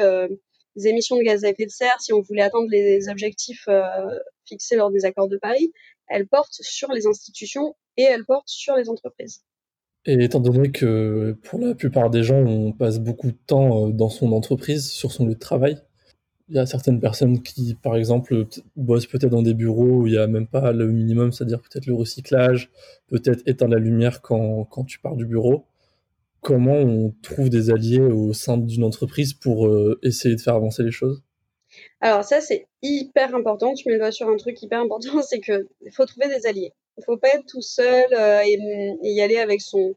émissions 0.83 1.17
de 1.17 1.23
gaz 1.23 1.43
à 1.45 1.49
effet 1.49 1.65
de 1.65 1.71
serre, 1.71 1.99
si 1.99 2.13
on 2.13 2.21
voulait 2.21 2.41
atteindre 2.41 2.67
les 2.69 3.07
objectifs 3.09 3.67
fixés 4.45 4.75
lors 4.75 4.91
des 4.91 5.05
accords 5.05 5.29
de 5.29 5.37
Paris, 5.37 5.71
elle 6.07 6.27
porte 6.27 6.53
sur 6.59 6.91
les 6.91 7.07
institutions 7.07 7.75
et 7.97 8.03
elle 8.03 8.25
porte 8.25 8.47
sur 8.49 8.75
les 8.75 8.89
entreprises. 8.89 9.41
Et 10.05 10.21
étant 10.23 10.41
donné 10.41 10.71
que 10.71 11.35
pour 11.43 11.59
la 11.59 11.73
plupart 11.73 12.09
des 12.09 12.23
gens, 12.23 12.45
on 12.45 12.73
passe 12.73 12.99
beaucoup 12.99 13.27
de 13.27 13.37
temps 13.47 13.89
dans 13.89 14.09
son 14.09 14.33
entreprise, 14.33 14.91
sur 14.91 15.11
son 15.11 15.25
lieu 15.25 15.33
de 15.33 15.39
travail, 15.39 15.81
il 16.49 16.55
y 16.55 16.59
a 16.59 16.65
certaines 16.65 16.99
personnes 16.99 17.41
qui, 17.41 17.75
par 17.75 17.95
exemple, 17.95 18.45
bossent 18.75 19.07
peut-être 19.07 19.31
dans 19.31 19.41
des 19.41 19.53
bureaux 19.53 20.01
où 20.01 20.07
il 20.07 20.13
n'y 20.13 20.19
a 20.19 20.27
même 20.27 20.47
pas 20.47 20.71
le 20.71 20.87
minimum, 20.87 21.31
c'est-à-dire 21.31 21.61
peut-être 21.61 21.87
le 21.87 21.93
recyclage, 21.93 22.69
peut-être 23.07 23.41
éteindre 23.47 23.73
la 23.73 23.79
lumière 23.79 24.21
quand, 24.21 24.65
quand 24.65 24.83
tu 24.83 24.99
pars 24.99 25.15
du 25.15 25.25
bureau. 25.25 25.65
Comment 26.41 26.75
on 26.75 27.11
trouve 27.23 27.49
des 27.49 27.71
alliés 27.71 27.99
au 27.99 28.31
sein 28.33 28.57
d'une 28.57 28.83
entreprise 28.83 29.33
pour 29.33 29.67
euh, 29.67 29.99
essayer 30.03 30.35
de 30.35 30.41
faire 30.41 30.53
avancer 30.53 30.83
les 30.83 30.91
choses? 30.91 31.23
Alors 31.99 32.23
ça, 32.23 32.41
c'est 32.41 32.67
hyper 32.83 33.33
important. 33.33 33.73
Tu 33.73 33.89
me 33.89 33.97
le 33.97 34.11
sur 34.11 34.29
un 34.29 34.37
truc 34.37 34.61
hyper 34.61 34.79
important, 34.81 35.21
c'est 35.27 35.39
qu'il 35.39 35.65
faut 35.91 36.05
trouver 36.05 36.27
des 36.27 36.45
alliés. 36.45 36.73
Il 36.97 37.01
ne 37.01 37.05
faut 37.05 37.17
pas 37.17 37.29
être 37.29 37.45
tout 37.47 37.61
seul 37.61 38.05
euh, 38.13 38.41
et, 38.45 39.11
y 39.11 39.21
aller 39.21 39.37
avec 39.37 39.61
son, 39.61 39.95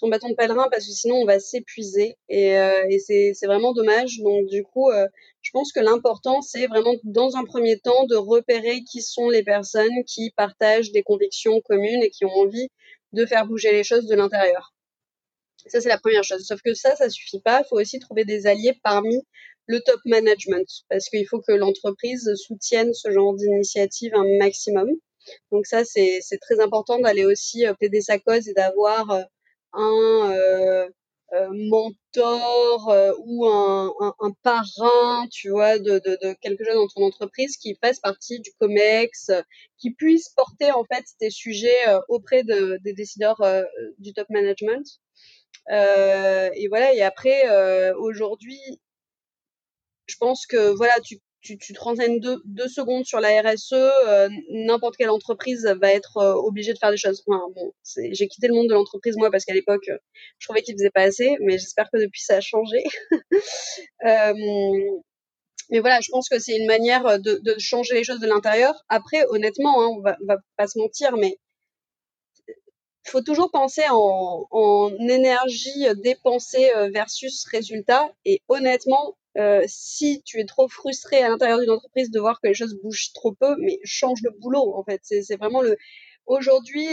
son 0.00 0.08
bâton 0.08 0.30
de 0.30 0.34
pèlerin 0.34 0.68
parce 0.70 0.86
que 0.86 0.92
sinon 0.92 1.16
on 1.16 1.26
va 1.26 1.38
s'épuiser 1.38 2.16
et, 2.30 2.58
euh, 2.58 2.86
et 2.88 2.98
c'est 2.98 3.46
vraiment 3.46 3.74
dommage. 3.74 4.18
Donc 4.20 4.46
du 4.46 4.62
coup, 4.62 4.90
euh, 4.90 5.06
je 5.42 5.50
pense 5.52 5.72
que 5.72 5.80
l'important 5.80 6.40
c'est 6.40 6.66
vraiment 6.66 6.94
dans 7.04 7.36
un 7.36 7.44
premier 7.44 7.78
temps 7.78 8.06
de 8.06 8.16
repérer 8.16 8.82
qui 8.90 9.02
sont 9.02 9.28
les 9.28 9.42
personnes 9.42 10.04
qui 10.06 10.30
partagent 10.36 10.90
des 10.92 11.02
convictions 11.02 11.60
communes 11.60 12.02
et 12.02 12.10
qui 12.10 12.24
ont 12.24 12.34
envie 12.34 12.68
de 13.12 13.26
faire 13.26 13.46
bouger 13.46 13.72
les 13.72 13.84
choses 13.84 14.06
de 14.06 14.14
l'intérieur. 14.14 14.72
Ça 15.66 15.82
c'est 15.82 15.90
la 15.90 15.98
première 15.98 16.24
chose. 16.24 16.46
Sauf 16.46 16.62
que 16.62 16.72
ça, 16.72 16.96
ça 16.96 17.10
suffit 17.10 17.40
pas. 17.40 17.60
Il 17.62 17.68
faut 17.68 17.78
aussi 17.78 17.98
trouver 17.98 18.24
des 18.24 18.46
alliés 18.46 18.78
parmi 18.82 19.20
le 19.66 19.80
top 19.80 20.00
management 20.06 20.66
parce 20.88 21.10
qu'il 21.10 21.26
faut 21.28 21.40
que 21.40 21.52
l'entreprise 21.52 22.32
soutienne 22.36 22.94
ce 22.94 23.10
genre 23.10 23.34
d'initiative 23.34 24.14
un 24.14 24.24
maximum. 24.38 24.88
Donc 25.52 25.66
ça, 25.66 25.84
c'est 25.84 26.22
très 26.40 26.58
important 26.60 26.98
d'aller 26.98 27.26
aussi 27.26 27.66
euh, 27.66 27.74
plaider 27.74 28.00
sa 28.00 28.18
cause 28.18 28.48
et 28.48 28.54
d'avoir 28.54 29.26
un 29.72 30.32
euh, 30.32 30.88
euh, 31.32 31.48
mentor 31.52 32.90
euh, 32.90 33.12
ou 33.24 33.46
un, 33.46 33.92
un, 34.00 34.14
un, 34.20 34.32
parrain, 34.42 35.26
tu 35.30 35.50
vois, 35.50 35.78
de, 35.78 36.00
de, 36.00 36.18
de, 36.22 36.34
quelque 36.40 36.64
chose 36.64 36.74
dans 36.74 36.88
ton 36.88 37.06
entreprise 37.06 37.56
qui 37.56 37.76
fasse 37.82 38.00
partie 38.00 38.40
du 38.40 38.50
COMEX, 38.58 39.30
qui 39.78 39.92
puisse 39.92 40.30
porter 40.30 40.72
en 40.72 40.84
fait 40.84 41.04
tes 41.18 41.30
sujets 41.30 41.78
auprès 42.08 42.42
de, 42.42 42.78
des 42.84 42.92
décideurs 42.94 43.40
du 43.98 44.12
top 44.12 44.28
management. 44.30 44.86
et 45.68 46.68
voilà. 46.68 46.94
Et 46.94 47.02
après, 47.02 47.48
aujourd'hui, 47.94 48.60
je 50.06 50.16
pense 50.18 50.46
que 50.46 50.74
voilà, 50.76 50.94
tu, 51.04 51.20
tu, 51.42 51.56
tu 51.58 51.72
te 51.72 51.80
renseignes 51.80 52.20
deux, 52.20 52.40
deux 52.44 52.68
secondes 52.68 53.04
sur 53.04 53.20
la 53.20 53.40
RSE, 53.40 53.72
euh, 53.72 54.28
n'importe 54.50 54.96
quelle 54.96 55.10
entreprise 55.10 55.64
va 55.80 55.92
être 55.92 56.18
euh, 56.18 56.34
obligée 56.34 56.72
de 56.72 56.78
faire 56.78 56.90
des 56.90 56.96
choses. 56.96 57.22
Enfin, 57.26 57.42
bon, 57.54 57.72
j'ai 58.12 58.28
quitté 58.28 58.48
le 58.48 58.54
monde 58.54 58.68
de 58.68 58.74
l'entreprise 58.74 59.16
moi 59.16 59.30
parce 59.30 59.44
qu'à 59.44 59.54
l'époque, 59.54 59.88
euh, 59.88 59.96
je 60.38 60.46
trouvais 60.46 60.62
qu'il 60.62 60.74
faisait 60.74 60.90
pas 60.90 61.02
assez, 61.02 61.36
mais 61.40 61.52
j'espère 61.58 61.88
que 61.90 61.98
depuis 61.98 62.20
ça 62.22 62.36
a 62.36 62.40
changé. 62.40 62.84
mais 65.70 65.78
voilà, 65.80 66.00
je 66.00 66.10
pense 66.10 66.28
que 66.28 66.38
c'est 66.38 66.56
une 66.56 66.66
manière 66.66 67.18
de, 67.18 67.40
de, 67.42 67.54
changer 67.58 67.94
les 67.94 68.04
choses 68.04 68.20
de 68.20 68.26
l'intérieur. 68.26 68.74
Après, 68.88 69.24
honnêtement, 69.30 69.82
hein, 69.82 69.88
on, 69.96 70.00
va, 70.00 70.16
on 70.22 70.26
va 70.26 70.36
pas 70.56 70.66
se 70.66 70.78
mentir, 70.78 71.16
mais 71.16 71.38
faut 73.06 73.22
toujours 73.22 73.50
penser 73.50 73.82
en, 73.90 74.46
en 74.50 74.90
énergie 75.08 75.86
dépensée 75.96 76.70
versus 76.92 77.44
résultat. 77.46 78.12
Et 78.24 78.42
honnêtement, 78.48 79.16
euh, 79.38 79.62
si 79.66 80.22
tu 80.24 80.40
es 80.40 80.44
trop 80.44 80.68
frustré 80.68 81.22
à 81.22 81.28
l'intérieur 81.28 81.60
d'une 81.60 81.70
entreprise 81.70 82.10
de 82.10 82.20
voir 82.20 82.40
que 82.40 82.48
les 82.48 82.54
choses 82.54 82.76
bougent 82.82 83.12
trop 83.12 83.32
peu, 83.32 83.56
mais 83.58 83.78
change 83.84 84.22
de 84.22 84.30
boulot 84.40 84.74
en 84.76 84.84
fait. 84.84 85.00
C'est 85.02 85.36
vraiment 85.36 85.62
le. 85.62 85.76
Aujourd'hui, 86.26 86.88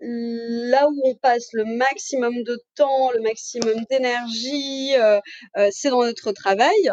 là 0.00 0.88
où 0.88 1.00
on 1.04 1.14
passe 1.14 1.48
le 1.52 1.64
maximum 1.64 2.42
de 2.42 2.60
temps, 2.74 3.10
le 3.12 3.20
maximum 3.20 3.84
d'énergie, 3.90 4.94
euh, 4.96 5.20
euh, 5.56 5.68
c'est 5.72 5.90
dans 5.90 6.02
notre 6.04 6.32
travail. 6.32 6.90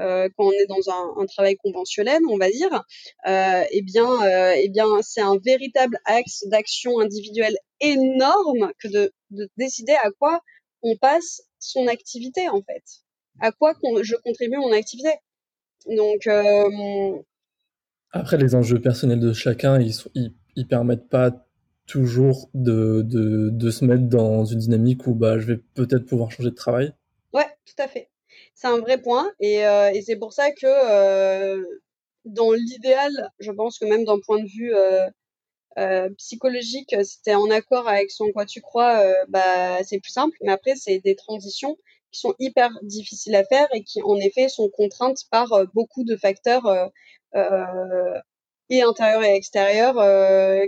Euh, 0.00 0.28
quand 0.36 0.46
on 0.46 0.52
est 0.52 0.66
dans 0.66 0.90
un, 0.90 1.22
un, 1.22 1.26
travail 1.26 1.56
conventionnel, 1.56 2.20
on 2.28 2.36
va 2.36 2.50
dire, 2.50 2.82
euh, 3.28 3.62
eh 3.70 3.82
bien, 3.82 4.54
eh 4.56 4.68
bien, 4.68 4.86
c'est 5.02 5.20
un 5.20 5.38
véritable 5.38 5.98
axe 6.04 6.44
d'action 6.48 6.98
individuelle 6.98 7.56
énorme 7.80 8.72
que 8.80 8.88
de, 8.88 9.12
de 9.30 9.48
décider 9.56 9.94
à 10.02 10.10
quoi 10.18 10.40
on 10.82 10.96
passe 10.96 11.42
son 11.60 11.86
activité 11.86 12.48
en 12.48 12.60
fait 12.62 13.03
à 13.40 13.52
quoi 13.52 13.74
je 14.02 14.14
contribue 14.16 14.56
mon 14.56 14.72
activité. 14.72 15.10
Donc 15.86 16.26
euh, 16.26 17.18
après 18.14 18.36
les 18.36 18.54
enjeux 18.54 18.80
personnels 18.80 19.20
de 19.20 19.32
chacun, 19.32 19.80
ils, 19.80 19.92
sont, 19.92 20.10
ils, 20.14 20.68
permettent 20.68 21.08
pas 21.08 21.32
toujours 21.86 22.48
de, 22.54 23.02
de, 23.02 23.50
de, 23.50 23.70
se 23.70 23.84
mettre 23.84 24.04
dans 24.04 24.44
une 24.44 24.60
dynamique 24.60 25.06
où 25.06 25.14
bah 25.14 25.38
je 25.38 25.46
vais 25.46 25.56
peut-être 25.74 26.06
pouvoir 26.06 26.30
changer 26.30 26.50
de 26.50 26.54
travail. 26.54 26.92
Ouais, 27.32 27.46
tout 27.66 27.82
à 27.82 27.88
fait. 27.88 28.08
C'est 28.54 28.68
un 28.68 28.78
vrai 28.78 28.98
point 28.98 29.30
et, 29.40 29.66
euh, 29.66 29.90
et 29.92 30.00
c'est 30.00 30.16
pour 30.16 30.32
ça 30.32 30.52
que 30.52 30.64
euh, 30.64 31.62
dans 32.24 32.52
l'idéal, 32.52 33.32
je 33.40 33.50
pense 33.50 33.78
que 33.78 33.84
même 33.84 34.04
d'un 34.04 34.20
point 34.24 34.40
de 34.40 34.48
vue 34.48 34.72
euh, 35.76 36.08
psychologique, 36.16 36.94
si 37.02 37.20
tu 37.20 37.30
es 37.30 37.34
en 37.34 37.50
accord 37.50 37.88
avec 37.88 38.10
en 38.20 38.30
quoi 38.30 38.46
tu 38.46 38.60
crois, 38.60 39.02
bah, 39.28 39.82
c'est 39.82 39.98
plus 39.98 40.12
simple. 40.12 40.36
Mais 40.40 40.52
après, 40.52 40.76
c'est 40.76 41.00
des 41.00 41.16
transitions 41.16 41.76
qui 42.14 42.20
sont 42.20 42.34
hyper 42.38 42.70
difficiles 42.82 43.34
à 43.34 43.44
faire 43.44 43.66
et 43.74 43.82
qui 43.82 44.00
en 44.02 44.16
effet 44.16 44.48
sont 44.48 44.70
contraintes 44.70 45.22
par 45.30 45.52
euh, 45.52 45.64
beaucoup 45.74 46.04
de 46.04 46.16
facteurs 46.16 46.66
euh, 46.66 46.86
euh, 47.34 48.20
et 48.70 48.82
intérieurs 48.82 49.24
et 49.24 49.34
extérieurs 49.34 49.96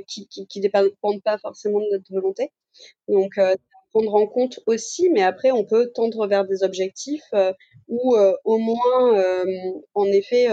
qui, 0.06 0.28
qui, 0.28 0.60
dépendent 0.60 1.22
pas 1.24 1.38
forcément 1.38 1.78
de 1.80 1.86
notre 1.92 2.12
volonté. 2.12 2.52
Donc 3.08 3.38
prendre 3.90 4.14
en 4.14 4.26
compte 4.26 4.60
aussi, 4.66 5.08
mais 5.08 5.22
après 5.22 5.50
on 5.50 5.64
peut 5.64 5.90
tendre 5.94 6.26
vers 6.26 6.44
des 6.44 6.62
objectifs 6.62 7.24
euh, 7.32 7.54
ou 7.88 8.14
au 8.44 8.58
moins 8.58 9.24
en 9.94 10.04
effet 10.06 10.48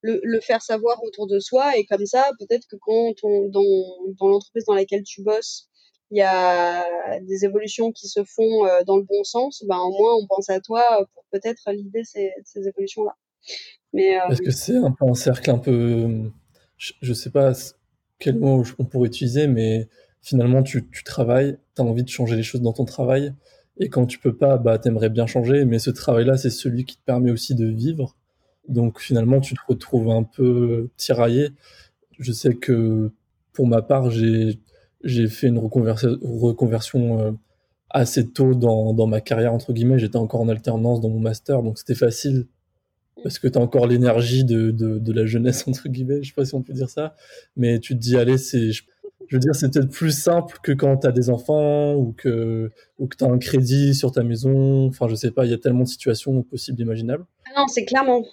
le, 0.00 0.40
faire 0.40 0.62
savoir 0.62 1.00
autour 1.04 1.28
de 1.28 1.38
soi 1.38 1.76
et 1.76 1.84
comme 1.84 2.06
ça 2.06 2.28
peut-être 2.40 2.66
que 2.66 2.76
quand 2.80 3.14
dans 3.22 4.28
l'entreprise 4.28 4.64
dans 4.64 4.74
laquelle 4.74 5.04
tu 5.04 5.22
bosses 5.22 5.68
il 6.10 6.18
y 6.18 6.22
a 6.22 6.84
des 7.20 7.44
évolutions 7.44 7.92
qui 7.92 8.08
se 8.08 8.24
font 8.24 8.66
euh, 8.66 8.82
dans 8.86 8.96
le 8.96 9.04
bon 9.04 9.22
sens, 9.24 9.64
ben 9.68 9.78
au 9.78 9.90
moins 9.90 10.14
on 10.16 10.26
pense 10.26 10.50
à 10.50 10.60
toi 10.60 10.82
pour 11.14 11.24
peut-être 11.30 11.70
l'idée 11.72 12.04
ces, 12.04 12.32
ces 12.44 12.66
évolutions-là. 12.66 13.16
Mais 13.92 14.20
euh... 14.20 14.34
que 14.36 14.50
c'est 14.50 14.76
un 14.76 14.90
peu 14.90 15.04
un 15.06 15.14
cercle 15.14 15.50
un 15.50 15.58
peu, 15.58 16.30
je, 16.76 16.92
je 17.00 17.12
sais 17.12 17.30
pas 17.30 17.52
quel 18.18 18.38
mot 18.38 18.64
on 18.78 18.84
pourrait 18.84 19.08
utiliser, 19.08 19.46
mais 19.46 19.88
finalement 20.20 20.62
tu, 20.62 20.88
tu 20.90 21.04
travailles, 21.04 21.58
tu 21.76 21.82
as 21.82 21.84
envie 21.84 22.02
de 22.02 22.08
changer 22.08 22.36
les 22.36 22.42
choses 22.42 22.60
dans 22.60 22.72
ton 22.72 22.84
travail, 22.84 23.34
et 23.78 23.88
quand 23.88 24.06
tu 24.06 24.18
peux 24.18 24.36
pas, 24.36 24.58
bah 24.58 24.78
t'aimerais 24.78 25.10
bien 25.10 25.26
changer, 25.26 25.64
mais 25.64 25.78
ce 25.78 25.90
travail-là 25.90 26.36
c'est 26.36 26.50
celui 26.50 26.84
qui 26.84 26.96
te 26.96 27.04
permet 27.04 27.30
aussi 27.30 27.54
de 27.54 27.66
vivre. 27.66 28.16
Donc 28.68 29.00
finalement 29.00 29.40
tu 29.40 29.54
te 29.54 29.60
retrouves 29.66 30.10
un 30.10 30.22
peu 30.22 30.90
tiraillé. 30.96 31.48
Je 32.18 32.30
sais 32.30 32.54
que 32.54 33.10
pour 33.52 33.66
ma 33.66 33.80
part 33.80 34.10
j'ai 34.10 34.60
j'ai 35.02 35.28
fait 35.28 35.48
une 35.48 35.58
reconversion 35.58 37.20
euh, 37.20 37.32
assez 37.90 38.28
tôt 38.28 38.54
dans, 38.54 38.94
dans, 38.94 39.06
ma 39.06 39.20
carrière, 39.20 39.52
entre 39.52 39.72
guillemets. 39.72 39.98
J'étais 39.98 40.16
encore 40.16 40.40
en 40.40 40.48
alternance 40.48 41.00
dans 41.00 41.08
mon 41.08 41.20
master, 41.20 41.62
donc 41.62 41.78
c'était 41.78 41.94
facile 41.94 42.46
parce 43.22 43.38
que 43.38 43.48
tu 43.48 43.58
as 43.58 43.60
encore 43.60 43.86
l'énergie 43.86 44.44
de, 44.44 44.70
de, 44.70 44.98
de, 44.98 45.12
la 45.12 45.26
jeunesse, 45.26 45.64
entre 45.68 45.88
guillemets. 45.88 46.22
Je 46.22 46.28
sais 46.28 46.34
pas 46.34 46.44
si 46.44 46.54
on 46.54 46.62
peut 46.62 46.72
dire 46.72 46.88
ça, 46.88 47.14
mais 47.56 47.78
tu 47.80 47.94
te 47.94 48.00
dis, 48.00 48.16
allez, 48.16 48.38
c'est. 48.38 48.72
Je, 48.72 48.82
veux 49.36 49.38
dire, 49.38 49.54
c'est 49.54 49.72
peut-être 49.72 49.90
plus 49.90 50.10
simple 50.10 50.58
que 50.60 50.72
quand 50.72 50.96
tu 50.98 51.06
as 51.06 51.12
des 51.12 51.30
enfants 51.30 51.94
ou 51.94 52.12
que, 52.12 52.72
ou 52.98 53.06
que 53.06 53.16
tu 53.16 53.22
as 53.22 53.28
un 53.28 53.38
crédit 53.38 53.94
sur 53.94 54.10
ta 54.10 54.24
maison. 54.24 54.86
Enfin, 54.86 55.06
je 55.08 55.14
sais 55.14 55.30
pas, 55.30 55.44
il 55.44 55.50
y 55.52 55.54
a 55.54 55.58
tellement 55.58 55.84
de 55.84 55.88
situations 55.88 56.42
possibles, 56.42 56.80
imaginables. 56.80 57.24
Ah 57.46 57.60
non, 57.60 57.68
c'est 57.68 57.84
clairement, 57.84 58.24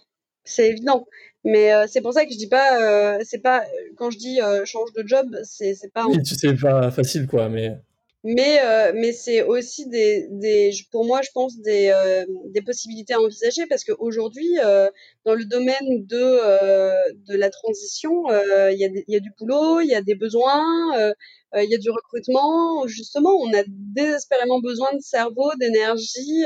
c'est 0.43 0.69
évident. 0.69 1.05
Mais 1.47 1.73
euh, 1.73 1.85
c'est 1.87 2.01
pour 2.01 2.11
ça 2.11 2.25
que 2.25 2.33
je 2.33 2.37
dis 2.37 2.49
pas, 2.49 2.77
euh, 2.81 3.19
c'est 3.23 3.41
pas 3.41 3.63
quand 3.95 4.11
je 4.11 4.17
dis 4.17 4.41
euh, 4.41 4.65
change 4.65 4.91
de 4.91 5.07
job, 5.07 5.33
c'est 5.45 5.75
c'est 5.75 5.91
pas. 5.93 6.05
Oui, 6.05 6.21
tu 6.21 6.35
sais 6.35 6.53
pas 6.53 6.91
facile 6.91 7.25
quoi, 7.25 7.47
mais. 7.47 7.71
Mais 8.25 8.59
mais 8.93 9.13
c'est 9.13 9.43
aussi 9.43 9.87
des 9.87 10.27
des 10.29 10.71
pour 10.91 11.05
moi 11.05 11.21
je 11.21 11.29
pense 11.33 11.61
des 11.61 11.93
des 12.53 12.61
possibilités 12.61 13.13
à 13.13 13.21
envisager 13.21 13.65
parce 13.67 13.85
qu'aujourd'hui 13.85 14.55
dans 15.23 15.35
le 15.35 15.45
domaine 15.45 16.05
de 16.05 17.13
de 17.13 17.37
la 17.37 17.49
transition 17.49 18.23
il 18.29 18.77
y 18.77 18.83
a 18.83 18.89
il 18.89 19.13
y 19.13 19.15
a 19.15 19.19
du 19.21 19.31
boulot, 19.39 19.79
il 19.79 19.87
y 19.87 19.95
a 19.95 20.01
des 20.01 20.15
besoins, 20.15 21.13
il 21.55 21.69
y 21.69 21.75
a 21.75 21.77
du 21.77 21.89
recrutement. 21.89 22.85
Justement, 22.87 23.29
on 23.29 23.53
a 23.53 23.63
désespérément 23.67 24.59
besoin 24.59 24.93
de 24.93 24.99
cerveau, 24.99 25.49
d'énergie. 25.57 26.43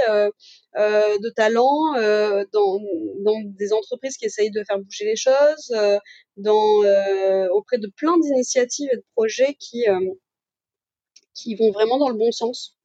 Euh, 0.77 1.17
de 1.17 1.29
talent 1.29 1.95
euh, 1.97 2.45
dans, 2.53 2.79
dans 3.25 3.41
des 3.43 3.73
entreprises 3.73 4.15
qui 4.15 4.23
essayent 4.23 4.51
de 4.51 4.63
faire 4.63 4.79
bouger 4.79 5.03
les 5.03 5.17
choses, 5.17 5.69
euh, 5.71 5.99
dans, 6.37 6.79
auprès 7.53 7.77
de 7.77 7.91
plein 7.97 8.17
d'initiatives 8.17 8.89
et 8.93 8.95
de 8.95 9.03
projets 9.13 9.53
qui, 9.59 9.83
qui 11.33 11.55
vont 11.55 11.71
vraiment 11.71 11.97
dans 11.97 12.07
le 12.07 12.15
bon 12.15 12.31
sens. 12.31 12.77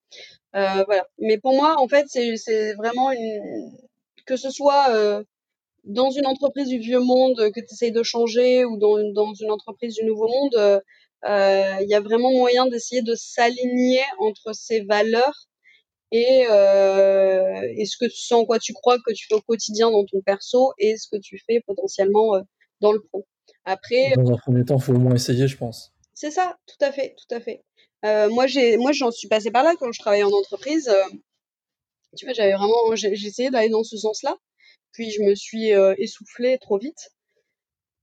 voilà. 0.53 1.07
Mais 1.18 1.38
pour 1.38 1.55
moi, 1.55 1.77
en 1.79 1.87
fait, 1.87 2.07
c'est 2.09 2.75
vraiment 2.75 3.12
une 3.12 3.70
que 4.27 4.37
ce 4.37 4.51
soit 4.51 5.22
dans 5.85 6.11
une 6.11 6.27
entreprise 6.27 6.68
du 6.68 6.79
vieux 6.79 6.99
monde 6.99 7.37
que 7.55 7.61
tu 7.61 7.72
essayes 7.72 7.92
de 7.92 8.03
changer 8.03 8.64
ou 8.64 8.77
dans, 8.79 8.99
dans 9.12 9.33
une 9.35 9.53
entreprise 9.53 9.94
du 9.94 10.05
nouveau 10.05 10.27
monde, 10.27 10.83
il 11.25 11.87
y 11.88 11.94
a 11.94 12.01
vraiment 12.01 12.33
moyen 12.33 12.66
d'essayer 12.66 13.03
de 13.03 13.14
s'aligner 13.14 14.03
entre 14.18 14.53
ces 14.55 14.81
valeurs 14.81 15.46
et, 16.12 16.47
euh, 16.51 17.61
et 17.77 17.85
ce 17.85 17.97
que 17.99 18.09
ce 18.09 18.35
en 18.35 18.45
quoi 18.45 18.59
tu 18.59 18.73
crois 18.73 18.99
que 18.99 19.12
tu 19.12 19.27
fais 19.27 19.35
au 19.35 19.40
quotidien 19.40 19.90
dans 19.90 20.05
ton 20.05 20.21
perso 20.21 20.73
et 20.79 20.97
ce 20.97 21.09
que 21.11 21.21
tu 21.21 21.38
fais 21.47 21.61
potentiellement 21.66 22.37
euh, 22.37 22.40
dans 22.81 22.92
le 22.92 23.01
pro? 23.01 23.27
Après, 23.64 24.12
dans 24.16 24.33
un 24.33 24.37
premier 24.37 24.64
temps, 24.64 24.77
il 24.77 24.83
faut 24.83 24.95
au 24.95 24.99
moins 24.99 25.14
essayer, 25.14 25.49
je 25.49 25.57
pense. 25.57 25.92
C'est 26.14 26.31
ça, 26.31 26.57
tout 26.66 26.85
à 26.85 26.92
fait, 26.92 27.14
tout 27.16 27.35
à 27.35 27.40
fait. 27.40 27.64
Euh, 28.05 28.29
moi, 28.31 28.47
j'ai, 28.47 28.77
moi, 28.77 28.92
j'en 28.92 29.11
suis 29.11 29.29
passée 29.29 29.51
par 29.51 29.64
là 29.64 29.75
quand 29.79 29.90
je 29.92 29.99
travaillais 29.99 30.23
en 30.23 30.31
entreprise. 30.31 30.88
Euh, 30.88 31.16
tu 32.16 32.25
vois, 32.25 32.33
j'avais 32.33 32.55
vraiment, 32.55 32.95
j'ai 32.95 33.12
essayé 33.12 33.51
d'aller 33.51 33.69
dans 33.69 33.83
ce 33.83 33.97
sens-là. 33.97 34.37
Puis 34.92 35.11
je 35.11 35.23
me 35.23 35.35
suis 35.35 35.73
euh, 35.73 35.95
essoufflée 35.99 36.59
trop 36.59 36.79
vite 36.79 37.11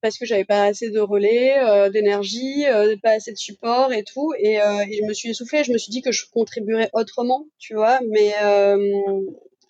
parce 0.04 0.18
que 0.18 0.26
j'avais 0.26 0.44
pas 0.44 0.66
assez 0.66 0.90
de 0.90 1.00
relais, 1.00 1.58
euh, 1.60 1.90
d'énergie, 1.90 2.66
euh, 2.68 2.96
pas 3.02 3.12
assez 3.12 3.32
de 3.32 3.38
support 3.38 3.94
et 3.94 4.04
tout. 4.04 4.34
Et, 4.38 4.62
euh, 4.62 4.86
et, 4.86 4.98
je 4.98 5.04
me 5.04 5.14
suis 5.14 5.30
essoufflée. 5.30 5.64
Je 5.64 5.72
me 5.72 5.78
suis 5.78 5.92
dit 5.92 6.02
que 6.02 6.12
je 6.12 6.26
contribuerais 6.30 6.90
autrement, 6.94 7.48
tu 7.58 7.74
vois. 7.74 8.00
Mais 8.10 8.34
euh, 8.44 8.78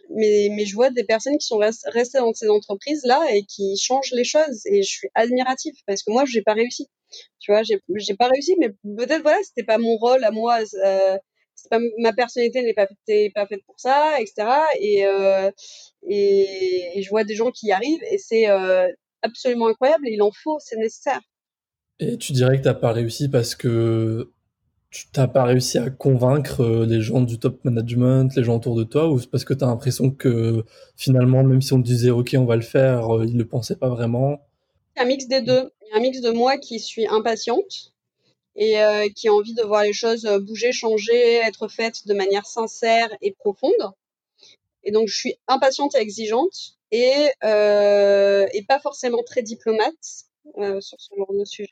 mais, 0.10 0.50
mais 0.56 0.65
je 0.65 0.74
vois 0.76 0.89
des 0.89 1.04
personnes 1.04 1.38
qui 1.38 1.46
sont 1.46 1.60
restées 1.60 2.17
dans 2.17 2.34
ces 2.34 2.50
entreprises 2.50 3.04
là 3.06 3.24
et 3.32 3.43
qui 3.43 3.78
changent 3.78 4.12
les 4.13 4.24
choses. 4.24 4.65
Et 4.65 4.82
je 4.82 4.89
suis 4.89 5.10
admirative 5.13 5.76
parce 5.86 6.02
que 6.02 6.12
moi, 6.12 6.24
j'ai 6.26 6.41
pas 6.41 6.54
réussi. 6.54 6.89
Tu 7.39 7.52
vois, 7.52 7.62
j'ai 7.63 8.15
pas 8.15 8.28
réussi, 8.28 8.56
mais 8.60 8.69
peut-être 8.98 9.22
voilà, 9.22 9.38
c'était 9.43 9.63
pas 9.63 9.78
mon 9.78 9.98
rôle 9.98 10.24
à 10.24 10.32
moi. 10.32 10.60
Euh, 10.84 11.17
pas, 11.69 11.80
ma 12.00 12.13
personnalité 12.13 12.62
n'est 12.63 12.74
pas, 12.74 12.88
pas 12.88 13.48
faite 13.48 13.63
pour 13.65 13.80
ça, 13.80 14.19
etc. 14.19 14.48
Et, 14.80 15.06
euh, 15.06 15.52
et, 16.08 16.98
et, 16.98 17.02
je 17.02 17.10
vois 17.10 17.24
des 17.24 17.36
gens 17.36 17.52
qui 17.52 17.67
y 17.67 17.72
arrivent 17.72 18.04
et 18.10 18.17
c'est 18.17 18.50
euh, 18.50 18.88
absolument 19.23 19.67
incroyable 19.67 20.07
et 20.07 20.13
il 20.13 20.21
en 20.21 20.31
faut, 20.31 20.57
c'est 20.59 20.77
nécessaire. 20.77 21.21
Et 21.99 22.17
tu 22.17 22.33
dirais 22.33 22.57
que 22.57 22.63
tu 22.63 22.67
n'as 22.67 22.73
pas 22.73 22.91
réussi 22.91 23.29
parce 23.29 23.55
que 23.55 24.31
tu 24.93 25.07
n'as 25.17 25.27
pas 25.27 25.43
réussi 25.45 25.79
à 25.79 25.89
convaincre 25.89 26.62
euh, 26.62 26.86
les 26.86 27.01
gens 27.01 27.21
du 27.21 27.39
top 27.39 27.63
management, 27.65 28.36
les 28.36 28.43
gens 28.43 28.57
autour 28.57 28.75
de 28.75 28.83
toi, 28.83 29.09
ou 29.09 29.19
c'est 29.19 29.29
parce 29.29 29.43
que 29.43 29.53
tu 29.55 29.63
as 29.63 29.67
l'impression 29.67 30.12
que 30.12 30.63
finalement, 30.95 31.43
même 31.43 31.62
si 31.62 31.73
on 31.73 31.81
te 31.81 31.88
disait 31.88 32.12
OK, 32.12 32.36
on 32.38 32.45
va 32.45 32.55
le 32.55 32.62
faire, 32.62 33.15
euh, 33.15 33.25
ils 33.25 33.33
ne 33.33 33.39
le 33.39 33.47
pensaient 33.47 33.75
pas 33.75 33.89
vraiment? 33.89 34.45
Un 34.95 35.05
mix 35.05 35.27
des 35.27 35.41
deux. 35.41 35.71
Il 35.81 35.89
y 35.89 35.93
a 35.93 35.97
un 35.97 35.99
mix 35.99 36.21
de 36.21 36.29
moi 36.29 36.57
qui 36.57 36.79
suis 36.79 37.07
impatiente 37.07 37.93
et 38.55 38.79
euh, 38.83 39.09
qui 39.15 39.27
a 39.29 39.33
envie 39.33 39.55
de 39.55 39.63
voir 39.63 39.81
les 39.81 39.93
choses 39.93 40.29
bouger, 40.41 40.71
changer, 40.71 41.38
être 41.38 41.67
faites 41.67 42.05
de 42.07 42.13
manière 42.13 42.45
sincère 42.45 43.09
et 43.21 43.31
profonde. 43.31 43.93
Et 44.83 44.91
donc, 44.91 45.07
je 45.07 45.15
suis 45.15 45.36
impatiente 45.47 45.95
et 45.95 45.99
exigeante. 45.99 46.77
Et, 46.93 47.29
et 47.41 48.65
pas 48.67 48.79
forcément 48.82 49.23
très 49.25 49.41
diplomate 49.41 49.93
sur 50.79 50.99
ce 50.99 51.15
genre 51.17 51.34
de 51.34 51.45
sujet. 51.45 51.69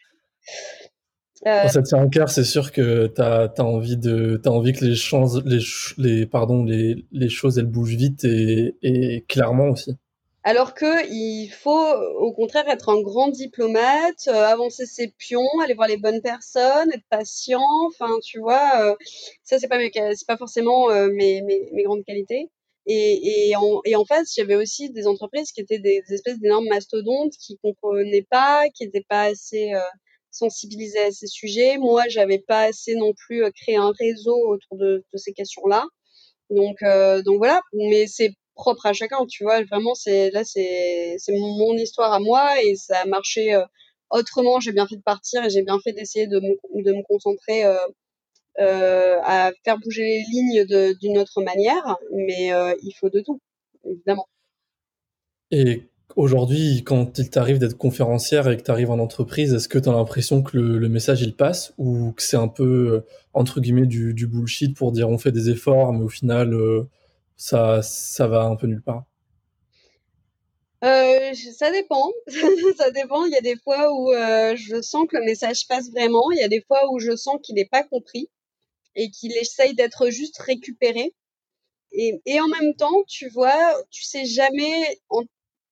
Quand 1.43 1.69
ça 1.69 1.81
tient 1.81 1.97
en 1.97 2.09
cœur, 2.09 2.29
c'est 2.29 2.43
sûr 2.43 2.71
que 2.71 3.07
tu 3.07 3.21
as, 3.21 3.51
envie 3.59 3.97
de 3.97 4.39
as 4.45 4.49
envie 4.49 4.73
que 4.73 4.85
les 4.85 4.95
choses 4.95 5.41
les, 5.45 5.59
les 5.97 6.25
pardon 6.25 6.63
les, 6.63 7.05
les 7.11 7.29
choses 7.29 7.57
elles 7.57 7.65
bougent 7.65 7.95
vite 7.95 8.23
et, 8.23 8.75
et 8.83 9.25
clairement 9.27 9.69
aussi. 9.69 9.97
Alors 10.43 10.73
que 10.73 11.07
il 11.11 11.49
faut 11.49 11.85
au 12.17 12.33
contraire 12.33 12.67
être 12.67 12.89
un 12.89 13.01
grand 13.01 13.27
diplomate, 13.27 14.27
euh, 14.27 14.45
avancer 14.45 14.87
ses 14.87 15.09
pions, 15.09 15.47
aller 15.63 15.75
voir 15.75 15.87
les 15.87 15.97
bonnes 15.97 16.21
personnes, 16.21 16.91
être 16.91 17.05
patient. 17.09 17.61
Enfin, 17.87 18.17
tu 18.23 18.39
vois, 18.39 18.71
euh, 18.81 18.95
ça 19.43 19.59
c'est 19.59 19.67
pas 19.67 19.77
c'est 19.93 20.27
pas 20.27 20.37
forcément 20.37 20.89
euh, 20.89 21.09
mes, 21.11 21.43
mes, 21.43 21.69
mes, 21.73 21.83
grandes 21.83 22.03
qualités. 22.03 22.49
Et, 22.87 23.49
et, 23.49 23.55
en, 23.55 23.81
et 23.85 23.95
en 23.95 24.05
face, 24.05 24.33
j'avais 24.35 24.55
aussi 24.55 24.89
des 24.91 25.07
entreprises 25.07 25.51
qui 25.51 25.61
étaient 25.61 25.79
des, 25.79 26.01
espèces 26.09 26.39
d'énormes 26.39 26.67
mastodontes 26.67 27.33
qui 27.39 27.57
comprenaient 27.61 28.25
pas, 28.29 28.63
qui 28.75 28.85
n'étaient 28.85 29.05
pas 29.07 29.23
assez 29.23 29.71
sensibilisées 30.31 30.99
à 30.99 31.11
ces 31.11 31.27
sujets. 31.27 31.77
Moi, 31.77 32.03
j'avais 32.09 32.39
pas 32.39 32.63
assez 32.63 32.95
non 32.95 33.13
plus 33.13 33.43
créé 33.53 33.75
un 33.75 33.91
réseau 33.99 34.35
autour 34.47 34.77
de, 34.77 35.05
de 35.13 35.17
ces 35.17 35.33
questions-là. 35.33 35.85
Donc, 36.49 36.77
donc 37.23 37.37
voilà. 37.37 37.61
Mais 37.73 38.07
c'est 38.07 38.33
propre 38.61 38.85
à 38.85 38.93
chacun, 38.93 39.25
tu 39.27 39.43
vois. 39.43 39.63
Vraiment, 39.63 39.95
c'est 39.95 40.31
là, 40.31 40.43
c'est 40.45 41.17
mon 41.29 41.75
histoire 41.77 42.13
à 42.13 42.19
moi 42.19 42.61
et 42.63 42.75
ça 42.75 42.99
a 42.99 43.05
marché 43.05 43.53
euh, 43.53 43.65
autrement. 44.09 44.59
J'ai 44.59 44.71
bien 44.71 44.87
fait 44.87 44.97
de 44.97 45.01
partir 45.01 45.43
et 45.43 45.49
j'ai 45.49 45.63
bien 45.63 45.79
fait 45.83 45.93
d'essayer 45.93 46.27
de 46.27 46.39
me, 46.39 46.83
de 46.83 46.91
me 46.93 47.03
concentrer 47.03 47.65
euh, 47.65 47.73
euh, 47.75 47.87
à 48.57 49.51
faire 49.63 49.77
bouger 49.79 50.03
les 50.03 50.23
lignes 50.31 50.95
d'une 50.99 51.17
autre 51.17 51.41
manière. 51.41 51.97
Mais 52.11 52.51
il 52.83 52.93
faut 52.99 53.09
de 53.09 53.21
tout, 53.21 53.39
évidemment. 53.85 54.27
Et 55.51 55.89
aujourd'hui, 56.15 56.83
quand 56.85 57.17
il 57.17 57.29
t'arrive 57.29 57.59
d'être 57.59 57.77
conférencière 57.77 58.49
et 58.49 58.57
que 58.57 58.63
tu 58.63 58.71
arrives 58.71 58.91
en 58.91 58.99
entreprise, 58.99 59.53
est-ce 59.53 59.67
que 59.67 59.79
tu 59.79 59.89
as 59.89 59.93
l'impression 59.93 60.43
que 60.43 60.57
le, 60.57 60.89
message 60.89 61.21
il 61.21 61.35
passe 61.35 61.73
ou 61.77 62.11
que 62.13 62.23
c'est 62.23 62.37
un 62.37 62.47
peu 62.47 63.03
entre 63.33 63.59
guillemets 63.59 63.85
du, 63.85 64.13
du, 64.13 64.27
bullshit 64.27 64.75
pour 64.75 64.91
dire 64.91 65.09
on 65.09 65.17
fait 65.17 65.31
des 65.31 65.49
efforts, 65.49 65.93
mais 65.93 66.03
au 66.03 66.09
final 66.09 66.53
ça, 67.41 67.81
ça 67.81 68.27
va 68.27 68.43
un 68.43 68.55
peu 68.55 68.67
nulle 68.67 68.83
part? 68.83 69.05
Euh, 70.83 71.33
ça 71.33 71.71
dépend, 71.71 72.11
ça 72.77 72.91
dépend. 72.91 73.25
Il 73.25 73.33
y 73.33 73.37
a 73.37 73.41
des 73.41 73.55
fois 73.55 73.91
où 73.93 74.11
euh, 74.13 74.55
je 74.55 74.81
sens 74.81 75.05
que 75.09 75.17
le 75.17 75.25
message 75.25 75.67
passe 75.67 75.89
vraiment, 75.91 76.31
il 76.31 76.39
y 76.39 76.43
a 76.43 76.47
des 76.47 76.61
fois 76.61 76.79
où 76.91 76.99
je 76.99 77.15
sens 77.15 77.37
qu'il 77.41 77.55
n'est 77.55 77.65
pas 77.65 77.83
compris 77.83 78.29
et 78.95 79.09
qu'il 79.11 79.35
essaye 79.37 79.73
d'être 79.75 80.09
juste 80.09 80.37
récupéré. 80.39 81.13
Et, 81.93 82.39
en 82.39 82.47
même 82.47 82.73
temps, 82.75 83.03
tu 83.07 83.27
vois, 83.29 83.75
tu 83.89 84.03
sais 84.03 84.25
jamais 84.25 84.99
en, 85.09 85.23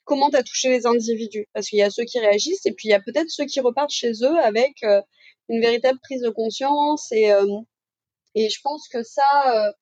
comment 0.04 0.30
as 0.30 0.44
touché 0.44 0.70
les 0.70 0.86
individus, 0.86 1.48
parce 1.54 1.68
qu'il 1.70 1.80
y 1.80 1.84
a 1.84 1.90
ceux 1.90 2.04
qui 2.04 2.20
réagissent 2.20 2.66
et 2.66 2.74
puis 2.74 2.90
il 2.90 2.92
y 2.92 2.94
a 2.96 3.00
peut-être 3.00 3.30
ceux 3.30 3.46
qui 3.46 3.62
repartent 3.62 3.92
chez 3.92 4.12
eux 4.24 4.38
avec 4.40 4.84
euh, 4.84 5.02
une 5.50 5.62
véritable 5.62 6.00
prise 6.00 6.22
de 6.22 6.30
conscience 6.30 7.12
et 7.12 7.32
euh, 7.32 7.46
et 8.36 8.50
je 8.50 8.60
pense 8.62 8.88
que 8.90 9.02
ça 9.04 9.74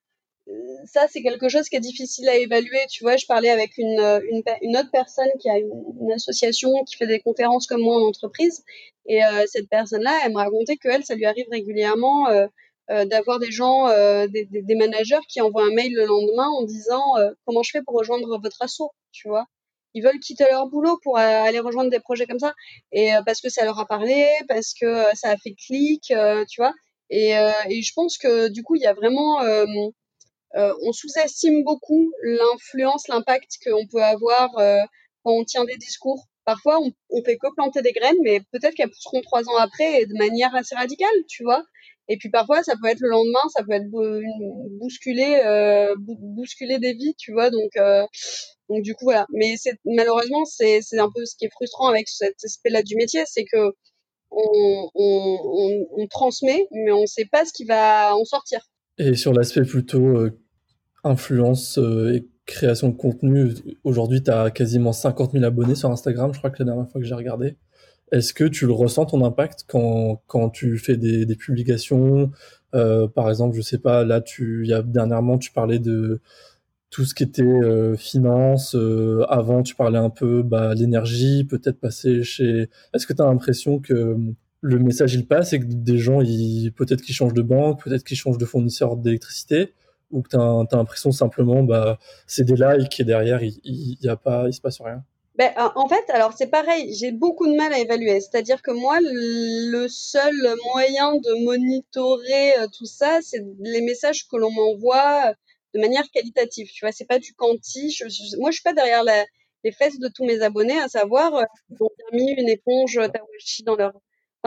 ça, 0.86 1.08
c'est 1.10 1.21
quelque 1.21 1.50
chose 1.50 1.67
qui 1.69 1.76
est 1.76 1.82
difficile 1.82 2.30
à 2.30 2.36
évaluer. 2.36 2.80
Tu 2.89 3.04
vois, 3.04 3.17
je 3.17 3.26
parlais 3.26 3.50
avec 3.50 3.78
une, 3.78 4.00
euh, 4.00 4.19
une, 4.32 4.43
une 4.62 4.78
autre 4.78 4.89
personne 4.91 5.30
qui 5.39 5.50
a 5.50 5.58
une, 5.58 6.12
association 6.13 6.71
qui 6.86 6.95
fait 6.95 7.08
des 7.08 7.19
conférences 7.19 7.67
comme 7.67 7.82
moi 7.82 7.95
en 7.97 8.08
entreprise. 8.08 8.63
Et 9.08 9.23
euh, 9.23 9.45
cette 9.47 9.69
personne-là, 9.69 10.19
elle 10.23 10.32
me 10.32 10.38
racontait 10.38 10.78
qu'elle, 10.78 11.04
ça 11.04 11.15
lui 11.15 11.26
arrive 11.26 11.45
régulièrement 11.52 12.28
euh, 12.89 13.02
euh 13.02 13.06
d'avoir 13.06 13.39
des 13.39 13.52
gens, 13.52 13.88
euh, 13.88 14.28
des, 14.28 14.45
des, 14.45 14.76
managers 14.76 15.19
qui 15.30 15.41
envoient 15.41 15.65
un 15.65 15.73
mail 15.73 15.93
le 15.93 16.06
lendemain 16.06 16.47
en 16.47 16.63
disant 16.63 17.04
comment 17.45 17.63
je 17.63 17.71
fais 17.71 17.82
pour 17.82 17.95
rejoindre 17.95 18.39
votre 18.39 18.62
assaut, 18.62 18.91
tu 19.12 19.28
vois. 19.28 19.45
Ils 19.93 20.04
veulent 20.04 20.19
quitter 20.19 20.45
leur 20.45 20.67
boulot 20.67 21.00
pour 21.04 21.17
aller 21.17 21.60
rejoindre 21.60 21.89
des 21.89 22.00
projets 22.00 22.28
comme 22.28 22.39
ça. 22.39 22.54
Et 22.91 23.12
parce 23.26 23.41
que 23.41 23.50
ça 23.50 23.65
leur 23.65 23.80
a 23.80 23.86
parlé, 23.88 24.28
parce 24.47 24.73
que 24.80 25.04
ça 25.15 25.32
a 25.32 25.38
fait 25.38 25.56
clic, 25.56 26.13
tu 26.50 26.62
vois. 26.62 26.73
Et, 27.10 27.32
et 27.69 27.82
je 27.82 27.93
pense 27.95 28.17
que 28.17 28.50
du 28.50 28.63
coup, 28.63 28.76
il 28.76 28.82
y 28.82 28.88
a 28.88 28.93
vraiment 28.93 29.41
euh, 30.56 30.73
on 30.82 30.93
sous-estime 30.93 31.63
beaucoup 31.63 32.12
l'influence, 32.23 33.08
l'impact 33.08 33.58
qu'on 33.63 33.86
peut 33.88 34.04
avoir 34.04 34.58
euh, 34.58 34.82
quand 35.23 35.34
on 35.34 35.43
tient 35.43 35.65
des 35.65 35.78
discours. 35.78 36.26
Parfois, 36.45 36.80
on, 36.80 36.91
on 37.10 37.23
fait 37.23 37.38
que 37.38 37.47
planter 37.54 37.82
des 37.82 37.91
graines, 37.91 38.17
mais 38.23 38.39
peut-être 38.52 38.73
qu'elles 38.76 38.89
pousseront 38.89 39.21
trois 39.21 39.47
ans 39.50 39.58
après 39.58 40.02
et 40.02 40.06
de 40.06 40.17
manière 40.17 40.56
assez 40.56 40.76
radicale, 40.76 41.10
tu 41.28 41.43
vois. 41.43 41.63
Et 42.10 42.17
puis 42.17 42.30
parfois, 42.30 42.63
ça 42.63 42.74
peut 42.82 42.88
être 42.88 43.02
le 43.02 43.10
lendemain, 43.10 43.39
ça 43.56 43.63
peut 43.63 43.74
être 43.74 43.89
bousculer, 44.80 45.41
euh, 45.46 45.93
bousculer 45.98 46.80
des 46.80 46.93
vies, 46.93 47.15
tu 47.17 47.34
vois. 47.34 47.50
Donc, 47.50 47.76
euh, 47.78 48.06
donc 48.70 48.82
du 48.84 48.93
coup 48.93 49.06
voilà. 49.06 49.26
Mais 49.34 49.56
malheureusement, 49.86 50.46
c'est 50.46 50.80
un 50.98 51.10
peu 51.13 51.26
ce 51.26 51.36
qui 51.38 51.46
est 51.46 51.52
frustrant 51.52 51.88
avec 51.88 52.08
cet 52.08 52.36
aspect-là 52.43 52.82
du 52.82 52.96
métier, 52.96 53.24
c'est 53.26 53.46
que 53.46 53.74
on, 54.32 56.08
transmet, 56.10 56.67
mais 56.72 56.91
on 56.91 57.02
ne 57.02 57.06
sait 57.06 57.28
pas 57.32 57.46
ce 57.46 57.54
qui 57.54 57.65
va 57.65 58.15
en 58.15 58.24
sortir. 58.24 58.60
Et 58.98 59.15
sur 59.15 59.34
l'aspect 59.34 59.63
plutôt 59.63 60.06
euh, 60.06 60.39
influence 61.04 61.78
euh, 61.78 62.13
et 62.13 62.28
création 62.46 62.89
de 62.89 62.96
contenu, 62.96 63.54
aujourd'hui, 63.84 64.24
tu 64.24 64.32
as 64.32 64.52
quasiment 64.52 64.93
50 64.93 65.34
000 65.34 65.43
abonnés 65.43 65.76
sur 65.76 65.91
Instagram, 65.91 66.34
je 66.34 66.39
crois 66.39 66.50
que 66.50 66.63
la 66.63 66.65
dernière 66.65 66.89
fois 66.89 67.02
que 67.02 67.08
j'ai 67.08 67.13
regardé. 67.13 67.58
Est-ce 68.12 68.34
que 68.34 68.46
tu 68.46 68.65
le 68.65 68.74
ressens 68.74 69.08
ton 69.08 69.24
impact 69.26 69.65
quand, 69.67 70.22
quand 70.28 70.50
tu 70.50 70.78
fais 70.78 70.98
des, 70.98 71.26
publications 71.36 72.32
euh, 72.74 73.08
Par 73.08 73.30
exemple, 73.30 73.56
je 73.56 73.62
sais 73.62 73.80
pas, 73.80 74.04
là, 74.06 74.22
tu, 74.22 74.65
y 74.65 74.74
a, 74.74 74.82
dernièrement, 74.82 75.38
tu 75.38 75.52
parlais 75.52 75.80
de 75.80 76.22
tout 76.89 77.06
ce 77.06 77.13
qui 77.13 77.24
était 77.24 77.43
euh, 77.43 77.96
finance. 77.98 78.76
Euh, 78.76 79.26
avant, 79.30 79.63
tu 79.63 79.76
parlais 79.76 79.98
un 79.98 80.10
peu 80.10 80.41
bah, 80.43 80.74
l'énergie, 80.74 81.43
peut-être 81.43 81.80
passer 81.80 82.24
chez. 82.24 82.70
Est-ce 82.93 83.06
que 83.08 83.13
tu 83.13 83.22
as 83.22 83.26
l'impression 83.26 83.80
que 83.80 84.17
le 84.62 84.80
message 84.80 85.13
il 85.13 85.28
passe 85.28 85.54
et 85.54 85.60
que 85.60 85.65
des 85.65 85.98
gens 85.98 86.22
ils 86.22 86.72
peut-être 86.72 87.02
qu'ils 87.02 87.15
changent 87.15 87.34
de 87.34 87.41
banque, 87.41 87.84
peut-être 87.84 88.04
qu'ils 88.04 88.17
changent 88.17 88.39
de 88.39 88.46
fournisseur 88.46 88.98
d'électricité 88.98 89.74
ou 90.12 90.22
que 90.22 90.30
tu 90.30 90.38
as, 90.38 90.78
l'impression 90.78 91.12
simplement 91.12 91.63
bah 91.63 92.00
c'est 92.26 92.43
des 92.43 92.56
likes 92.56 93.00
et 93.00 93.04
derrière 93.04 93.43
il, 93.43 93.60
il, 93.63 93.98
y 94.02 94.10
a 94.10 94.15
pas 94.15 94.48
il 94.48 94.54
se 94.54 94.62
passe 94.62 94.82
rien? 94.82 95.04
Ben, 95.38 95.54
en 95.76 95.88
fait, 95.88 96.10
alors 96.10 96.34
c'est 96.36 96.47
pareil, 96.47 96.93
j'ai 96.95 97.12
beaucoup 97.12 97.45
de 97.45 97.56
mal 97.56 97.71
à 97.71 97.80
évaluer. 97.80 98.19
C'est-à-dire 98.19 98.62
que 98.63 98.71
moi, 98.71 98.97
le 99.02 99.88
seul 99.88 100.36
moyen 100.73 101.15
de 101.15 101.45
monitorer 101.45 102.58
euh, 102.58 102.67
tout 102.76 102.86
ça, 102.86 103.19
c'est 103.21 103.43
les 103.60 103.82
messages 103.82 104.28
que 104.28 104.36
l'on 104.36 104.52
m'envoie 104.52 105.34
de 105.76 105.80
manière 105.80 106.10
qualitative. 106.12 106.69
Tu 106.73 106.84
vois, 106.84 106.91
c'est 106.91 107.06
pas 107.06 107.19
du 107.19 107.34
quanti. 107.36 107.91
Je, 107.91 108.06
moi, 108.39 108.50
je 108.50 108.56
suis 108.56 108.63
pas 108.63 108.73
derrière 108.73 109.04
la, 109.04 109.26
les 109.63 109.71
fesses 109.71 110.00
de 110.00 110.08
tous 110.08 110.26
mes 110.26 110.41
abonnés, 110.41 110.80
à 110.80 110.88
savoir, 110.88 111.36
euh, 111.36 111.43
ils 111.69 111.78
ont 111.84 111.89
mis 112.13 112.32
une 112.32 112.50
éponge 112.50 112.95
Tawashi 112.95 113.63
dans 113.63 113.76
leur 113.76 113.93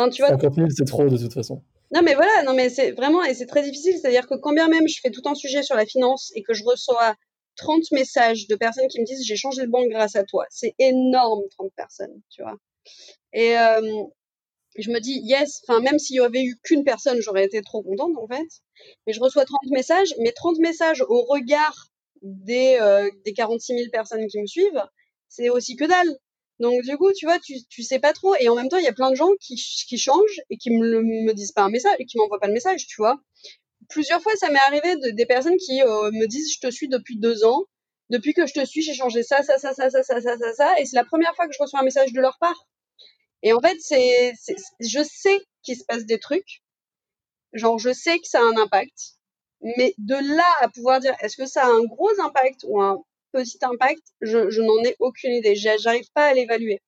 tu 0.09 0.23
vois, 0.23 0.31
50 0.31 0.55
000, 0.55 0.69
c'est 0.71 0.85
trop 0.85 1.09
de 1.09 1.17
toute 1.17 1.35
façon. 1.35 1.63
Non, 1.93 2.01
mais 2.03 2.15
voilà, 2.15 2.43
non, 2.45 2.55
mais 2.55 2.69
c'est 2.69 2.93
vraiment, 2.93 3.23
et 3.25 3.35
c'est 3.35 3.47
très 3.47 3.63
difficile. 3.63 3.99
C'est-à-dire 4.01 4.27
que 4.27 4.35
quand 4.35 4.53
bien 4.53 4.69
même 4.69 4.89
je 4.89 4.99
fais 5.03 5.11
tout 5.11 5.23
un 5.27 5.35
sujet 5.35 5.63
sur 5.63 5.75
la 5.75 5.85
finance 5.85 6.33
et 6.35 6.43
que 6.43 6.55
je 6.55 6.65
reçois 6.65 7.15
30 7.61 7.93
messages 7.93 8.47
de 8.49 8.57
personnes 8.57 8.89
qui 8.89 9.01
me 9.01 9.05
disent 9.05 9.25
j'ai 9.27 9.37
changé 9.37 9.63
de 9.63 9.71
banque 9.71 9.91
grâce 9.91 10.17
à 10.17 10.25
toi, 10.25 10.47
c'est 10.51 10.75
énorme, 10.79 11.43
30 11.51 11.71
personnes, 11.77 12.23
tu 12.31 12.43
vois. 12.43 12.57
Et 13.33 13.59
euh, 13.59 14.05
je 14.79 14.91
me 14.91 15.01
dis, 15.01 15.21
yes, 15.25 15.63
enfin, 15.67 15.81
même 15.81 15.99
s'il 15.99 16.17
y 16.17 16.21
avait 16.21 16.43
eu 16.43 16.59
qu'une 16.63 16.85
personne, 16.85 17.21
j'aurais 17.21 17.45
été 17.45 17.61
trop 17.63 17.83
contente, 17.83 18.17
en 18.17 18.27
fait. 18.27 18.49
Mais 19.07 19.13
je 19.13 19.21
reçois 19.21 19.45
30 19.45 19.59
messages, 19.71 20.15
mais 20.21 20.33
30 20.33 20.59
messages 20.59 21.03
au 21.09 21.23
regard 21.25 21.89
des, 22.23 22.79
euh, 22.81 23.11
des 23.25 23.33
46 23.33 23.75
000 23.75 23.91
personnes 23.93 24.27
qui 24.29 24.41
me 24.41 24.47
suivent, 24.47 24.83
c'est 25.29 25.51
aussi 25.51 25.77
que 25.77 25.85
dalle. 25.85 26.17
Donc 26.61 26.83
du 26.83 26.97
coup, 26.99 27.11
tu 27.13 27.27
vois, 27.27 27.39
tu, 27.39 27.55
tu 27.69 27.83
sais 27.83 27.99
pas 27.99 28.13
trop. 28.13 28.35
Et 28.37 28.49
en 28.49 28.55
même 28.55 28.69
temps, 28.69 28.77
il 28.79 28.85
y 28.85 28.89
a 28.89 28.93
plein 28.93 29.11
de 29.11 29.17
gens 29.17 29.31
qui, 29.41 29.55
qui 29.57 29.99
changent 29.99 30.41
et 30.51 30.57
qui 30.59 30.71
me, 30.71 31.03
me 31.03 31.33
disent 31.33 31.53
pas 31.53 31.63
un 31.63 31.71
message, 31.71 31.97
et 31.99 32.07
qui 32.07 32.19
m'envoient 32.19 32.41
pas 32.41 32.49
le 32.49 32.53
message, 32.55 32.87
tu 32.87 32.97
vois. 32.99 33.21
Plusieurs 33.91 34.23
fois, 34.23 34.35
ça 34.37 34.51
m'est 34.51 34.61
arrivé 34.61 34.97
de, 34.97 35.11
des 35.11 35.27
personnes 35.27 35.57
qui 35.57 35.83
euh, 35.83 36.11
me 36.13 36.27
disent, 36.27 36.55
je 36.55 36.61
te 36.61 36.71
suis 36.71 36.89
depuis 36.89 37.19
deux 37.19 37.45
ans. 37.45 37.65
Depuis 38.09 38.35
que 38.35 38.47
je 38.47 38.55
te 38.55 38.65
suis, 38.65 38.83
j'ai 38.83 38.95
changé 38.95 39.23
ça, 39.23 39.43
ça, 39.43 39.59
ça, 39.59 39.73
ça, 39.73 39.89
ça, 39.89 40.03
ça, 40.03 40.21
ça, 40.21 40.37
ça, 40.37 40.53
ça. 40.55 40.81
Et 40.81 40.87
c'est 40.87 40.97
la 40.97 41.05
première 41.05 41.35
fois 41.37 41.47
que 41.47 41.53
je 41.53 41.63
reçois 41.63 41.81
un 41.81 41.85
message 41.85 42.13
de 42.13 42.21
leur 42.21 42.39
part. 42.39 42.67
Et 43.43 43.53
en 43.53 43.61
fait, 43.61 43.77
c'est, 43.81 44.33
je 44.81 45.03
sais 45.03 45.41
qu'il 45.63 45.77
se 45.77 45.85
passe 45.85 46.05
des 46.07 46.19
trucs. 46.19 46.63
Genre, 47.53 47.79
je 47.79 47.93
sais 47.93 48.19
que 48.19 48.27
ça 48.27 48.41
a 48.41 48.43
un 48.43 48.57
impact. 48.57 49.17
Mais 49.77 49.95
de 49.99 50.15
là 50.37 50.47
à 50.61 50.69
pouvoir 50.69 51.01
dire, 51.01 51.15
est-ce 51.21 51.37
que 51.37 51.47
ça 51.47 51.65
a 51.65 51.69
un 51.69 51.85
gros 51.85 52.11
impact 52.21 52.65
ou 52.67 52.81
un 52.81 53.03
petit 53.33 53.59
impact, 53.63 54.03
je, 54.21 54.51
je 54.51 54.61
n'en 54.61 54.83
ai 54.85 54.97
aucune 54.99 55.33
idée. 55.33 55.55
J'arrive 55.55 56.11
pas 56.15 56.27
à 56.27 56.35
l'évaluer. 56.35 56.81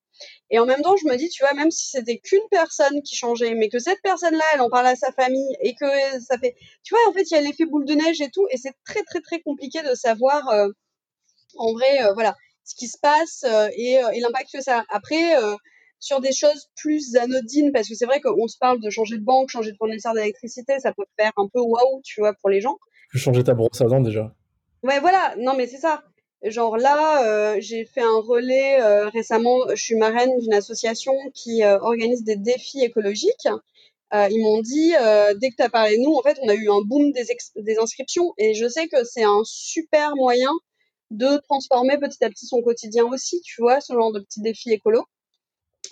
Et 0.49 0.59
en 0.59 0.65
même 0.65 0.81
temps, 0.81 0.95
je 0.95 1.07
me 1.07 1.15
dis, 1.15 1.29
tu 1.29 1.43
vois, 1.43 1.53
même 1.53 1.71
si 1.71 1.89
c'était 1.89 2.19
qu'une 2.19 2.47
personne 2.51 3.01
qui 3.01 3.15
changeait, 3.15 3.55
mais 3.55 3.69
que 3.69 3.79
cette 3.79 4.01
personne-là, 4.03 4.43
elle 4.53 4.61
en 4.61 4.69
parle 4.69 4.87
à 4.87 4.95
sa 4.95 5.11
famille 5.11 5.55
et 5.61 5.75
que 5.75 5.85
ça 6.21 6.37
fait, 6.37 6.55
tu 6.83 6.93
vois, 6.93 7.09
en 7.09 7.13
fait, 7.13 7.23
il 7.31 7.33
y 7.33 7.37
a 7.37 7.41
l'effet 7.41 7.65
boule 7.65 7.85
de 7.85 7.93
neige 7.93 8.21
et 8.21 8.29
tout, 8.29 8.47
et 8.51 8.57
c'est 8.57 8.73
très 8.85 9.03
très 9.03 9.21
très 9.21 9.41
compliqué 9.41 9.81
de 9.81 9.95
savoir, 9.95 10.47
euh, 10.49 10.69
en 11.57 11.73
vrai, 11.73 12.03
euh, 12.03 12.13
voilà, 12.13 12.35
ce 12.63 12.75
qui 12.75 12.87
se 12.87 12.97
passe 13.01 13.43
euh, 13.45 13.67
et, 13.75 13.93
et 14.13 14.19
l'impact 14.19 14.49
que 14.53 14.61
ça 14.61 14.79
a. 14.79 14.85
Après, 14.89 15.35
sur 15.99 16.19
des 16.19 16.33
choses 16.33 16.69
plus 16.75 17.15
anodines, 17.15 17.71
parce 17.71 17.87
que 17.87 17.95
c'est 17.95 18.05
vrai 18.05 18.19
qu'on 18.19 18.47
se 18.47 18.57
parle 18.57 18.81
de 18.81 18.89
changer 18.89 19.17
de 19.17 19.23
banque, 19.23 19.49
changer 19.49 19.71
de 19.71 19.77
fournisseur 19.77 20.13
d'électricité, 20.13 20.79
ça 20.79 20.93
peut 20.93 21.05
faire 21.17 21.31
un 21.37 21.47
peu 21.47 21.61
waouh, 21.61 22.01
tu 22.03 22.19
vois, 22.19 22.33
pour 22.33 22.49
les 22.49 22.59
gens. 22.59 22.77
Tu 23.09 23.17
changer 23.17 23.43
ta 23.43 23.53
brosse 23.53 23.79
à 23.79 23.85
dents 23.85 24.01
déjà. 24.01 24.35
Ouais, 24.83 24.99
voilà, 24.99 25.33
non 25.37 25.55
mais 25.55 25.65
c'est 25.65 25.77
ça. 25.77 26.03
Genre 26.43 26.77
là, 26.77 27.59
j'ai 27.59 27.85
fait 27.85 28.01
un 28.01 28.19
relais 28.19 28.81
récemment. 29.09 29.59
Je 29.69 29.81
suis 29.81 29.95
marraine 29.95 30.37
d'une 30.39 30.53
association 30.53 31.13
qui 31.33 31.63
organise 31.63 32.23
des 32.23 32.35
défis 32.35 32.81
écologiques. 32.81 33.47
ils 34.11 34.41
m'ont 34.41 34.61
dit 34.61 34.91
dès 35.39 35.49
que 35.49 35.55
tu 35.55 35.63
as 35.63 35.69
parlé 35.69 35.97
de 35.97 36.03
nous, 36.03 36.13
en 36.13 36.21
fait, 36.21 36.37
on 36.41 36.49
a 36.49 36.55
eu 36.55 36.69
un 36.69 36.81
boom 36.81 37.11
des, 37.11 37.77
inscriptions 37.77 38.33
et 38.37 38.53
je 38.53 38.67
sais 38.67 38.87
que 38.87 39.03
c'est 39.03 39.23
un 39.23 39.41
super 39.45 40.15
moyen 40.15 40.51
de 41.11 41.37
transformer 41.47 41.97
petit 41.97 42.23
à 42.23 42.29
petit 42.29 42.47
son 42.47 42.61
quotidien 42.61 43.05
aussi, 43.05 43.41
tu 43.41 43.61
vois, 43.61 43.79
ce 43.81 43.93
genre 43.93 44.11
de 44.11 44.19
petits 44.19 44.41
défis 44.41 44.71
écolo. 44.71 45.05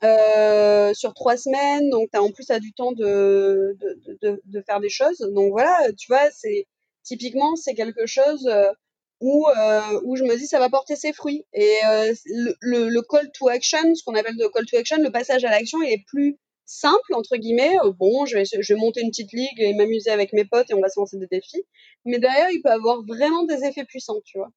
Euh, 0.03 0.93
sur 0.95 1.13
trois 1.13 1.37
semaines, 1.37 1.89
donc 1.91 2.09
en 2.15 2.31
plus 2.31 2.49
as 2.49 2.59
du 2.59 2.73
temps 2.73 2.91
de, 2.91 3.77
de, 4.21 4.61
faire 4.65 4.79
des 4.79 4.89
choses. 4.89 5.19
Donc 5.19 5.51
voilà, 5.51 5.79
tu 5.95 6.07
vois, 6.07 6.31
c'est 6.31 6.65
typiquement 7.03 7.55
c'est 7.55 7.75
quelque 7.75 8.07
chose 8.07 8.47
euh, 8.47 8.71
où 9.21 9.47
euh, 9.47 10.01
où 10.03 10.15
je 10.15 10.23
me 10.23 10.35
dis 10.35 10.47
ça 10.47 10.59
va 10.59 10.69
porter 10.69 10.95
ses 10.95 11.13
fruits. 11.13 11.45
Et 11.53 11.77
euh, 11.87 12.13
le, 12.25 12.55
le, 12.59 12.89
le, 12.89 13.01
call 13.03 13.31
to 13.31 13.47
action, 13.47 13.95
ce 13.95 14.03
qu'on 14.03 14.15
appelle 14.15 14.35
le 14.37 14.49
call 14.49 14.65
to 14.65 14.77
action, 14.77 14.97
le 14.99 15.11
passage 15.11 15.45
à 15.45 15.51
l'action, 15.51 15.81
il 15.81 15.93
est 15.93 16.03
plus 16.05 16.37
simple 16.65 17.13
entre 17.13 17.37
guillemets. 17.37 17.77
Bon, 17.99 18.25
je 18.25 18.35
vais, 18.37 18.43
je 18.45 18.73
vais 18.73 18.79
monter 18.79 19.01
une 19.01 19.09
petite 19.09 19.31
ligue 19.31 19.59
et 19.59 19.73
m'amuser 19.75 20.09
avec 20.09 20.33
mes 20.33 20.43
potes 20.43 20.71
et 20.71 20.73
on 20.73 20.81
va 20.81 20.89
se 20.89 20.99
lancer 20.99 21.17
des 21.17 21.27
défis. 21.27 21.63
Mais 22.03 22.19
derrière, 22.19 22.49
il 22.51 22.61
peut 22.61 22.71
avoir 22.71 23.03
vraiment 23.05 23.43
des 23.43 23.63
effets 23.63 23.85
puissants, 23.85 24.21
tu 24.25 24.39
vois. 24.39 24.51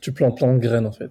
Tu 0.00 0.12
plantes 0.12 0.36
plein 0.36 0.52
de 0.52 0.58
graines 0.58 0.86
en 0.86 0.92
fait. 0.92 1.10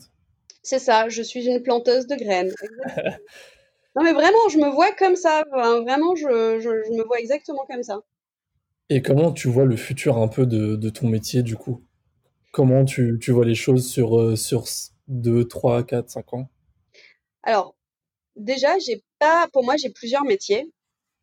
C'est 0.62 0.80
ça, 0.80 1.10
je 1.10 1.24
suis 1.24 1.48
une 1.48 1.64
planteuse 1.64 2.06
de 2.06 2.16
graines. 2.16 2.54
non 3.96 4.04
mais 4.04 4.14
vraiment, 4.14 4.50
je 4.52 4.60
me 4.60 4.70
vois 4.70 4.92
comme 4.92 5.16
ça. 5.16 5.44
vraiment, 5.52 6.16
je, 6.16 6.60
je, 6.60 6.70
me 6.96 7.04
vois 7.04 7.20
exactement 7.20 7.66
comme 7.68 7.82
ça. 7.82 8.02
Et 8.90 9.02
comment 9.02 9.32
tu 9.32 9.48
vois 9.48 9.66
le 9.66 9.78
futur 9.78 10.18
un 10.18 10.28
peu 10.28 10.46
de, 10.46 10.76
de 10.76 10.90
ton 10.90 11.08
métier 11.08 11.42
du 11.42 11.56
coup? 11.56 11.82
Comment 12.52 12.84
tu, 12.86 13.18
tu, 13.22 13.32
vois 13.32 13.46
les 13.46 13.56
choses 13.56 13.90
sur, 13.90 14.20
euh, 14.20 14.36
sur 14.36 14.66
2, 15.08 15.48
3, 15.48 15.84
4, 15.84 16.10
5 16.10 16.34
ans? 16.34 16.50
Alors, 17.44 17.76
déjà, 18.36 18.78
j'ai 18.80 19.04
pas, 19.20 19.48
pour 19.54 19.64
moi, 19.64 19.78
j'ai 19.78 19.90
plusieurs 19.90 20.24
métiers. 20.24 20.70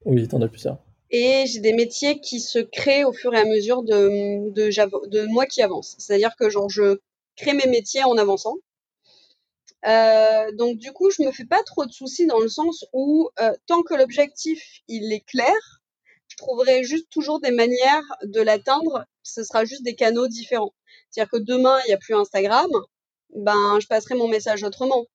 Oui, 0.04 0.26
t'en 0.26 0.40
as 0.40 0.48
plusieurs. 0.48 0.78
Et 1.10 1.44
j'ai 1.46 1.60
des 1.60 1.72
métiers 1.72 2.20
qui 2.20 2.40
se 2.40 2.58
créent 2.58 3.04
au 3.04 3.12
fur 3.12 3.34
et 3.34 3.38
à 3.38 3.44
mesure 3.44 3.82
de, 3.82 4.50
de, 4.50 5.08
de 5.08 5.26
moi 5.26 5.46
qui 5.46 5.62
avance. 5.62 5.94
C'est-à-dire 5.98 6.34
que 6.38 6.50
genre, 6.50 6.68
je 6.68 6.98
crée 7.36 7.54
mes 7.54 7.66
métiers 7.66 8.04
en 8.04 8.16
avançant. 8.16 8.56
Euh, 9.86 10.52
donc 10.52 10.78
du 10.78 10.92
coup, 10.92 11.10
je 11.10 11.22
me 11.22 11.30
fais 11.30 11.44
pas 11.44 11.62
trop 11.62 11.86
de 11.86 11.92
soucis 11.92 12.26
dans 12.26 12.40
le 12.40 12.48
sens 12.48 12.84
où 12.92 13.30
euh, 13.40 13.52
tant 13.66 13.82
que 13.82 13.94
l'objectif 13.94 14.80
il 14.88 15.12
est 15.12 15.24
clair, 15.24 15.54
je 16.26 16.36
trouverai 16.36 16.82
juste 16.82 17.08
toujours 17.10 17.40
des 17.40 17.52
manières 17.52 18.16
de 18.24 18.40
l'atteindre. 18.40 19.04
Ce 19.22 19.44
sera 19.44 19.64
juste 19.64 19.84
des 19.84 19.94
canaux 19.94 20.26
différents. 20.26 20.74
C'est-à-dire 21.10 21.30
que 21.30 21.38
demain 21.38 21.78
il 21.84 21.88
n'y 21.88 21.94
a 21.94 21.98
plus 21.98 22.14
Instagram, 22.14 22.70
ben 23.34 23.78
je 23.80 23.86
passerai 23.86 24.14
mon 24.14 24.28
message 24.28 24.62
autrement. 24.64 25.06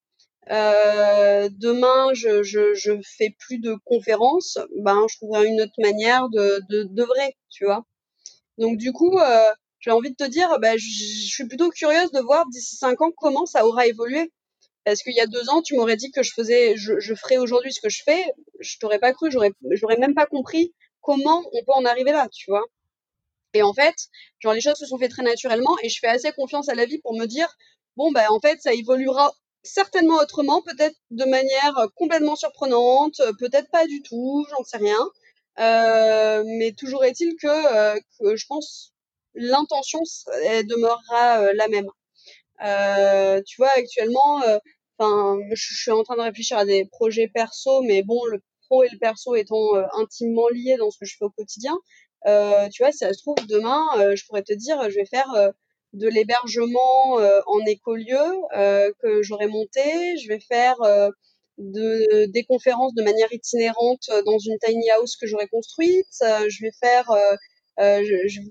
Euh, 0.51 1.49
demain 1.51 2.13
je, 2.13 2.43
je, 2.43 2.99
fais 3.17 3.35
plus 3.39 3.59
de 3.59 3.75
conférences, 3.85 4.57
ben 4.77 5.05
je 5.09 5.17
trouverai 5.17 5.47
une 5.47 5.61
autre 5.61 5.79
manière 5.79 6.29
de 6.29 6.59
de, 6.69 7.03
vrai, 7.03 7.35
tu 7.49 7.65
vois. 7.65 7.85
Donc 8.57 8.77
du 8.77 8.91
coup, 8.93 9.17
euh, 9.19 9.53
j'ai 9.79 9.91
envie 9.91 10.11
de 10.11 10.15
te 10.15 10.23
dire, 10.29 10.59
ben, 10.59 10.77
je, 10.77 10.85
suis 11.27 11.47
plutôt 11.47 11.69
curieuse 11.69 12.11
de 12.11 12.19
voir 12.21 12.45
d'ici 12.49 12.75
cinq 12.75 13.01
ans 13.01 13.11
comment 13.17 13.45
ça 13.45 13.65
aura 13.65 13.87
évolué. 13.87 14.31
Parce 14.85 15.01
qu'il 15.01 15.13
y 15.15 15.21
a 15.21 15.27
deux 15.27 15.49
ans, 15.49 15.61
tu 15.61 15.75
m'aurais 15.75 15.95
dit 15.95 16.11
que 16.11 16.23
je 16.23 16.31
faisais, 16.35 16.75
je 16.75 17.15
ferais 17.15 17.37
aujourd'hui 17.37 17.71
ce 17.71 17.79
que 17.79 17.89
je 17.89 18.03
fais, 18.03 18.25
je 18.59 18.77
t'aurais 18.79 18.99
pas 18.99 19.13
cru, 19.13 19.31
j'aurais, 19.31 19.53
j'aurais 19.71 19.97
même 19.97 20.13
pas 20.13 20.25
compris 20.25 20.73
comment 21.03 21.43
on 21.53 21.63
peut 21.63 21.73
en 21.73 21.85
arriver 21.85 22.11
là, 22.11 22.27
tu 22.31 22.49
vois. 22.49 22.65
Et 23.53 23.63
en 23.63 23.73
fait, 23.73 23.95
genre 24.39 24.53
les 24.53 24.61
choses 24.61 24.75
se 24.77 24.85
sont 24.85 24.97
faites 24.97 25.11
très 25.11 25.23
naturellement 25.23 25.75
et 25.83 25.89
je 25.89 25.99
fais 25.99 26.07
assez 26.07 26.31
confiance 26.31 26.69
à 26.69 26.75
la 26.75 26.85
vie 26.85 26.99
pour 26.99 27.13
me 27.15 27.25
dire, 27.25 27.47
bon 27.97 28.11
ben 28.11 28.25
en 28.29 28.39
fait 28.39 28.61
ça 28.61 28.73
évoluera 28.73 29.31
certainement 29.63 30.17
autrement, 30.17 30.61
peut-être 30.61 30.95
de 31.11 31.25
manière 31.25 31.87
complètement 31.95 32.35
surprenante, 32.35 33.21
peut-être 33.39 33.69
pas 33.71 33.87
du 33.87 34.01
tout, 34.01 34.45
j'en 34.49 34.63
sais 34.63 34.77
rien. 34.77 34.99
Euh, 35.59 36.43
mais 36.57 36.71
toujours 36.73 37.05
est-il 37.05 37.35
que, 37.41 37.47
euh, 37.47 37.99
que 38.19 38.35
je 38.35 38.45
pense 38.47 38.93
l'intention 39.35 39.99
demeurera 40.69 41.41
euh, 41.41 41.53
la 41.55 41.67
même. 41.67 41.87
Euh, 42.65 43.41
tu 43.45 43.57
vois, 43.57 43.71
actuellement, 43.75 44.41
euh, 44.43 44.57
enfin, 44.97 45.37
je 45.53 45.75
suis 45.75 45.91
en 45.91 46.03
train 46.03 46.15
de 46.15 46.21
réfléchir 46.21 46.57
à 46.57 46.65
des 46.65 46.85
projets 46.85 47.27
perso, 47.33 47.81
mais 47.83 48.03
bon, 48.03 48.23
le 48.25 48.41
pro 48.67 48.83
et 48.83 48.89
le 48.91 48.97
perso 48.99 49.35
étant 49.35 49.75
euh, 49.75 49.83
intimement 49.97 50.47
liés 50.49 50.77
dans 50.77 50.89
ce 50.91 50.97
que 50.99 51.05
je 51.05 51.15
fais 51.17 51.25
au 51.25 51.29
quotidien, 51.31 51.73
euh, 51.73 51.77
tu 52.25 52.83
vois, 52.83 52.91
si 52.91 52.99
ça 52.99 53.13
se 53.13 53.21
trouve, 53.21 53.35
demain, 53.47 54.15
je 54.15 54.25
pourrais 54.25 54.43
te 54.43 54.53
dire, 54.53 54.89
je 54.89 54.95
vais 54.95 55.05
faire 55.05 55.29
de 55.93 56.07
l'hébergement 56.07 57.17
en 57.47 57.65
écolieu 57.65 58.23
que 59.01 59.21
j'aurais 59.21 59.47
monté, 59.47 60.17
je 60.17 60.27
vais 60.27 60.39
faire 60.39 60.75
de, 61.57 62.25
des 62.25 62.43
conférences 62.43 62.93
de 62.95 63.03
manière 63.03 63.31
itinérante 63.31 64.09
dans 64.25 64.39
une 64.39 64.57
tiny 64.59 64.89
house 64.91 65.15
que 65.17 65.27
j'aurais 65.27 65.47
construite, 65.47 66.07
je 66.21 66.63
vais 66.63 66.71
faire, 66.81 67.05
je, 67.79 68.27
je, 68.27 68.41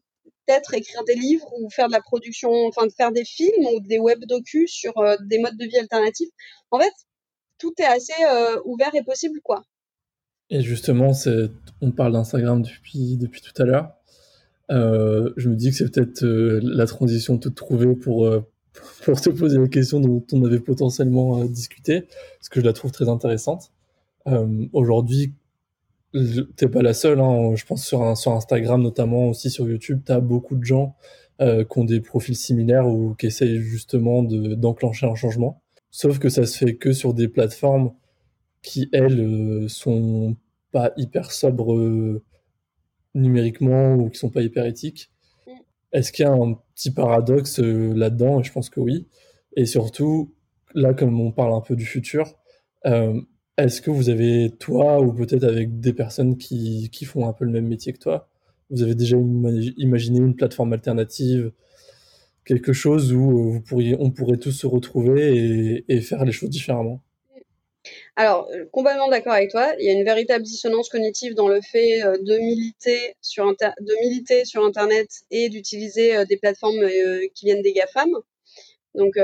peut-être 0.47 0.75
écrire 0.75 1.05
des 1.05 1.15
livres 1.15 1.49
ou 1.59 1.71
faire 1.71 1.89
de 1.89 1.93
la 1.93 2.01
production, 2.01 2.51
enfin 2.67 2.87
de 2.87 2.93
faire 2.93 3.13
des 3.13 3.25
films 3.25 3.67
ou 3.67 3.81
des 3.81 3.99
web 3.99 4.25
docus 4.25 4.73
sur 4.73 4.97
euh, 4.99 5.17
des 5.21 5.39
modes 5.39 5.57
de 5.57 5.65
vie 5.67 5.79
alternatifs. 5.79 6.31
En 6.71 6.81
fait, 6.81 6.93
tout 7.59 7.73
est 7.79 7.85
assez 7.85 8.13
euh, 8.25 8.61
ouvert 8.65 8.95
et 8.95 9.03
possible, 9.05 9.41
quoi. 9.43 9.63
Et 10.55 10.61
justement, 10.61 11.13
on 11.81 11.91
parle 11.91 12.13
d'Instagram 12.13 12.63
depuis, 12.63 13.17
depuis 13.17 13.41
tout 13.41 13.61
à 13.61 13.65
l'heure. 13.65 13.93
Euh, 14.71 15.33
je 15.37 15.49
me 15.49 15.57
dis 15.57 15.71
que 15.71 15.77
c'est 15.77 15.91
peut-être 15.91 16.23
la 16.25 16.87
transition 16.87 17.39
toute 17.39 17.57
trouvée 17.57 17.97
pour, 17.97 18.31
pour 19.05 19.21
te 19.21 19.31
poser 19.31 19.59
la 19.59 19.67
question 19.67 19.99
dont 19.99 20.25
on 20.33 20.45
avait 20.45 20.61
potentiellement 20.61 21.45
discuté, 21.47 22.03
parce 22.39 22.49
que 22.51 22.61
je 22.61 22.65
la 22.67 22.73
trouve 22.73 22.93
très 22.93 23.09
intéressante. 23.09 23.73
Aujourd'hui, 24.73 25.35
t'es 26.57 26.69
pas 26.69 26.83
la 26.83 26.95
seule, 26.95 27.21
hein. 27.21 27.55
je 27.57 27.65
pense 27.65 27.85
sur, 27.85 28.17
sur 28.17 28.33
Instagram 28.33 28.83
notamment, 28.83 29.31
aussi 29.31 29.51
sur 29.51 29.69
YouTube, 29.69 30.03
t'as 30.05 30.21
beaucoup 30.21 30.57
de 30.57 30.65
gens 30.65 30.95
euh, 31.41 31.65
qui 31.65 31.79
ont 31.79 31.85
des 31.85 32.01
profils 32.01 32.37
similaires 32.37 32.87
ou 32.87 33.15
qui 33.15 33.27
essayent 33.27 33.59
justement 33.59 34.23
d'enclencher 34.23 35.07
un 35.07 35.15
changement. 35.15 35.63
Sauf 35.91 36.19
que 36.19 36.29
ça 36.29 36.47
se 36.47 36.57
fait 36.57 36.77
que 36.77 36.93
sur 36.93 37.15
des 37.15 37.29
plateformes 37.29 37.93
qui, 38.63 38.89
elles, 38.93 39.21
euh, 39.21 39.69
sont 39.69 40.37
pas 40.73 40.93
hyper 40.97 41.31
sobres 41.31 41.75
euh, 41.77 42.23
numériquement 43.15 43.95
ou 43.95 44.09
qui 44.09 44.19
sont 44.19 44.31
pas 44.31 44.43
hyper 44.43 44.67
éthiques. 44.67 45.11
Mm. 45.47 45.51
Est-ce 45.93 46.13
qu'il 46.13 46.25
y 46.25 46.29
a 46.29 46.33
un 46.33 46.55
petit 46.75 46.91
paradoxe 46.91 47.61
euh, 47.61 47.93
là-dedans? 47.95 48.43
Je 48.43 48.51
pense 48.51 48.71
que 48.71 48.81
oui. 48.81 49.07
Et 49.57 49.67
surtout, 49.67 50.35
là, 50.75 50.95
comme 50.95 51.21
on 51.21 51.31
parle 51.31 51.55
un 51.55 51.61
peu 51.61 51.77
du 51.77 51.85
futur, 51.85 52.35
euh, 52.87 53.21
est-ce 53.59 53.83
que 53.83 53.91
vous 53.91 54.09
avez, 54.09 54.51
toi, 54.59 55.01
ou 55.01 55.13
peut-être 55.13 55.45
avec 55.45 55.79
des 55.79 55.93
personnes 55.93 56.39
qui, 56.39 56.89
qui 56.91 57.05
font 57.05 57.29
un 57.29 57.33
peu 57.33 57.45
le 57.45 57.53
même 57.53 57.67
métier 57.67 57.93
que 57.93 57.99
toi, 57.99 58.29
vous 58.71 58.83
avez 58.83 58.95
déjà 58.95 59.19
imaginé 59.77 60.19
une 60.19 60.35
plateforme 60.35 60.73
alternative, 60.73 61.53
quelque 62.47 62.73
chose 62.73 63.13
où 63.13 63.53
vous 63.53 63.61
pourriez, 63.61 63.95
on 64.01 64.11
pourrait 64.11 64.39
tous 64.39 64.53
se 64.53 64.67
retrouver 64.67 65.37
et, 65.37 65.85
et 65.89 66.01
faire 66.01 66.25
les 66.25 66.33
choses 66.33 66.49
différemment? 66.49 67.03
Alors, 68.17 68.49
euh, 68.53 68.65
complètement 68.73 69.09
d'accord 69.09 69.33
avec 69.33 69.51
toi. 69.51 69.75
Il 69.79 69.87
y 69.87 69.89
a 69.89 69.93
une 69.93 70.05
véritable 70.05 70.45
dissonance 70.45 70.89
cognitive 70.89 71.35
dans 71.35 71.49
le 71.49 71.61
fait 71.61 72.03
euh, 72.03 72.17
de 72.19 72.37
militer 72.39 73.17
sur, 73.21 73.47
de 73.47 74.01
militer 74.01 74.45
sur 74.45 74.65
Internet 74.65 75.09
et 75.31 75.49
d'utiliser 75.49 76.25
des 76.27 76.37
plateformes 76.37 76.89
qui 77.35 77.47
viennent 77.47 77.63
des 77.63 77.73
GAFAM. 77.73 78.11
Donc, 78.95 79.15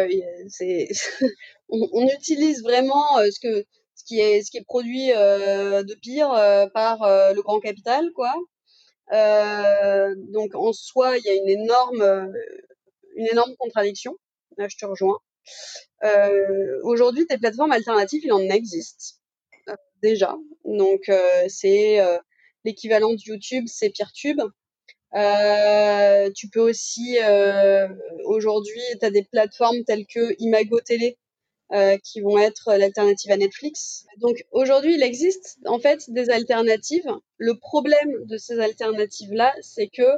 c'est 0.48 0.88
on, 1.68 2.08
utilise 2.08 2.62
vraiment 2.62 3.18
ce 3.30 3.38
que 3.40 3.64
ce 3.98 4.04
qui 4.04 4.20
est 4.20 4.42
ce 4.42 4.50
qui 4.50 4.58
est 4.58 4.64
produit 4.64 5.12
euh, 5.12 5.82
de 5.82 5.94
pire 5.94 6.30
euh, 6.32 6.66
par 6.68 7.02
euh, 7.02 7.32
le 7.32 7.42
grand 7.42 7.60
capital 7.60 8.10
quoi 8.14 8.34
donc 10.32 10.54
en 10.54 10.72
soi 10.72 11.16
il 11.18 11.24
y 11.24 11.30
a 11.30 11.34
une 11.34 11.48
énorme 11.48 12.32
une 13.16 13.26
énorme 13.26 13.54
contradiction 13.58 14.16
là 14.58 14.68
je 14.68 14.76
te 14.76 14.84
rejoins 14.84 15.18
aujourd'hui 16.82 17.26
des 17.26 17.38
plateformes 17.38 17.72
alternatives 17.72 18.22
il 18.24 18.32
en 18.32 18.48
existe 18.48 19.20
déjà 20.02 20.36
donc 20.64 21.10
c'est 21.48 21.98
l'équivalent 22.64 23.12
de 23.12 23.20
YouTube 23.24 23.64
c'est 23.66 23.90
PeerTube 23.90 24.40
euh, 25.14 26.30
tu 26.34 26.48
peux 26.48 26.60
aussi 26.60 27.18
euh, 27.22 27.88
aujourd'hui, 28.24 28.80
tu 29.00 29.06
as 29.06 29.10
des 29.10 29.24
plateformes 29.24 29.84
telles 29.84 30.06
que 30.06 30.34
Imago 30.38 30.80
Télé 30.80 31.16
euh, 31.72 31.96
qui 31.98 32.20
vont 32.20 32.38
être 32.38 32.74
l'alternative 32.76 33.30
à 33.30 33.36
Netflix. 33.36 34.06
Donc 34.18 34.44
aujourd'hui, 34.52 34.94
il 34.94 35.02
existe 35.02 35.58
en 35.64 35.78
fait 35.78 36.10
des 36.10 36.30
alternatives. 36.30 37.10
Le 37.38 37.58
problème 37.58 38.24
de 38.26 38.36
ces 38.36 38.58
alternatives-là, 38.58 39.54
c'est 39.62 39.88
que 39.88 40.08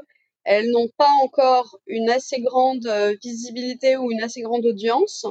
elles 0.45 0.71
n'ont 0.71 0.89
pas 0.97 1.11
encore 1.23 1.79
une 1.87 2.11
assez 2.11 2.41
grande 2.41 2.87
euh, 2.87 3.15
visibilité 3.23 3.97
ou 3.97 4.11
une 4.11 4.23
assez 4.23 4.43
grande 4.43 4.65
audience 4.65 5.27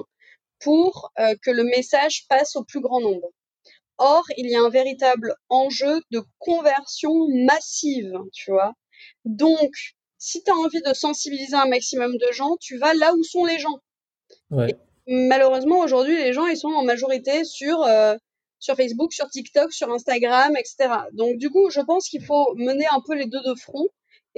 pour 0.60 1.12
euh, 1.20 1.36
que 1.42 1.52
le 1.52 1.64
message 1.64 2.28
passe 2.28 2.56
au 2.56 2.64
plus 2.64 2.82
grand 2.82 3.02
nombre. 3.02 3.30
Or, 3.98 4.24
il 4.38 4.50
y 4.50 4.56
a 4.56 4.62
un 4.62 4.70
véritable 4.70 5.36
enjeu 5.50 6.02
de 6.12 6.22
conversion 6.38 7.28
massive, 7.46 8.14
tu 8.34 8.52
vois. 8.52 8.74
Donc, 9.26 9.72
si 10.18 10.44
tu 10.44 10.52
as 10.52 10.56
envie 10.56 10.82
de 10.82 10.94
sensibiliser 10.94 11.56
un 11.56 11.68
maximum 11.68 12.18
de 12.18 12.32
gens, 12.32 12.56
tu 12.60 12.78
vas 12.78 12.94
là 12.94 13.14
où 13.14 13.24
sont 13.24 13.46
les 13.46 13.60
gens. 13.60 13.80
malheureusement, 15.10 15.80
aujourd'hui, 15.80 16.16
les 16.16 16.34
gens, 16.34 16.46
ils 16.46 16.58
sont 16.58 16.70
en 16.70 16.84
majorité 16.84 17.44
sur, 17.44 17.82
euh, 17.84 18.16
sur 18.60 18.76
Facebook, 18.76 19.12
sur 19.12 19.30
TikTok, 19.30 19.74
sur 19.74 19.92
Instagram, 19.92 20.56
etc. 20.56 20.90
Donc, 21.14 21.38
du 21.38 21.50
coup, 21.50 21.70
je 21.70 21.82
pense 21.82 22.08
qu'il 22.08 22.24
faut 22.24 22.54
mener 22.56 22.86
un 22.92 23.02
peu 23.06 23.16
les 23.16 23.26
deux 23.26 23.42
de 23.42 23.56
front, 23.56 23.88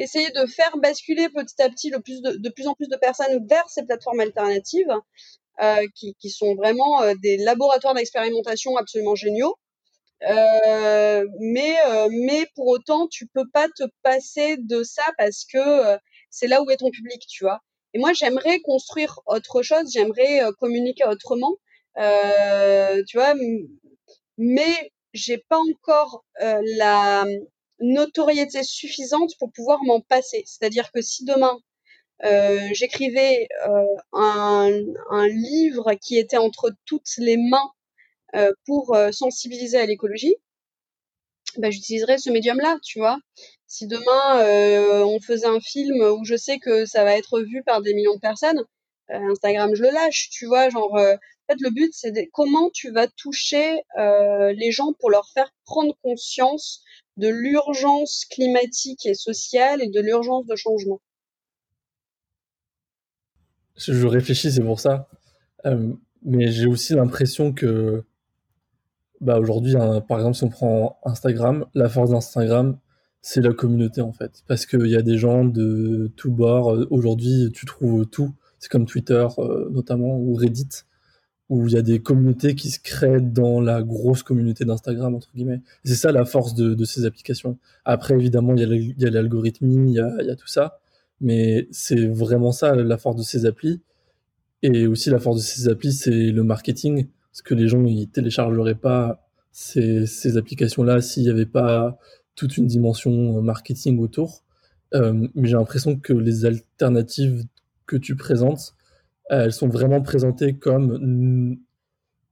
essayer 0.02 0.30
de 0.32 0.46
faire 0.46 0.78
basculer 0.78 1.30
petit 1.30 1.62
à 1.62 1.70
petit 1.70 1.90
le 1.90 2.00
plus 2.00 2.22
de, 2.22 2.50
plus 2.50 2.68
en 2.68 2.74
plus 2.74 2.88
de 2.88 2.96
personnes 2.98 3.46
vers 3.48 3.70
ces 3.70 3.84
plateformes 3.84 4.20
alternatives, 4.20 4.92
euh, 5.62 5.86
qui, 5.96 6.16
qui, 6.20 6.30
sont 6.30 6.56
vraiment 6.56 7.04
euh, 7.04 7.14
des 7.22 7.38
laboratoires 7.38 7.94
d'expérimentation 7.94 8.78
absolument 8.78 9.16
géniaux. 9.16 9.56
Euh, 10.28 11.26
mais, 11.40 11.76
mais 12.10 12.46
pour 12.56 12.68
autant, 12.68 13.08
tu 13.08 13.28
peux 13.28 13.48
pas 13.52 13.68
te 13.70 13.84
passer 14.04 14.58
de 14.58 14.84
ça 14.84 15.04
parce 15.18 15.46
que 15.52 15.98
c'est 16.30 16.48
là 16.48 16.62
où 16.62 16.70
est 16.70 16.78
ton 16.78 16.92
public, 16.92 17.26
tu 17.28 17.44
vois. 17.44 17.60
Et 17.94 18.00
moi, 18.00 18.14
j'aimerais 18.14 18.60
construire 18.60 19.20
autre 19.26 19.62
chose, 19.64 19.92
j'aimerais 19.92 20.42
communiquer 20.60 21.06
autrement, 21.06 21.58
tu 21.98 23.18
vois, 23.18 23.34
mais 24.38 24.92
j'ai 25.14 25.40
pas 25.50 25.58
encore 25.58 26.24
la 26.40 27.26
notoriété 27.82 28.64
suffisante 28.64 29.32
pour 29.40 29.52
pouvoir 29.52 29.84
m'en 29.84 30.02
passer. 30.02 30.44
C'est-à-dire 30.46 30.92
que 30.92 31.02
si 31.02 31.26
demain 31.26 31.60
j'écrivais 32.72 33.48
un, 34.14 34.70
un, 35.10 35.28
livre 35.28 35.94
qui 35.96 36.20
était 36.20 36.38
entre 36.38 36.72
toutes 36.86 37.18
les 37.18 37.36
mains 37.38 37.72
euh, 38.34 38.54
pour 38.66 38.96
euh, 38.96 39.12
sensibiliser 39.12 39.78
à 39.78 39.86
l'écologie, 39.86 40.36
bah, 41.58 41.70
j'utiliserais 41.70 42.18
ce 42.18 42.30
médium-là, 42.30 42.78
tu 42.82 43.00
vois. 43.00 43.20
Si 43.68 43.88
demain 43.88 44.40
euh, 44.40 45.04
on 45.04 45.20
faisait 45.20 45.48
un 45.48 45.60
film 45.60 46.02
où 46.02 46.24
je 46.24 46.38
sais 46.38 46.58
que 46.58 46.86
ça 46.86 47.04
va 47.04 47.18
être 47.18 47.42
vu 47.42 47.62
par 47.64 47.82
des 47.82 47.94
millions 47.94 48.16
de 48.16 48.22
personnes, 48.22 48.64
Instagram 49.10 49.76
je 49.76 49.84
le 49.84 49.90
lâche, 49.90 50.30
tu 50.30 50.46
vois. 50.46 50.70
Genre, 50.70 50.94
en 50.94 51.18
fait, 51.50 51.60
le 51.60 51.72
but 51.72 51.92
c'est 51.94 52.14
comment 52.32 52.70
tu 52.70 52.92
vas 52.92 53.08
toucher 53.08 53.82
les 53.98 54.72
gens 54.72 54.94
pour 54.94 55.10
leur 55.10 55.28
faire 55.34 55.52
prendre 55.66 55.94
conscience 56.02 56.84
de 57.18 57.28
l'urgence 57.28 58.26
climatique 58.30 59.06
et 59.06 59.14
sociale 59.14 59.82
et 59.82 59.90
de 59.90 60.00
l'urgence 60.02 60.46
de 60.46 60.56
changement. 60.56 61.02
Je 63.78 64.08
réfléchis, 64.08 64.52
c'est 64.52 64.64
pour 64.64 64.80
ça. 64.80 65.08
mais 66.24 66.52
j'ai 66.52 66.68
aussi 66.68 66.94
l'impression 66.94 67.54
que 67.54 68.04
bah 69.22 69.40
aujourd'hui, 69.40 69.78
hein, 69.78 70.02
par 70.02 70.18
exemple, 70.18 70.36
si 70.36 70.44
on 70.44 70.50
prend 70.50 71.00
Instagram, 71.06 71.66
la 71.76 71.90
force 71.90 72.10
d'Instagram, 72.10 72.80
c'est 73.22 73.42
la 73.42 73.54
communauté 73.54 74.02
en 74.02 74.12
fait. 74.12 74.44
Parce 74.48 74.66
qu'il 74.66 74.88
y 74.88 74.96
a 74.96 75.04
des 75.04 75.18
gens 75.18 75.46
de 75.46 76.12
tous 76.18 76.32
bords. 76.32 76.74
Euh, 76.74 76.88
aujourd'hui, 76.90 77.52
tu 77.54 77.66
trouves 77.66 78.08
tout. 78.08 78.34
C'est 78.60 78.70
comme 78.70 78.86
Twitter 78.86 79.26
euh, 79.38 79.70
notamment 79.72 80.18
ou 80.18 80.34
Reddit, 80.34 80.70
où 81.52 81.68
il 81.68 81.74
y 81.74 81.78
a 81.78 81.82
des 81.82 82.00
communautés 82.00 82.56
qui 82.56 82.72
se 82.72 82.80
créent 82.80 83.22
dans 83.22 83.60
la 83.60 83.84
grosse 83.84 84.24
communauté 84.24 84.66
d'Instagram, 84.66 85.14
entre 85.14 85.30
guillemets. 85.36 85.62
C'est 85.84 85.96
ça 85.96 86.12
la 86.12 86.26
force 86.26 86.56
de, 86.56 86.84
ces 86.86 87.06
applications. 87.06 87.58
Après, 87.86 88.14
évidemment, 88.16 88.56
il 88.56 88.96
y 88.98 89.06
a 89.06 89.10
l'algorithmie, 89.10 89.92
il 89.92 90.16
il 90.22 90.26
y 90.26 90.32
a 90.32 90.36
tout 90.36 90.48
ça. 90.48 90.80
Mais 91.20 91.68
c'est 91.70 92.08
vraiment 92.08 92.54
ça 92.54 92.74
la 92.74 92.98
force 92.98 93.18
de 93.18 93.24
ces 93.24 93.46
applis. 93.46 93.82
Et 94.64 94.88
aussi 94.88 95.10
la 95.10 95.20
force 95.20 95.38
de 95.38 95.42
ces 95.42 95.68
applis, 95.68 95.92
c'est 95.92 96.32
le 96.32 96.44
marketing 96.44 97.08
parce 97.32 97.42
que 97.42 97.54
les 97.54 97.68
gens 97.68 97.84
ils 97.86 98.08
téléchargeraient 98.08 98.76
pas 98.76 99.28
ces, 99.52 100.06
ces 100.06 100.38
applications-là 100.38 101.02
s'il 101.02 101.24
n'y 101.24 101.30
avait 101.30 101.46
pas 101.46 101.98
toute 102.36 102.58
une 102.58 102.68
dimension 102.68 103.38
euh, 103.38 103.42
marketing 103.42 104.00
autour. 104.00 104.44
Euh, 104.94 105.28
mais 105.36 105.48
j'ai 105.50 105.56
l'impression 105.56 105.98
que 105.98 106.14
les 106.14 106.46
alternatives 106.46 107.46
que 107.86 107.98
tu 107.98 108.16
présentes, 108.16 108.74
elles 109.32 109.54
sont 109.54 109.68
vraiment 109.68 110.02
présentées 110.02 110.54
comme 110.54 111.58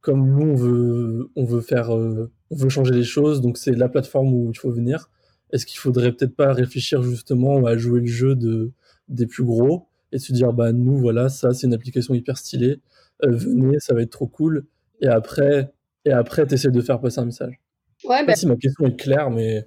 comme 0.01 0.29
nous 0.29 0.51
on 0.51 0.55
veut 0.55 1.31
on 1.35 1.45
veut 1.45 1.61
faire 1.61 1.95
euh, 1.95 2.31
on 2.51 2.55
veut 2.55 2.69
changer 2.69 2.93
les 2.93 3.03
choses 3.03 3.41
donc 3.41 3.57
c'est 3.57 3.71
la 3.71 3.89
plateforme 3.89 4.33
où 4.33 4.51
il 4.51 4.57
faut 4.57 4.71
venir 4.71 5.09
est-ce 5.51 5.65
qu'il 5.65 5.79
faudrait 5.79 6.11
peut-être 6.11 6.35
pas 6.35 6.53
réfléchir 6.53 7.01
justement 7.01 7.65
à 7.65 7.77
jouer 7.77 8.01
le 8.01 8.07
jeu 8.07 8.35
de 8.35 8.71
des 9.07 9.25
plus 9.25 9.43
gros 9.43 9.87
et 10.11 10.19
se 10.19 10.31
dire 10.33 10.53
bah 10.53 10.71
nous 10.71 10.97
voilà 10.97 11.29
ça 11.29 11.53
c'est 11.53 11.67
une 11.67 11.73
application 11.73 12.13
hyper 12.13 12.37
stylée 12.37 12.79
venez 13.23 13.79
ça 13.79 13.93
va 13.93 14.01
être 14.01 14.11
trop 14.11 14.27
cool 14.27 14.65
et 15.01 15.07
après, 15.07 15.71
et 16.05 16.11
après 16.11 16.45
tu 16.45 16.55
essaies 16.55 16.71
de 16.71 16.81
faire 16.81 16.99
passer 16.99 17.19
un 17.19 17.25
message. 17.25 17.59
Ouais, 18.03 18.25
bah... 18.25 18.35
si 18.35 18.47
ma 18.47 18.55
question 18.55 18.85
est 18.85 18.95
claire, 18.95 19.29
mais. 19.29 19.65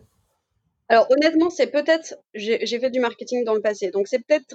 Alors 0.92 1.06
honnêtement, 1.10 1.48
c'est 1.48 1.68
peut-être, 1.68 2.16
j'ai 2.34 2.78
fait 2.78 2.90
du 2.90 3.00
marketing 3.00 3.44
dans 3.44 3.54
le 3.54 3.62
passé, 3.62 3.90
donc 3.90 4.08
c'est 4.08 4.18
peut-être 4.18 4.54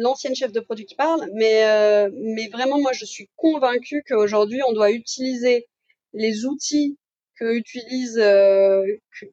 l'ancienne 0.00 0.34
chef 0.34 0.50
de 0.50 0.58
produit 0.58 0.84
qui 0.84 0.96
parle, 0.96 1.30
mais, 1.32 1.64
euh, 1.64 2.10
mais 2.12 2.48
vraiment, 2.48 2.80
moi, 2.80 2.90
je 2.92 3.04
suis 3.04 3.30
convaincue 3.36 4.02
qu'aujourd'hui, 4.08 4.60
on 4.66 4.72
doit 4.72 4.90
utiliser 4.90 5.68
les 6.12 6.44
outils 6.44 6.98
que 7.38 7.54
utilisent, 7.54 8.18
euh, 8.18 8.82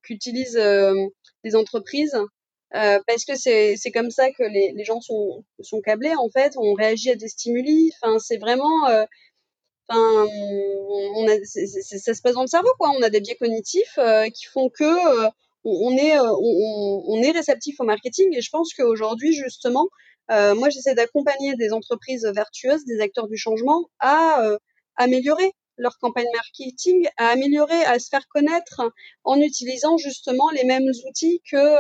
qu'utilisent 0.04 0.58
euh, 0.58 0.94
les 1.44 1.56
entreprises, 1.56 2.16
euh, 2.76 3.00
parce 3.08 3.26
que 3.26 3.36
c'est 3.36 3.92
comme 3.92 4.12
ça 4.12 4.30
que 4.30 4.44
les, 4.44 4.74
les 4.76 4.84
gens 4.84 5.02
sont, 5.02 5.44
sont 5.62 5.82
câblés, 5.82 6.14
en 6.16 6.30
fait, 6.30 6.54
on 6.56 6.76
réagit 6.76 7.10
à 7.10 7.16
des 7.16 7.30
stimuli, 7.30 7.90
enfin, 8.00 8.20
c'est 8.20 8.38
vraiment 8.38 8.88
euh, 8.90 9.06
Enfin, 9.88 10.26
on 11.16 11.28
a, 11.28 11.36
ça 11.44 12.14
se 12.14 12.22
passe 12.22 12.34
dans 12.34 12.42
le 12.42 12.48
cerveau, 12.48 12.72
quoi. 12.80 12.90
On 12.98 13.02
a 13.04 13.10
des 13.10 13.22
biais 13.22 13.36
cognitifs 13.36 13.98
euh, 14.00 14.28
qui 14.30 14.46
font 14.46 14.70
que 14.70 14.84
euh, 14.84 15.30
on, 15.66 15.98
est, 15.98 16.18
euh, 16.18 16.32
on, 17.08 17.22
est 17.22 17.32
réceptif 17.32 17.80
au 17.80 17.84
marketing. 17.84 18.34
Et 18.36 18.42
je 18.42 18.50
pense 18.50 18.74
qu'aujourd'hui, 18.74 19.34
justement, 19.34 19.88
moi, 20.30 20.70
j'essaie 20.70 20.96
d'accompagner 20.96 21.56
des 21.56 21.72
entreprises 21.72 22.26
vertueuses, 22.34 22.86
des 22.86 23.00
acteurs 23.00 23.28
du 23.28 23.38
changement, 23.38 23.90
à 24.00 24.42
améliorer 24.96 25.52
leur 25.78 25.98
campagne 26.00 26.26
marketing, 26.34 27.08
à 27.18 27.28
améliorer, 27.28 27.84
à 27.86 28.00
se 28.00 28.08
faire 28.10 28.28
connaître 28.30 28.82
en 29.24 29.40
utilisant 29.40 29.98
justement 29.98 30.50
les 30.52 30.64
mêmes 30.64 30.90
outils 31.08 31.42
que 31.52 31.76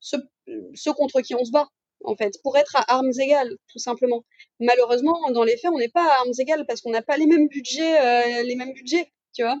ceux, 0.00 0.92
contre 0.92 1.22
qui 1.22 1.34
on 1.34 1.44
se 1.44 1.50
bat 1.50 1.68
en 2.04 2.16
fait, 2.16 2.34
pour 2.42 2.56
être 2.56 2.76
à 2.76 2.84
armes 2.94 3.12
égales, 3.20 3.56
tout 3.68 3.78
simplement. 3.78 4.24
Malheureusement, 4.60 5.18
dans 5.30 5.44
les 5.44 5.56
faits, 5.56 5.70
on 5.72 5.78
n'est 5.78 5.88
pas 5.88 6.04
à 6.04 6.20
armes 6.20 6.32
égales 6.38 6.64
parce 6.66 6.80
qu'on 6.80 6.90
n'a 6.90 7.02
pas 7.02 7.16
les 7.16 7.26
mêmes 7.26 7.48
budgets, 7.48 8.00
euh, 8.00 8.42
les 8.42 8.56
mêmes 8.56 8.72
budgets, 8.72 9.12
tu 9.32 9.42
vois. 9.42 9.58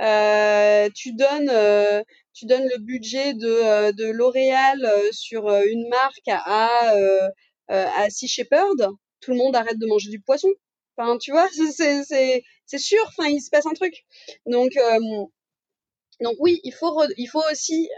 Euh, 0.00 0.88
tu 0.94 1.12
donnes, 1.12 1.50
euh, 1.50 2.02
tu 2.38 2.46
donnes 2.46 2.68
le 2.68 2.78
budget 2.78 3.34
de, 3.34 3.92
de 3.92 4.10
L'Oréal 4.10 4.88
sur 5.12 5.48
une 5.48 5.88
marque 5.88 6.28
à 6.28 6.94
à 7.68 8.10
Sea 8.10 8.28
Shepherd, 8.28 8.88
tout 9.20 9.32
le 9.32 9.36
monde 9.36 9.56
arrête 9.56 9.78
de 9.78 9.86
manger 9.86 10.10
du 10.10 10.20
poisson. 10.20 10.48
Enfin, 10.96 11.18
tu 11.18 11.32
vois, 11.32 11.48
c'est 12.66 12.78
sûr. 12.78 13.04
Enfin, 13.08 13.28
il 13.28 13.40
se 13.40 13.50
passe 13.50 13.66
un 13.66 13.74
truc. 13.74 13.94
Donc 14.46 14.72
donc 16.20 16.36
oui, 16.38 16.60
il 16.64 16.72
faut 16.72 17.02
il 17.16 17.26
faut 17.26 17.42
aussi 17.50 17.88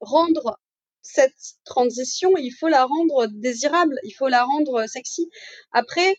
rendre 0.00 0.58
cette 1.02 1.54
transition, 1.64 2.32
il 2.36 2.50
faut 2.50 2.68
la 2.68 2.84
rendre 2.84 3.26
désirable, 3.28 3.98
il 4.02 4.12
faut 4.12 4.28
la 4.28 4.44
rendre 4.44 4.86
sexy. 4.86 5.30
Après, 5.72 6.16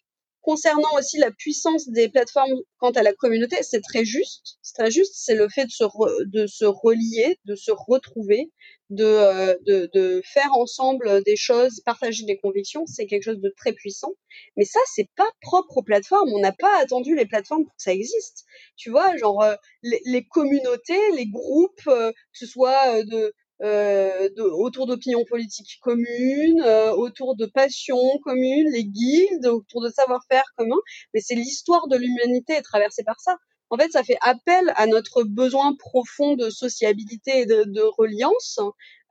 concernant 0.48 0.88
aussi 0.98 1.18
la 1.18 1.30
puissance 1.30 1.90
des 1.90 2.08
plateformes 2.08 2.54
quant 2.78 2.92
à 2.92 3.04
la 3.04 3.12
communauté, 3.12 3.58
c'est 3.64 3.82
très 3.82 4.06
juste. 4.06 4.60
C'est 4.62 4.76
très 4.76 4.90
juste. 4.90 5.12
C'est 5.14 5.36
le 5.36 5.50
fait 5.50 5.66
de 5.66 5.72
se, 5.72 5.84
de 6.24 6.48
se 6.48 6.64
relier, 6.64 7.38
de 7.44 7.56
se 7.56 7.72
retrouver, 7.72 8.50
de, 8.90 9.04
euh, 9.04 9.58
de, 9.66 9.90
de, 9.94 10.22
faire 10.24 10.54
ensemble 10.54 11.22
des 11.26 11.36
choses, 11.36 11.82
partager 11.82 12.24
des 12.24 12.38
convictions. 12.38 12.86
C'est 12.86 13.08
quelque 13.08 13.24
chose 13.24 13.42
de 13.42 13.54
très 13.58 13.74
puissant. 13.74 14.14
Mais 14.56 14.64
ça, 14.64 14.80
c'est 14.86 15.10
pas 15.18 15.30
propre 15.42 15.80
aux 15.80 15.84
plateformes. 15.84 16.32
On 16.34 16.40
n'a 16.40 16.54
pas 16.54 16.80
attendu 16.80 17.14
les 17.14 17.26
plateformes 17.26 17.66
pour 17.66 17.76
que 17.76 17.84
ça 17.84 17.94
existe. 17.94 18.46
Tu 18.78 18.90
vois, 18.90 19.18
genre 19.18 19.44
euh, 19.44 19.56
les, 19.84 20.00
les, 20.06 20.24
communautés, 20.24 21.12
les 21.18 21.28
groupes, 21.28 21.88
euh, 21.88 22.14
que 22.14 22.40
ce 22.40 22.46
soit 22.46 23.04
de 23.04 23.34
euh, 23.64 24.30
autour 24.38 24.88
d'opinions 24.88 25.24
politiques 25.26 25.80
communes, 25.82 26.62
euh, 26.62 26.92
autour 26.92 27.36
de 27.36 27.46
passions 27.46 28.20
communes, 28.24 28.70
les 28.72 28.86
guildes, 28.86 29.48
autour 29.48 29.82
de 29.82 29.90
savoir-faire 29.90 30.46
commun. 30.58 30.78
Mais 31.14 31.22
c'est 31.22 31.36
l'histoire 31.36 31.88
de 31.88 31.98
l'humanité 31.98 32.62
traversée 32.62 33.04
par 33.04 33.20
ça. 33.20 33.38
En 33.70 33.78
fait, 33.78 33.92
ça 33.92 34.04
fait 34.04 34.18
appel 34.22 34.72
à 34.76 34.88
notre 34.88 35.24
besoin 35.24 35.76
profond 35.76 36.36
de 36.36 36.50
sociabilité 36.50 37.42
et 37.42 37.46
de, 37.46 37.82
reliance 37.98 38.60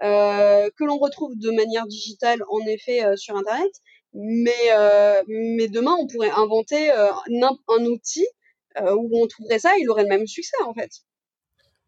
euh, 0.03 0.71
que 0.79 0.85
l'on 0.85 0.99
retrouve 0.99 1.37
de 1.37 1.51
manière 1.51 1.87
digitale, 1.87 2.43
en 2.49 2.61
effet, 2.67 3.05
euh, 3.05 3.17
sur 3.17 3.37
Internet. 3.37 3.71
Mais, 4.15 4.53
euh, 4.73 5.23
mais 5.29 5.69
demain, 5.69 5.95
on 5.99 6.07
pourrait 6.07 6.31
inventer 6.31 6.91
un, 6.91 7.59
un 7.69 7.85
outil 7.85 8.27
où 8.79 9.23
on 9.23 9.27
trouverait 9.27 9.59
ça, 9.59 9.73
il 9.79 9.89
aurait 9.91 10.03
le 10.03 10.09
même 10.09 10.27
succès, 10.27 10.57
en 10.65 10.75
fait. 10.75 10.91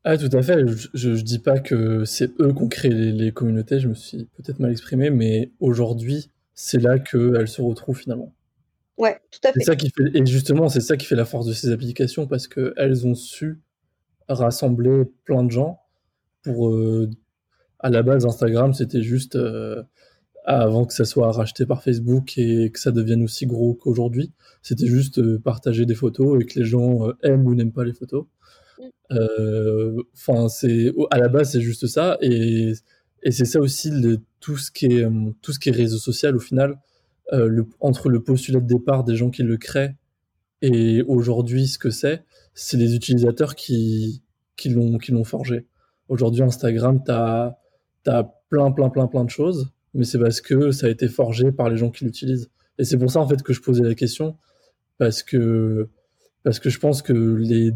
Ah, 0.04 0.16
tout 0.16 0.30
à 0.32 0.42
fait. 0.42 0.66
Je, 0.66 0.88
je, 0.94 1.22
dis 1.22 1.38
pas 1.38 1.58
que 1.58 2.04
c'est 2.04 2.30
eux 2.40 2.52
qui 2.52 2.62
ont 2.62 2.68
créé 2.68 2.90
les, 2.90 3.32
communautés, 3.32 3.80
je 3.80 3.88
me 3.88 3.94
suis 3.94 4.24
peut-être 4.36 4.58
mal 4.60 4.70
exprimé, 4.70 5.10
mais 5.10 5.50
aujourd'hui, 5.60 6.30
c'est 6.54 6.78
là 6.78 6.98
qu'elles 6.98 7.48
se 7.48 7.60
retrouvent 7.60 7.98
finalement. 7.98 8.32
Ouais, 8.96 9.20
tout 9.30 9.40
à 9.44 9.52
fait. 9.52 9.60
Ça 9.60 9.76
qui 9.76 9.90
fait. 9.90 10.10
Et 10.14 10.24
justement, 10.26 10.68
c'est 10.68 10.80
ça 10.80 10.96
qui 10.96 11.06
fait 11.06 11.16
la 11.16 11.24
force 11.24 11.46
de 11.46 11.52
ces 11.52 11.70
applications 11.70 12.26
parce 12.26 12.48
qu'elles 12.48 13.06
ont 13.06 13.14
su 13.14 13.60
rassembler 14.28 15.04
plein 15.24 15.44
de 15.44 15.50
gens 15.50 15.80
pour. 16.42 16.70
Euh, 16.70 17.10
à 17.80 17.90
la 17.90 18.02
base, 18.02 18.26
Instagram, 18.26 18.74
c'était 18.74 19.02
juste. 19.02 19.36
Euh, 19.36 19.82
avant 20.48 20.86
que 20.86 20.94
ça 20.94 21.04
soit 21.04 21.30
racheté 21.30 21.66
par 21.66 21.82
Facebook 21.82 22.38
et 22.38 22.70
que 22.70 22.80
ça 22.80 22.90
devienne 22.90 23.22
aussi 23.22 23.44
gros 23.44 23.74
qu'aujourd'hui. 23.74 24.32
C'était 24.62 24.86
juste 24.86 25.18
euh, 25.18 25.38
partager 25.38 25.84
des 25.84 25.94
photos 25.94 26.40
et 26.40 26.46
que 26.46 26.58
les 26.58 26.64
gens 26.64 27.06
euh, 27.06 27.12
aiment 27.22 27.46
ou 27.46 27.54
n'aiment 27.54 27.72
pas 27.72 27.84
les 27.84 27.92
photos. 27.92 28.24
Mm. 28.78 30.00
Enfin, 30.14 30.48
c'est 30.48 30.92
à 31.10 31.18
la 31.18 31.28
base 31.28 31.52
c'est 31.52 31.60
juste 31.60 31.86
ça 31.86 32.18
et, 32.20 32.74
c'est 33.30 33.44
ça 33.44 33.60
aussi 33.60 33.90
tout 34.40 34.56
ce 34.56 34.70
qui 34.70 34.86
est 34.86 35.06
tout 35.42 35.52
ce 35.52 35.58
qui 35.58 35.70
est 35.70 35.72
réseau 35.72 35.98
social 35.98 36.36
au 36.36 36.40
final. 36.40 36.78
le, 37.32 37.66
entre 37.80 38.08
le 38.08 38.22
postulat 38.22 38.60
de 38.60 38.66
départ 38.66 39.04
des 39.04 39.16
gens 39.16 39.30
qui 39.30 39.42
le 39.42 39.56
créent 39.56 39.96
et 40.62 41.02
aujourd'hui 41.02 41.66
ce 41.66 41.78
que 41.78 41.90
c'est, 41.90 42.24
c'est 42.54 42.76
les 42.76 42.94
utilisateurs 42.94 43.54
qui 43.54 44.22
qui 44.56 44.70
l'ont 44.70 45.24
forgé. 45.24 45.66
Aujourd'hui 46.08 46.42
Instagram, 46.42 47.02
t'as 47.04 47.56
as 48.06 48.24
plein 48.48 48.70
plein 48.72 48.88
plein 48.88 49.06
plein 49.08 49.24
de 49.24 49.30
choses 49.30 49.72
mais 49.94 50.04
c'est 50.04 50.18
parce 50.18 50.40
que 50.40 50.70
ça 50.70 50.86
a 50.86 50.90
été 50.90 51.08
forgé 51.08 51.52
par 51.52 51.68
les 51.68 51.76
gens 51.76 51.90
qui 51.90 52.04
l'utilisent. 52.04 52.50
Et 52.78 52.84
c'est 52.84 52.98
pour 52.98 53.10
ça 53.10 53.20
en 53.20 53.28
fait 53.28 53.42
que 53.42 53.52
je 53.52 53.60
posais 53.60 53.82
la 53.82 53.94
question, 53.94 54.36
parce 54.98 55.22
que 55.22 55.88
parce 56.48 56.60
que 56.60 56.70
je 56.70 56.78
pense 56.78 57.02
que 57.02 57.12
les 57.12 57.72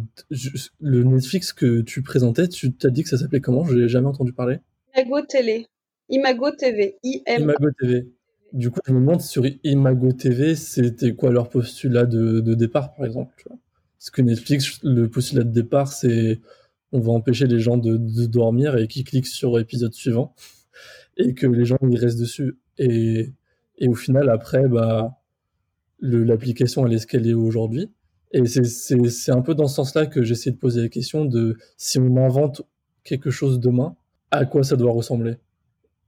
le 0.81 1.05
Netflix 1.05 1.53
que 1.53 1.83
tu 1.83 2.01
présentais, 2.01 2.49
tu 2.49 2.73
t'as 2.73 2.89
dit 2.89 3.03
que 3.03 3.11
ça 3.11 3.18
s'appelait 3.18 3.43
comment? 3.43 3.66
Je 3.66 3.77
n'ai 3.77 3.87
jamais 3.87 4.07
entendu 4.07 4.33
parler. 4.33 4.61
Imago 4.97 5.20
Télé. 5.29 5.66
Imago 6.09 6.51
TV. 6.53 6.97
Imago 7.05 7.68
TV. 7.79 8.09
Du 8.55 8.70
coup, 8.70 8.81
je 8.87 8.95
me 8.95 9.01
demande 9.01 9.20
sur 9.20 9.45
Imago 9.62 10.12
TV, 10.12 10.55
c'était 10.55 11.14
quoi 11.14 11.33
leur 11.33 11.51
postulat 11.51 12.07
de, 12.07 12.41
de 12.41 12.55
départ, 12.55 12.95
par 12.95 13.05
exemple 13.05 13.35
tu 13.37 13.47
vois? 13.47 13.59
Parce 13.99 14.09
que 14.09 14.23
Netflix, 14.23 14.83
le 14.83 15.07
postulat 15.11 15.45
de 15.45 15.53
départ, 15.53 15.93
c'est 15.93 16.41
on 16.93 17.01
va 17.01 17.12
empêcher 17.12 17.47
les 17.47 17.61
gens 17.61 17.77
de, 17.77 17.99
de 17.99 18.25
dormir 18.25 18.79
et 18.79 18.89
qui 18.89 19.05
cliquent 19.05 19.27
sur 19.27 19.59
l'épisode 19.59 19.93
suivant 19.93 20.35
et 21.18 21.35
que 21.35 21.47
les 21.47 21.66
gens 21.66 21.77
y 21.83 21.99
restent 21.99 22.20
dessus. 22.20 22.57
Et, 22.79 23.35
et 23.77 23.89
au 23.89 23.95
final, 23.95 24.31
après, 24.31 24.66
bah, 24.66 25.20
l'application, 26.01 26.87
elle 26.87 26.95
est 26.95 27.01
ce 27.01 27.07
qu'elle 27.07 27.29
est 27.29 27.35
aujourd'hui. 27.35 27.91
Et 28.33 28.47
c'est 28.47 29.33
un 29.33 29.43
peu 29.43 29.55
dans 29.55 29.68
ce 29.68 29.74
sens-là 29.76 30.07
que 30.07 30.22
j'essaie 30.22 30.51
de 30.51 30.57
poser 30.57 30.83
la 30.83 30.89
question 30.89 31.24
de 31.24 31.59
si 31.76 31.99
on 31.99 32.16
invente 32.16 32.62
quelque 33.05 33.30
chose 33.30 33.61
demain, 33.61 33.95
à 34.30 34.47
quoi 34.47 34.64
ça 34.64 34.76
doit 34.76 34.93
ressembler? 34.93 35.37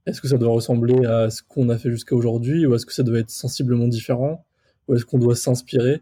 Est-ce 0.07 0.21
que 0.21 0.27
ça 0.27 0.37
doit 0.37 0.51
ressembler 0.51 1.05
à 1.05 1.29
ce 1.29 1.43
qu'on 1.43 1.69
a 1.69 1.77
fait 1.77 1.89
jusqu'à 1.89 2.15
aujourd'hui 2.15 2.65
ou 2.65 2.75
est-ce 2.75 2.85
que 2.85 2.93
ça 2.93 3.03
doit 3.03 3.19
être 3.19 3.29
sensiblement 3.29 3.87
différent 3.87 4.45
Ou 4.87 4.95
est-ce 4.95 5.05
qu'on 5.05 5.17
doit 5.17 5.35
s'inspirer? 5.35 6.01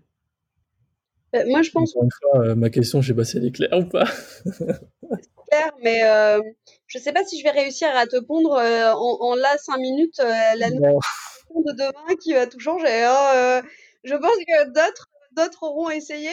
Euh, 1.35 1.43
Moi, 1.47 1.61
je 1.61 1.71
pense. 1.71 1.95
Encore 1.95 2.03
une 2.03 2.09
fois, 2.11 2.45
euh, 2.45 2.55
ma 2.55 2.69
question, 2.69 3.01
je 3.01 3.07
sais 3.07 3.13
pas 3.13 3.23
si 3.23 3.37
elle 3.37 3.45
est 3.45 3.51
claire 3.51 3.77
ou 3.77 3.85
pas. 3.85 4.05
mais 5.83 6.03
euh, 6.03 6.41
je 6.87 6.99
sais 6.99 7.11
pas 7.11 7.23
si 7.23 7.39
je 7.39 7.43
vais 7.43 7.51
réussir 7.51 7.89
à 7.95 8.07
te 8.07 8.19
pondre 8.19 8.53
euh, 8.53 8.91
en, 8.91 9.17
en, 9.21 9.35
là 9.35 9.55
5 9.57 9.77
minutes 9.77 10.19
la 10.19 10.69
notion 10.69 10.99
de 11.55 11.71
demain 11.73 12.15
qui 12.21 12.33
va 12.33 12.47
tout 12.47 12.59
changer. 12.59 13.03
Hein, 13.03 13.61
je 14.03 14.15
pense 14.15 14.35
que 14.35 14.65
d'autres, 14.67 15.09
d'autres 15.35 15.63
auront 15.63 15.89
essayé? 15.89 16.29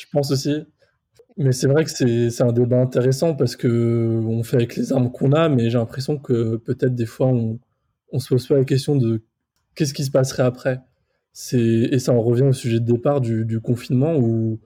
je 0.00 0.06
pense 0.12 0.30
aussi. 0.30 0.64
Mais 1.36 1.52
c'est 1.52 1.66
vrai 1.66 1.84
que 1.84 1.90
c'est, 1.90 2.42
un 2.42 2.52
débat 2.52 2.80
intéressant 2.80 3.34
parce 3.34 3.56
que 3.56 4.20
on 4.24 4.42
fait 4.42 4.56
avec 4.56 4.76
les 4.76 4.92
armes 4.92 5.12
qu'on 5.12 5.32
a, 5.32 5.48
mais 5.50 5.68
j'ai 5.68 5.76
l'impression 5.76 6.18
que 6.18 6.56
peut-être 6.56 6.94
des 6.94 7.04
fois 7.04 7.26
on, 7.26 7.58
on 8.10 8.18
se 8.18 8.28
pose 8.28 8.46
pas 8.46 8.56
la 8.56 8.64
question 8.64 8.96
de 8.96 9.22
qu'est-ce 9.74 9.92
qui 9.92 10.04
se 10.04 10.10
passerait 10.10 10.44
après. 10.44 10.80
Et 11.52 11.98
ça 11.98 12.12
en 12.12 12.22
revient 12.22 12.44
au 12.44 12.54
sujet 12.54 12.80
de 12.80 12.90
départ 12.90 13.20
du, 13.20 13.44
du 13.44 13.60
confinement 13.60 14.16
où, 14.16 14.58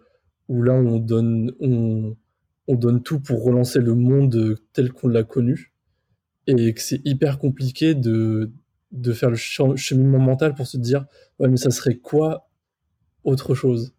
où 0.49 0.63
là 0.63 0.75
on 0.75 0.99
donne, 0.99 1.53
on, 1.59 2.17
on 2.69 2.75
donne 2.77 3.03
tout 3.03 3.19
pour 3.19 3.43
relancer 3.43 3.81
le 3.81 3.97
monde 3.97 4.57
tel 4.73 4.93
qu'on 4.93 5.09
l'a 5.09 5.25
connu 5.25 5.73
et 6.47 6.73
que 6.73 6.81
c'est 6.81 7.01
hyper 7.05 7.41
compliqué 7.41 7.97
de, 7.97 8.53
de 8.93 9.13
faire 9.13 9.31
le 9.31 9.37
cheminement 9.37 10.21
mental 10.21 10.55
pour 10.55 10.69
se 10.69 10.77
dire 10.77 11.07
ouais 11.41 11.49
mais 11.49 11.57
ça 11.57 11.71
serait 11.71 11.97
quoi 11.97 12.50
autre 13.25 13.55
chose 13.55 13.93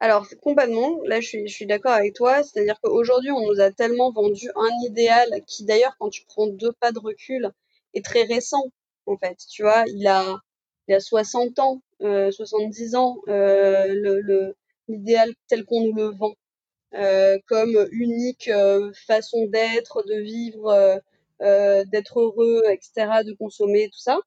alors 0.00 0.26
complètement, 0.40 0.98
là 1.04 1.20
je 1.20 1.46
suis, 1.46 1.64
d'accord 1.64 1.92
avec 1.92 2.14
toi, 2.14 2.42
c'est-à-dire 2.42 2.80
qu'aujourd'hui 2.82 3.30
on 3.30 3.46
nous 3.46 3.60
a 3.60 3.70
tellement 3.70 4.10
vendu 4.10 4.50
un 4.56 4.70
idéal 4.84 5.28
qui 5.46 5.64
d'ailleurs 5.64 5.94
quand 6.00 6.10
tu 6.10 6.24
prends 6.26 6.48
deux 6.48 6.72
pas 6.72 6.90
de 6.90 6.98
recul 6.98 7.52
est 7.94 8.04
très 8.04 8.24
récent 8.24 8.64
en 9.06 9.16
fait, 9.16 9.36
tu 9.48 9.62
vois, 9.62 9.84
il 9.88 10.06
a, 10.06 10.36
il 10.88 10.94
a 10.94 11.00
60 11.00 11.58
ans, 11.58 11.82
70 12.00 12.94
euh, 12.94 12.98
ans, 12.98 13.18
euh, 13.28 14.52
l'idéal 14.88 15.32
tel 15.48 15.64
qu'on 15.64 15.82
nous 15.82 15.94
le 15.94 16.10
vend. 16.16 16.34
Euh, 16.94 17.38
comme 17.46 17.88
unique 17.90 18.48
euh, 18.48 18.92
façon 19.06 19.46
d'être, 19.46 20.02
de 20.06 20.16
vivre, 20.20 21.00
d'être 21.40 22.20
heureux, 22.20 22.62
etc., 22.70 23.24
de 23.26 23.32
consommer, 23.32 23.88
tout 23.88 23.98
ça. 23.98 24.18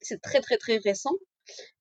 C'est 0.00 0.20
très 0.20 0.40
très 0.40 0.56
très 0.58 0.78
récent. 0.78 1.14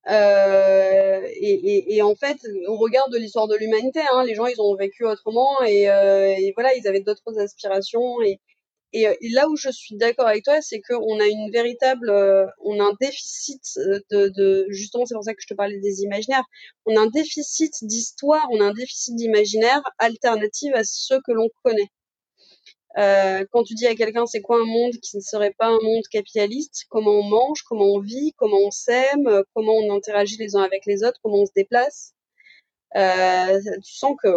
Euh, 0.10 1.22
et, 1.36 1.54
et, 1.76 1.96
et, 1.96 2.02
en 2.02 2.16
fait, 2.16 2.38
on 2.68 2.76
regarde 2.78 3.14
l'histoire 3.16 3.48
de 3.48 3.56
l'humanité. 3.56 4.02
Hein, 4.12 4.24
les 4.26 4.36
gens, 4.36 4.46
ils 4.48 4.60
ont 4.62 4.76
vécu 4.76 5.06
autrement 5.06 5.62
et, 5.64 5.90
euh, 5.90 6.28
et 6.38 6.52
voilà, 6.56 6.74
ils 6.76 6.88
avaient 6.88 7.00
d'autres 7.02 7.40
aspirations 7.40 8.22
et, 8.22 8.40
euh, 9.08 9.14
là 9.34 9.50
où 9.50 9.56
je 9.56 9.70
suis 9.72 9.96
d'accord 9.98 10.28
avec 10.28 10.44
toi, 10.44 10.62
c'est 10.62 10.82
qu'on 10.82 11.20
a 11.20 11.26
une 11.26 11.52
véritable, 11.52 12.10
euh, 12.10 12.46
on 12.64 12.80
a 12.80 12.84
un 12.84 12.94
déficit 13.02 13.64
de, 14.12 14.30
de 14.30 14.66
justement, 14.70 15.06
c'est 15.06 15.16
pour 15.16 15.24
ça 15.24 15.34
que 15.34 15.42
je 15.42 15.48
te 15.48 15.56
parlais 15.56 15.80
des 15.80 16.02
imaginaires. 16.04 16.44
On 16.86 16.96
a 16.98 17.02
un 17.02 17.08
déficit 17.08 17.74
d'histoire, 17.82 18.46
on 18.52 18.62
a 18.62 18.66
un 18.66 18.74
déficit 18.74 19.16
d'imaginaire 19.16 19.82
alternative 20.00 20.74
à 20.76 20.84
ceux 20.84 21.20
que 21.26 21.32
l'on 21.32 21.50
connaît. 21.64 21.90
Euh, 22.98 23.44
quand 23.52 23.64
tu 23.64 23.74
dis 23.74 23.88
à 23.88 23.96
quelqu'un 23.96 24.28
c'est 24.28 24.42
quoi 24.42 24.58
un 24.58 24.66
monde 24.66 24.94
qui 25.02 25.18
ne 25.18 25.22
serait 25.22 25.54
pas 25.58 25.68
un 25.68 25.80
monde 25.82 26.04
capitaliste, 26.12 26.86
comment 26.90 27.12
on 27.12 27.24
mange, 27.24 27.64
comment 27.64 27.86
on 27.86 28.00
vit, 28.00 28.34
comment 28.38 28.60
on 28.60 28.72
s'aime, 28.72 29.44
comment 29.56 29.74
on 29.74 29.96
interagit 29.96 30.38
les 30.38 30.56
uns 30.56 30.62
avec 30.62 30.86
les 30.86 31.04
autres, 31.04 31.20
comment 31.24 31.42
on 31.42 31.46
se 31.46 31.54
déplace, 31.56 32.14
euh, 32.96 33.60
tu 33.84 33.94
sens 33.94 34.16
que 34.22 34.30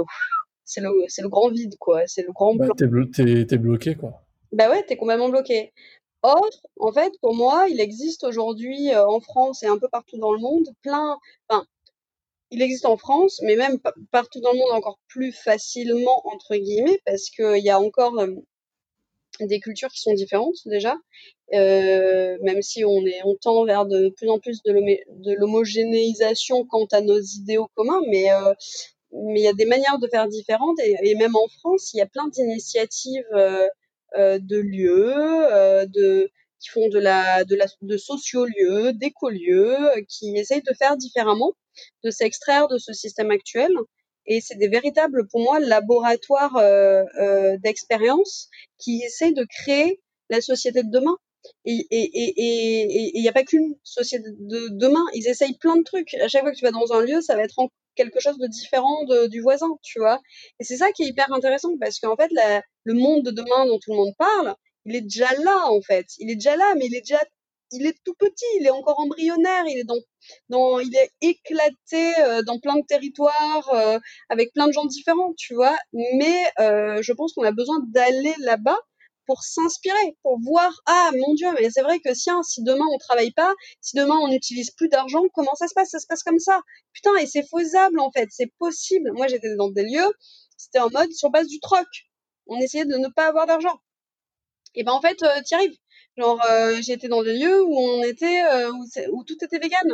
c'est 0.64 0.80
le, 0.80 0.90
c'est 1.08 1.22
le 1.22 1.28
grand 1.28 1.50
vide 1.50 1.76
quoi, 1.78 2.06
c'est 2.06 2.22
le 2.22 2.32
grand 2.32 2.54
bah, 2.54 2.68
t'es, 2.76 3.44
t'es 3.44 3.58
bloqué 3.58 3.94
quoi. 3.94 4.22
Bah 4.52 4.70
ouais, 4.70 4.82
t'es 4.84 4.96
complètement 4.96 5.28
bloqué. 5.28 5.72
Or, 6.22 6.48
en 6.80 6.92
fait, 6.92 7.12
pour 7.20 7.34
moi, 7.34 7.66
il 7.68 7.80
existe 7.80 8.24
aujourd'hui 8.24 8.92
euh, 8.92 9.06
en 9.06 9.20
France 9.20 9.62
et 9.62 9.66
un 9.66 9.78
peu 9.78 9.88
partout 9.88 10.18
dans 10.18 10.32
le 10.32 10.40
monde 10.40 10.66
plein. 10.82 11.18
Enfin, 11.48 11.66
il 12.50 12.62
existe 12.62 12.86
en 12.86 12.96
France, 12.96 13.40
mais 13.42 13.56
même 13.56 13.78
partout 14.10 14.40
dans 14.40 14.52
le 14.52 14.58
monde 14.58 14.72
encore 14.72 14.98
plus 15.08 15.32
facilement 15.32 16.22
entre 16.26 16.56
guillemets, 16.56 17.00
parce 17.04 17.30
qu'il 17.30 17.62
y 17.62 17.70
a 17.70 17.80
encore 17.80 18.14
des 19.40 19.60
cultures 19.60 19.90
qui 19.90 20.00
sont 20.00 20.14
différentes 20.14 20.56
déjà. 20.66 20.96
Euh, 21.54 22.36
même 22.42 22.60
si 22.60 22.84
on 22.84 23.06
est 23.06 23.20
on 23.24 23.36
tend 23.36 23.64
vers 23.64 23.86
de 23.86 24.08
plus 24.16 24.28
en 24.28 24.40
plus 24.40 24.62
de 24.64 25.32
l'homogénéisation 25.34 26.64
quant 26.64 26.86
à 26.90 27.00
nos 27.00 27.20
idéaux 27.20 27.68
communs, 27.74 28.00
mais 28.08 28.32
euh, 28.32 28.52
mais 29.12 29.40
il 29.40 29.44
y 29.44 29.48
a 29.48 29.52
des 29.52 29.66
manières 29.66 29.98
de 29.98 30.08
faire 30.08 30.26
différentes 30.26 30.78
et, 30.80 30.96
et 31.02 31.14
même 31.14 31.36
en 31.36 31.46
France, 31.60 31.94
il 31.94 31.98
y 31.98 32.00
a 32.00 32.06
plein 32.06 32.28
d'initiatives 32.28 33.24
euh, 33.34 33.68
de 34.38 34.56
lieux, 34.56 35.14
de 35.94 36.30
qui 36.66 36.72
font 36.72 36.88
de 36.88 36.98
la 36.98 37.44
de 37.44 38.92
d'écolieux, 38.92 39.76
euh, 39.76 40.02
qui 40.08 40.36
essayent 40.36 40.62
de 40.62 40.74
faire 40.74 40.96
différemment, 40.96 41.52
de 42.04 42.10
s'extraire 42.10 42.68
de 42.68 42.78
ce 42.78 42.92
système 42.92 43.30
actuel. 43.30 43.70
Et 44.26 44.40
c'est 44.40 44.56
des 44.56 44.68
véritables, 44.68 45.28
pour 45.28 45.40
moi, 45.40 45.60
laboratoires 45.60 46.56
euh, 46.56 47.04
euh, 47.20 47.56
d'expérience 47.62 48.48
qui 48.78 49.02
essayent 49.04 49.34
de 49.34 49.46
créer 49.48 50.00
la 50.30 50.40
société 50.40 50.82
de 50.82 50.90
demain. 50.90 51.16
Et 51.64 51.86
il 51.92 53.20
n'y 53.22 53.28
a 53.28 53.32
pas 53.32 53.44
qu'une 53.44 53.76
société 53.84 54.28
de 54.36 54.68
demain. 54.72 55.04
Ils 55.14 55.28
essayent 55.28 55.56
plein 55.58 55.76
de 55.76 55.84
trucs. 55.84 56.14
À 56.14 56.26
chaque 56.26 56.42
fois 56.42 56.50
que 56.50 56.56
tu 56.56 56.64
vas 56.64 56.72
dans 56.72 56.92
un 56.92 57.02
lieu, 57.02 57.20
ça 57.20 57.36
va 57.36 57.44
être 57.44 57.68
quelque 57.94 58.18
chose 58.18 58.36
de 58.38 58.48
différent 58.48 59.04
du 59.30 59.40
voisin, 59.40 59.70
tu 59.82 60.00
vois. 60.00 60.20
Et 60.58 60.64
c'est 60.64 60.76
ça 60.76 60.90
qui 60.90 61.04
est 61.04 61.06
hyper 61.06 61.32
intéressant 61.32 61.78
parce 61.78 62.00
qu'en 62.00 62.16
fait, 62.16 62.32
le 62.82 62.94
monde 62.94 63.24
de 63.24 63.30
demain 63.30 63.66
dont 63.66 63.78
tout 63.78 63.92
le 63.92 63.96
monde 63.96 64.14
parle, 64.18 64.56
il 64.86 64.96
est 64.96 65.02
déjà 65.02 65.32
là, 65.42 65.70
en 65.70 65.80
fait. 65.82 66.06
Il 66.18 66.30
est 66.30 66.36
déjà 66.36 66.56
là, 66.56 66.74
mais 66.76 66.86
il 66.86 66.94
est 66.94 67.00
déjà, 67.00 67.20
il 67.72 67.86
est 67.86 67.96
tout 68.04 68.14
petit, 68.14 68.44
il 68.60 68.66
est 68.66 68.70
encore 68.70 68.98
embryonnaire, 69.00 69.64
il 69.66 69.78
est 69.80 69.84
dans, 69.84 69.98
dans, 70.48 70.78
il 70.78 70.94
est 70.96 71.10
éclaté 71.20 72.14
euh, 72.20 72.42
dans 72.42 72.58
plein 72.60 72.76
de 72.76 72.84
territoires, 72.86 73.68
euh, 73.74 73.98
avec 74.30 74.52
plein 74.52 74.68
de 74.68 74.72
gens 74.72 74.86
différents, 74.86 75.34
tu 75.36 75.54
vois. 75.54 75.76
Mais 75.92 76.44
euh, 76.60 77.02
je 77.02 77.12
pense 77.12 77.32
qu'on 77.34 77.42
a 77.42 77.52
besoin 77.52 77.78
d'aller 77.88 78.34
là-bas 78.38 78.78
pour 79.26 79.42
s'inspirer, 79.42 80.16
pour 80.22 80.38
voir 80.40 80.72
ah 80.86 81.10
mon 81.12 81.34
dieu 81.34 81.48
mais 81.54 81.68
c'est 81.70 81.82
vrai 81.82 81.98
que 81.98 82.14
si 82.14 82.30
hein, 82.30 82.42
si 82.44 82.62
demain 82.62 82.84
on 82.94 82.98
travaille 82.98 83.32
pas, 83.32 83.54
si 83.80 83.96
demain 83.96 84.14
on 84.22 84.28
n'utilise 84.28 84.70
plus 84.70 84.88
d'argent, 84.88 85.22
comment 85.34 85.54
ça 85.56 85.66
se 85.66 85.74
passe? 85.74 85.90
Ça 85.90 85.98
se 85.98 86.06
passe 86.06 86.22
comme 86.22 86.38
ça. 86.38 86.60
Putain 86.92 87.10
et 87.16 87.26
c'est 87.26 87.42
faisable 87.42 87.98
en 87.98 88.12
fait, 88.12 88.28
c'est 88.30 88.52
possible. 88.60 89.10
Moi 89.14 89.26
j'étais 89.26 89.56
dans 89.56 89.70
des 89.70 89.82
lieux, 89.82 90.12
c'était 90.56 90.78
en 90.78 90.90
mode 90.90 91.12
sur 91.12 91.30
base 91.30 91.48
du 91.48 91.58
troc. 91.60 91.86
On 92.46 92.60
essayait 92.60 92.84
de 92.84 92.96
ne 92.96 93.08
pas 93.08 93.26
avoir 93.26 93.46
d'argent. 93.46 93.80
Et 94.76 94.84
ben 94.84 94.92
en 94.92 95.00
fait 95.00 95.22
euh, 95.22 95.42
t'y 95.44 95.54
arrives. 95.54 95.76
Genre 96.16 96.40
euh, 96.50 96.76
j'étais 96.82 97.08
dans 97.08 97.22
des 97.22 97.34
lieux 97.38 97.62
où 97.64 97.78
on 97.78 98.02
était 98.02 98.42
euh, 98.44 98.70
où, 99.12 99.24
tout 99.24 99.36
était 99.44 99.58
vegan. 99.58 99.90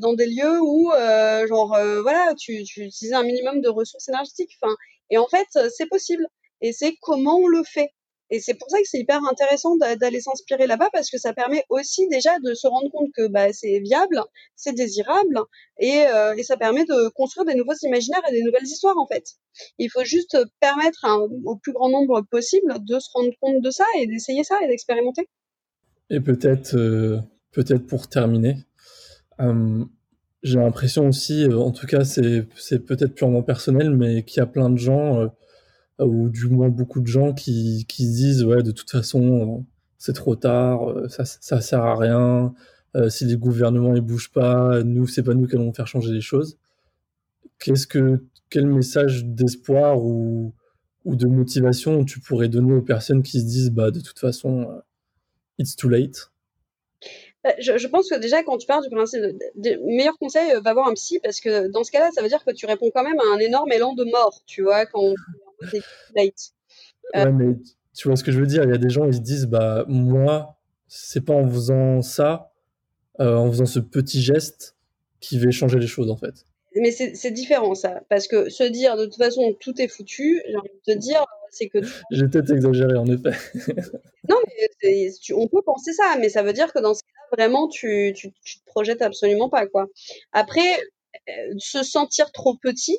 Dans 0.00 0.14
des 0.14 0.26
lieux 0.26 0.60
où 0.60 0.92
euh, 0.92 1.46
genre 1.46 1.74
euh, 1.74 2.02
voilà 2.02 2.34
tu, 2.38 2.64
tu 2.64 2.82
utilisais 2.84 3.14
un 3.14 3.22
minimum 3.22 3.60
de 3.60 3.68
ressources 3.68 4.08
énergétiques 4.08 4.58
enfin 4.60 4.74
et 5.10 5.18
en 5.18 5.28
fait 5.28 5.46
c'est 5.70 5.86
possible 5.86 6.26
et 6.60 6.72
c'est 6.72 6.96
comment 7.00 7.36
on 7.36 7.46
le 7.46 7.62
fait 7.62 7.90
Et 8.30 8.40
c'est 8.40 8.54
pour 8.54 8.68
ça 8.70 8.78
que 8.78 8.84
c'est 8.86 8.98
hyper 8.98 9.20
intéressant 9.24 9.76
d'aller 9.76 10.20
s'inspirer 10.20 10.66
là-bas 10.66 10.90
parce 10.92 11.10
que 11.10 11.18
ça 11.18 11.32
permet 11.32 11.64
aussi 11.70 12.06
déjà 12.08 12.38
de 12.40 12.52
se 12.54 12.66
rendre 12.66 12.90
compte 12.90 13.10
que 13.14 13.26
bah, 13.28 13.52
c'est 13.52 13.80
viable, 13.80 14.20
c'est 14.54 14.74
désirable 14.74 15.40
et, 15.78 16.06
euh, 16.06 16.34
et, 16.36 16.42
ça 16.42 16.56
permet 16.56 16.84
de 16.84 17.08
construire 17.10 17.46
des 17.46 17.54
nouveaux 17.54 17.74
imaginaires 17.82 18.22
et 18.28 18.32
des 18.32 18.42
nouvelles 18.42 18.64
histoires 18.64 18.98
en 18.98 19.06
fait. 19.06 19.24
Il 19.78 19.90
faut 19.90 20.04
juste 20.04 20.36
permettre 20.60 21.06
au 21.44 21.56
plus 21.56 21.72
grand 21.72 21.88
nombre 21.88 22.22
possible 22.30 22.74
de 22.80 22.98
se 22.98 23.08
rendre 23.14 23.32
compte 23.40 23.62
de 23.62 23.70
ça 23.70 23.84
et 23.98 24.06
d'essayer 24.06 24.44
ça 24.44 24.56
et 24.62 24.68
d'expérimenter. 24.68 25.28
Et 26.10 26.20
peut-être, 26.20 26.76
euh, 26.76 27.20
peut-être 27.52 27.86
pour 27.86 28.08
terminer, 28.08 28.56
j'ai 30.42 30.58
l'impression 30.58 31.08
aussi, 31.08 31.44
euh, 31.44 31.58
en 31.58 31.72
tout 31.72 31.86
cas 31.86 32.04
c'est 32.04 32.78
peut-être 32.84 33.14
purement 33.14 33.42
personnel, 33.42 33.90
mais 33.90 34.22
qu'il 34.24 34.40
y 34.40 34.42
a 34.42 34.46
plein 34.46 34.68
de 34.68 34.78
gens 34.78 35.30
ou 36.00 36.28
du 36.28 36.46
moins 36.48 36.68
beaucoup 36.68 37.00
de 37.00 37.06
gens 37.06 37.32
qui, 37.32 37.84
qui 37.88 38.06
se 38.06 38.12
disent 38.12 38.44
ouais 38.44 38.62
de 38.62 38.70
toute 38.70 38.90
façon 38.90 39.64
c'est 39.98 40.12
trop 40.12 40.36
tard, 40.36 40.80
ça 41.08 41.24
ça 41.24 41.60
sert 41.60 41.84
à 41.84 41.96
rien. 41.96 42.54
si 43.08 43.24
les 43.24 43.36
gouvernements 43.36 43.92
ne 43.92 44.00
bougent 44.00 44.32
pas, 44.32 44.82
nous 44.84 45.06
c'est 45.06 45.22
pas 45.22 45.34
nous 45.34 45.46
qui 45.46 45.56
allons 45.56 45.72
faire 45.72 45.88
changer 45.88 46.12
les 46.12 46.20
choses. 46.20 46.58
Qu'est-ce 47.58 47.86
que 47.86 48.22
quel 48.50 48.66
message 48.66 49.24
d'espoir 49.24 50.02
ou 50.04 50.54
ou 51.04 51.16
de 51.16 51.26
motivation 51.26 52.04
tu 52.04 52.20
pourrais 52.20 52.48
donner 52.48 52.74
aux 52.74 52.82
personnes 52.82 53.22
qui 53.22 53.40
se 53.40 53.46
disent 53.46 53.70
bah 53.70 53.90
de 53.90 54.00
toute 54.00 54.18
façon 54.18 54.82
it's 55.58 55.76
too 55.76 55.88
late? 55.88 56.30
Bah, 57.44 57.54
je, 57.60 57.86
pense 57.86 58.10
que 58.10 58.18
déjà, 58.18 58.42
quand 58.42 58.58
tu 58.58 58.66
parles 58.66 58.82
du 58.82 58.90
principe, 58.90 59.20
de, 59.22 59.96
meilleur 59.96 60.18
conseil, 60.18 60.50
va 60.62 60.72
voir 60.72 60.88
un 60.88 60.94
psy, 60.94 61.20
parce 61.22 61.40
que 61.40 61.68
dans 61.68 61.84
ce 61.84 61.92
cas-là, 61.92 62.10
ça 62.12 62.20
veut 62.20 62.28
dire 62.28 62.44
que 62.44 62.50
tu 62.50 62.66
réponds 62.66 62.90
quand 62.92 63.04
même 63.04 63.18
à 63.20 63.34
un 63.34 63.38
énorme 63.38 63.70
élan 63.70 63.94
de 63.94 64.04
mort, 64.04 64.42
tu 64.46 64.62
vois, 64.62 64.86
quand 64.86 65.14
euh, 65.62 67.24
ouais, 67.24 67.32
mais 67.32 67.56
tu 67.94 68.08
vois 68.08 68.16
ce 68.16 68.24
que 68.24 68.32
je 68.32 68.40
veux 68.40 68.46
dire? 68.46 68.64
Il 68.64 68.70
y 68.70 68.74
a 68.74 68.78
des 68.78 68.90
gens, 68.90 69.06
ils 69.06 69.14
se 69.14 69.20
disent, 69.20 69.46
bah, 69.46 69.84
moi, 69.88 70.56
c'est 70.86 71.24
pas 71.24 71.34
en 71.34 71.48
faisant 71.48 72.02
ça, 72.02 72.52
euh, 73.20 73.34
en 73.34 73.50
faisant 73.50 73.66
ce 73.66 73.80
petit 73.80 74.22
geste, 74.22 74.76
qui 75.20 75.38
va 75.38 75.50
changer 75.50 75.78
les 75.78 75.86
choses, 75.86 76.10
en 76.10 76.16
fait. 76.16 76.46
Mais 76.76 76.92
c'est 76.92 77.30
différent, 77.30 77.74
ça. 77.74 78.02
Parce 78.08 78.28
que 78.28 78.50
se 78.50 78.62
dire, 78.62 78.96
de 78.96 79.06
toute 79.06 79.16
façon, 79.16 79.54
tout 79.58 79.80
est 79.80 79.88
foutu, 79.88 80.42
j'ai 80.46 80.56
envie 80.56 80.68
de 80.68 80.92
te 80.92 80.98
dire, 80.98 81.24
c'est 81.50 81.68
que. 81.68 81.78
j'ai 82.10 82.28
peut-être 82.28 82.52
exagéré, 82.52 82.96
en 82.96 83.06
effet. 83.06 83.32
non, 84.28 84.36
mais 84.46 85.10
on 85.34 85.48
peut 85.48 85.62
penser 85.62 85.92
ça, 85.92 86.16
mais 86.20 86.28
ça 86.28 86.42
veut 86.42 86.52
dire 86.52 86.72
que 86.72 86.78
dans 86.78 86.94
ce 86.94 87.02
cas-là, 87.02 87.36
vraiment, 87.36 87.68
tu, 87.68 88.12
tu, 88.14 88.32
tu, 88.44 88.60
te 88.60 88.64
projettes 88.66 89.02
absolument 89.02 89.48
pas, 89.48 89.66
quoi. 89.66 89.86
Après, 90.32 90.78
euh, 91.28 91.54
se 91.58 91.82
sentir 91.82 92.30
trop 92.32 92.56
petit, 92.56 92.98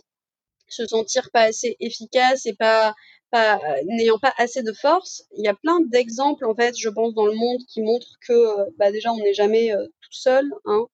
se 0.70 0.86
sentir 0.86 1.30
pas 1.32 1.43
assez 1.43 1.76
efficace 1.80 2.45
et 2.45 2.53
pas, 2.53 2.93
pas 3.32 3.59
n'ayant 3.86 4.20
pas 4.20 4.34
assez 4.38 4.63
de 4.63 4.74
force. 4.74 5.24
Il 5.38 5.43
y 5.43 5.47
a 5.47 5.53
plein 5.53 5.80
d'exemples 5.82 6.45
en 6.45 6.55
fait, 6.55 6.76
je 6.78 6.89
pense, 6.89 7.13
dans 7.13 7.26
le 7.26 7.36
monde 7.36 7.61
qui 7.67 7.82
montrent 7.82 8.17
que 8.28 8.34
euh, 8.34 8.65
bah, 8.78 8.91
déjà 8.91 9.11
on 9.11 9.17
n'est 9.17 9.34
jamais 9.34 9.74
euh, 9.74 9.86
tout 10.01 10.13
seul. 10.13 10.45
Hein. 10.65 10.86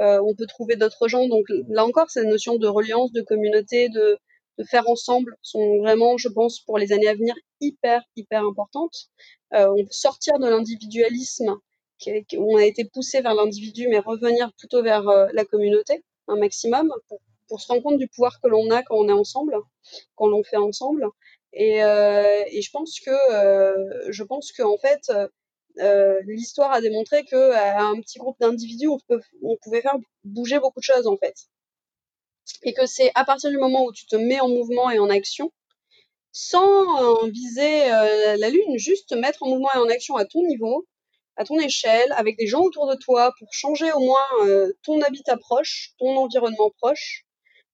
Euh, 0.00 0.20
on 0.24 0.34
peut 0.34 0.46
trouver 0.46 0.76
d'autres 0.76 1.08
gens. 1.08 1.28
Donc 1.28 1.46
là 1.68 1.84
encore, 1.84 2.10
cette 2.10 2.26
notion 2.26 2.56
de 2.56 2.66
reliance, 2.66 3.12
de 3.12 3.22
communauté, 3.22 3.88
de, 3.88 4.18
de 4.58 4.64
faire 4.64 4.88
ensemble 4.88 5.36
sont 5.42 5.78
vraiment, 5.78 6.16
je 6.18 6.28
pense, 6.28 6.60
pour 6.60 6.78
les 6.78 6.92
années 6.92 7.08
à 7.08 7.14
venir, 7.14 7.34
hyper, 7.60 8.02
hyper 8.16 8.44
importantes. 8.44 9.10
Euh, 9.54 9.68
on 9.76 9.84
peut 9.84 9.90
sortir 9.90 10.38
de 10.38 10.48
l'individualisme, 10.48 11.56
on 12.36 12.56
a 12.56 12.64
été 12.64 12.84
poussé 12.84 13.20
vers 13.22 13.34
l'individu, 13.34 13.88
mais 13.88 13.98
revenir 13.98 14.52
plutôt 14.58 14.82
vers 14.82 15.04
la 15.04 15.44
communauté 15.44 16.04
un 16.28 16.36
maximum 16.36 16.92
pour 17.48 17.60
se 17.60 17.68
rendre 17.68 17.82
compte 17.82 17.98
du 17.98 18.08
pouvoir 18.08 18.40
que 18.40 18.48
l'on 18.48 18.70
a 18.70 18.82
quand 18.82 18.96
on 18.96 19.08
est 19.08 19.12
ensemble, 19.12 19.56
quand 20.16 20.26
l'on 20.26 20.42
fait 20.42 20.56
ensemble. 20.56 21.06
Et, 21.54 21.84
euh, 21.84 22.44
je 22.50 22.70
pense 22.70 22.98
que 23.00 23.10
euh, 23.32 24.10
je 24.10 24.24
pense 24.24 24.52
que 24.52 24.62
en 24.62 24.76
fait 24.76 25.12
euh, 25.78 26.20
l'histoire 26.26 26.72
a 26.72 26.80
démontré 26.80 27.24
que 27.24 27.52
un 27.54 28.00
petit 28.00 28.18
groupe 28.18 28.36
d'individus 28.40 28.88
on, 28.88 28.98
on 29.42 29.56
pouvait 29.62 29.80
faire 29.80 29.96
bouger 30.24 30.58
beaucoup 30.58 30.80
de 30.80 30.84
choses 30.84 31.06
en 31.06 31.16
fait. 31.16 31.34
Et 32.64 32.74
que 32.74 32.86
c'est 32.86 33.10
à 33.14 33.24
partir 33.24 33.50
du 33.50 33.58
moment 33.58 33.84
où 33.84 33.92
tu 33.92 34.06
te 34.06 34.16
mets 34.16 34.40
en 34.40 34.48
mouvement 34.48 34.90
et 34.90 34.98
en 34.98 35.08
action, 35.10 35.52
sans 36.32 37.26
viser 37.28 37.88
la 37.88 38.50
lune, 38.50 38.76
juste 38.76 39.08
te 39.08 39.14
mettre 39.14 39.42
en 39.42 39.48
mouvement 39.48 39.70
et 39.74 39.78
en 39.78 39.88
action 39.88 40.16
à 40.16 40.26
ton 40.26 40.42
niveau, 40.46 40.86
à 41.36 41.44
ton 41.44 41.58
échelle, 41.58 42.12
avec 42.12 42.36
des 42.36 42.46
gens 42.46 42.60
autour 42.60 42.86
de 42.86 42.96
toi, 42.96 43.32
pour 43.38 43.48
changer 43.52 43.90
au 43.92 44.00
moins 44.00 44.68
ton 44.82 45.00
habitat 45.00 45.38
proche, 45.38 45.94
ton 45.98 46.16
environnement 46.16 46.70
proche, 46.78 47.24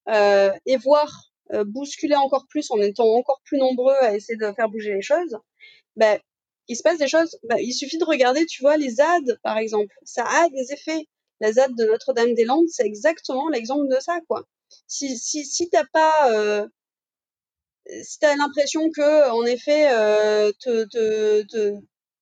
et 0.09 0.77
voir 0.79 1.31
euh, 1.53 1.65
bousculer 1.65 2.15
encore 2.15 2.47
plus 2.49 2.71
en 2.71 2.81
étant 2.81 3.09
encore 3.15 3.41
plus 3.45 3.59
nombreux 3.59 3.95
à 4.03 4.15
essayer 4.15 4.37
de 4.37 4.53
faire 4.53 4.69
bouger 4.69 4.95
les 4.95 5.03
choses, 5.03 5.37
ben, 5.97 6.19
il 6.69 6.77
se 6.77 6.83
passe 6.83 6.99
des 6.99 7.09
choses. 7.09 7.39
Ben, 7.49 7.57
il 7.59 7.73
suffit 7.73 7.99
de 7.99 8.05
regarder, 8.05 8.47
tu 8.47 8.63
vois, 8.63 8.77
les 8.77 8.91
ZAD, 8.91 9.39
par 9.43 9.59
exemple. 9.59 9.93
Ça 10.05 10.25
a 10.25 10.49
des 10.51 10.73
effets. 10.73 11.07
La 11.41 11.53
ZAD 11.53 11.75
de 11.77 11.87
Notre-Dame-des-Landes, 11.87 12.69
c'est 12.69 12.85
exactement 12.85 13.49
l'exemple 13.49 13.89
de 13.89 13.99
ça, 14.01 14.21
quoi. 14.29 14.45
Si, 14.87 15.19
si, 15.19 15.45
si 15.45 15.69
t'as 15.71 15.87
pas, 15.93 16.33
euh, 16.33 16.69
si 18.03 18.19
t'as 18.21 18.37
l'impression 18.37 18.91
que, 18.91 19.31
en 19.31 19.45
effet, 19.45 19.91
euh, 19.93 20.53
te, 20.61 20.85
te, 20.85 21.43
te, 21.43 21.75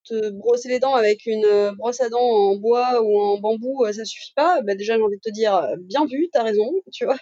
te, 0.08 0.30
brosser 0.30 0.68
les 0.68 0.78
dents 0.78 0.94
avec 0.94 1.26
une 1.26 1.72
brosse 1.76 2.00
à 2.00 2.08
dents 2.08 2.18
en 2.18 2.56
bois 2.56 3.02
ou 3.02 3.18
en 3.18 3.38
bambou, 3.38 3.84
ça 3.92 4.04
suffit 4.04 4.32
pas, 4.34 4.60
ben 4.62 4.76
déjà 4.76 4.96
j'ai 4.96 5.02
envie 5.02 5.16
de 5.16 5.22
te 5.22 5.30
dire, 5.30 5.60
bien 5.80 6.06
vu, 6.06 6.28
t'as 6.32 6.42
raison, 6.42 6.72
tu 6.92 7.04
vois. 7.04 7.18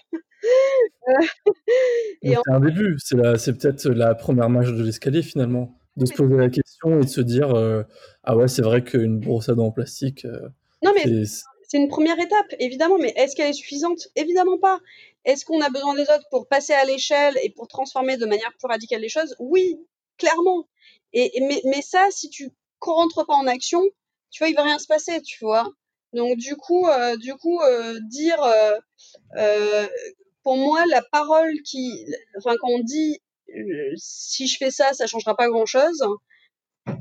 c'est 2.23 2.37
un 2.49 2.61
début, 2.61 2.97
c'est 2.99 3.59
peut-être 3.59 3.89
la 3.89 4.15
première 4.15 4.51
marche 4.51 4.73
de 4.73 4.83
l'escalier 4.83 5.23
finalement, 5.23 5.79
de 5.97 6.07
se 6.07 6.15
poser 6.15 6.37
la 6.37 6.49
question 6.49 7.01
et 7.01 7.05
de 7.05 7.09
se 7.09 7.21
dire 7.21 7.55
euh, 7.55 7.83
ah 8.25 8.37
ouais 8.37 8.49
c'est 8.49 8.63
vrai 8.63 8.83
qu'une 8.85 9.19
brosse 9.19 9.49
à 9.49 9.55
dents 9.55 9.67
en 9.67 9.73
plastique. 9.73 10.25
Euh, 10.25 10.49
non 10.83 10.93
mais 10.95 11.25
c'est 11.69 11.79
une 11.79 11.89
première 11.89 12.19
étape 12.19 12.55
évidemment, 12.61 12.99
mais 12.99 13.13
est-ce 13.17 13.35
qu'elle 13.35 13.51
est 13.51 13.55
suffisante? 13.55 14.09
Évidemment 14.15 14.59
pas. 14.59 14.79
Est-ce 15.25 15.45
qu'on 15.45 15.61
a 15.61 15.69
besoin 15.69 15.95
des 15.95 16.03
autres 16.03 16.27
pour 16.31 16.47
passer 16.47 16.73
à 16.73 16.85
l'échelle 16.85 17.35
et 17.43 17.51
pour 17.51 17.67
transformer 17.67 18.17
de 18.17 18.27
manière 18.27 18.53
plus 18.59 18.69
radicale 18.69 19.01
les 19.01 19.09
choses? 19.09 19.35
Oui, 19.41 19.81
clairement. 20.17 20.69
Et, 21.13 21.33
mais, 21.41 21.61
mais 21.65 21.83
ça, 21.83 22.07
si 22.11 22.31
tu 22.31 22.51
rentres 22.81 23.27
pas 23.27 23.35
en 23.35 23.47
action, 23.47 23.83
tu 24.31 24.43
vois, 24.43 24.49
il 24.49 24.55
va 24.57 24.63
rien 24.63 24.79
se 24.79 24.87
passer, 24.87 25.21
tu 25.23 25.45
vois. 25.45 25.69
Donc 26.13 26.37
du 26.39 26.57
coup, 26.57 26.87
euh, 26.89 27.17
du 27.17 27.35
coup, 27.35 27.61
dire 28.11 28.39
pour 30.43 30.57
moi, 30.57 30.85
la 30.91 31.03
parole 31.03 31.53
qui, 31.65 32.07
enfin, 32.39 32.55
quand 32.61 32.69
on 32.69 32.79
dit 32.81 33.21
euh, 33.55 33.93
si 33.97 34.47
je 34.47 34.57
fais 34.59 34.71
ça, 34.71 34.93
ça 34.93 35.07
changera 35.07 35.37
pas 35.37 35.49
grand 35.49 35.67
chose, 35.67 36.03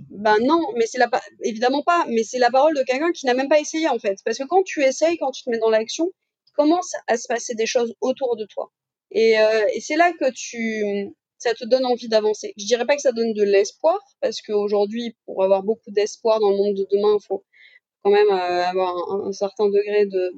ben 0.09 0.37
non, 0.41 0.61
mais 0.75 0.85
c'est 0.85 0.97
la, 0.97 1.09
évidemment 1.43 1.83
pas, 1.83 2.05
mais 2.07 2.23
c'est 2.23 2.39
la 2.39 2.49
parole 2.49 2.75
de 2.75 2.83
quelqu'un 2.83 3.11
qui 3.11 3.25
n'a 3.25 3.33
même 3.33 3.49
pas 3.49 3.59
essayé 3.59 3.87
en 3.87 3.99
fait. 3.99 4.17
Parce 4.23 4.37
que 4.37 4.43
quand 4.45 4.63
tu 4.63 4.83
essayes, 4.83 5.17
quand 5.17 5.31
tu 5.31 5.43
te 5.43 5.49
mets 5.49 5.59
dans 5.59 5.69
l'action, 5.69 6.11
commence 6.55 6.93
à 7.07 7.17
se 7.17 7.27
passer 7.27 7.55
des 7.55 7.65
choses 7.65 7.93
autour 8.01 8.35
de 8.37 8.45
toi. 8.45 8.71
Euh, 9.15 9.65
et 9.73 9.81
c'est 9.81 9.95
là 9.95 10.11
que 10.13 10.31
tu, 10.31 11.13
ça 11.45 11.53
te 11.53 11.65
donne 11.65 11.85
envie 11.85 12.09
d'avancer. 12.09 12.53
Je 12.57 12.65
dirais 12.65 12.85
pas 12.85 12.95
que 12.95 13.01
ça 13.01 13.11
donne 13.11 13.33
de 13.33 13.43
l'espoir, 13.43 13.99
parce 14.19 14.41
qu'aujourd'hui, 14.41 15.15
pour 15.25 15.43
avoir 15.43 15.61
beaucoup 15.63 15.91
d'espoir 15.91 16.39
dans 16.39 16.49
le 16.49 16.57
monde 16.57 16.75
de 16.75 16.87
demain, 16.91 17.17
il 17.19 17.25
faut 17.25 17.43
quand 18.03 18.11
même 18.11 18.29
euh, 18.29 18.63
avoir 18.63 18.93
un, 19.25 19.31
certain 19.31 19.67
degré 19.67 20.05
de, 20.05 20.31